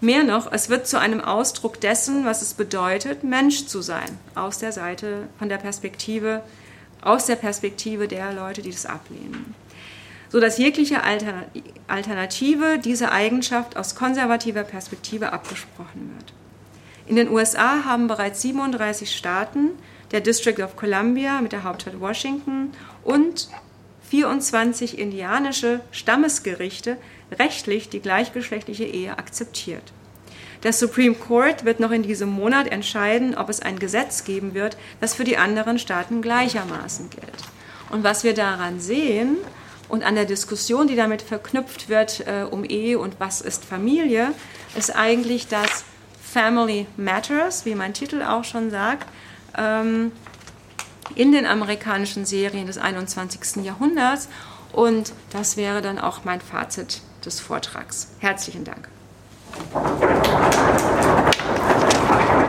Mehr 0.00 0.22
noch, 0.22 0.52
es 0.52 0.68
wird 0.68 0.86
zu 0.86 1.00
einem 1.00 1.20
Ausdruck 1.20 1.80
dessen, 1.80 2.24
was 2.24 2.40
es 2.40 2.54
bedeutet, 2.54 3.24
Mensch 3.24 3.66
zu 3.66 3.82
sein, 3.82 4.16
aus 4.36 4.58
der 4.58 4.70
Seite, 4.70 5.26
von 5.40 5.48
der 5.48 5.56
Perspektive, 5.56 6.44
aus 7.02 7.26
der 7.26 7.34
Perspektive 7.34 8.06
der 8.06 8.32
Leute, 8.32 8.62
die 8.62 8.70
das 8.70 8.86
ablehnen. 8.86 9.56
So 10.28 10.38
dass 10.38 10.56
jegliche 10.56 11.02
Alternative 11.88 12.78
diese 12.78 13.10
Eigenschaft 13.10 13.76
aus 13.76 13.96
konservativer 13.96 14.62
Perspektive 14.62 15.32
abgesprochen 15.32 16.14
wird. 16.16 16.32
In 17.08 17.16
den 17.16 17.28
USA 17.28 17.84
haben 17.84 18.06
bereits 18.06 18.40
37 18.42 19.16
Staaten 19.16 19.70
der 20.12 20.20
District 20.20 20.62
of 20.62 20.76
Columbia 20.76 21.40
mit 21.40 21.50
der 21.50 21.64
Hauptstadt 21.64 21.98
Washington 21.98 22.70
und 23.02 23.48
24 24.10 24.98
indianische 24.98 25.80
Stammesgerichte 25.92 26.96
rechtlich 27.38 27.88
die 27.88 28.00
gleichgeschlechtliche 28.00 28.84
Ehe 28.84 29.16
akzeptiert. 29.16 29.92
Der 30.64 30.72
Supreme 30.72 31.14
Court 31.14 31.64
wird 31.64 31.78
noch 31.78 31.92
in 31.92 32.02
diesem 32.02 32.28
Monat 32.28 32.66
entscheiden, 32.66 33.36
ob 33.36 33.48
es 33.48 33.60
ein 33.60 33.78
Gesetz 33.78 34.24
geben 34.24 34.52
wird, 34.52 34.76
das 35.00 35.14
für 35.14 35.22
die 35.22 35.36
anderen 35.36 35.78
Staaten 35.78 36.22
gleichermaßen 36.22 37.08
gilt. 37.08 37.42
Und 37.90 38.02
was 38.02 38.24
wir 38.24 38.34
daran 38.34 38.80
sehen 38.80 39.36
und 39.88 40.04
an 40.04 40.16
der 40.16 40.24
Diskussion, 40.24 40.88
die 40.88 40.96
damit 40.96 41.22
verknüpft 41.22 41.88
wird 41.88 42.26
äh, 42.26 42.42
um 42.42 42.64
Ehe 42.64 42.98
und 42.98 43.20
was 43.20 43.40
ist 43.40 43.64
Familie, 43.64 44.32
ist 44.76 44.94
eigentlich, 44.94 45.46
dass 45.46 45.84
Family 46.20 46.86
Matters, 46.96 47.64
wie 47.64 47.76
mein 47.76 47.94
Titel 47.94 48.22
auch 48.22 48.44
schon 48.44 48.70
sagt, 48.70 49.08
ähm, 49.56 50.12
in 51.14 51.32
den 51.32 51.46
amerikanischen 51.46 52.24
Serien 52.24 52.66
des 52.66 52.78
21. 52.78 53.64
Jahrhunderts. 53.64 54.28
Und 54.72 55.12
das 55.30 55.56
wäre 55.56 55.82
dann 55.82 55.98
auch 55.98 56.24
mein 56.24 56.40
Fazit 56.40 57.02
des 57.24 57.40
Vortrags. 57.40 58.08
Herzlichen 58.20 58.64
Dank. 58.64 58.88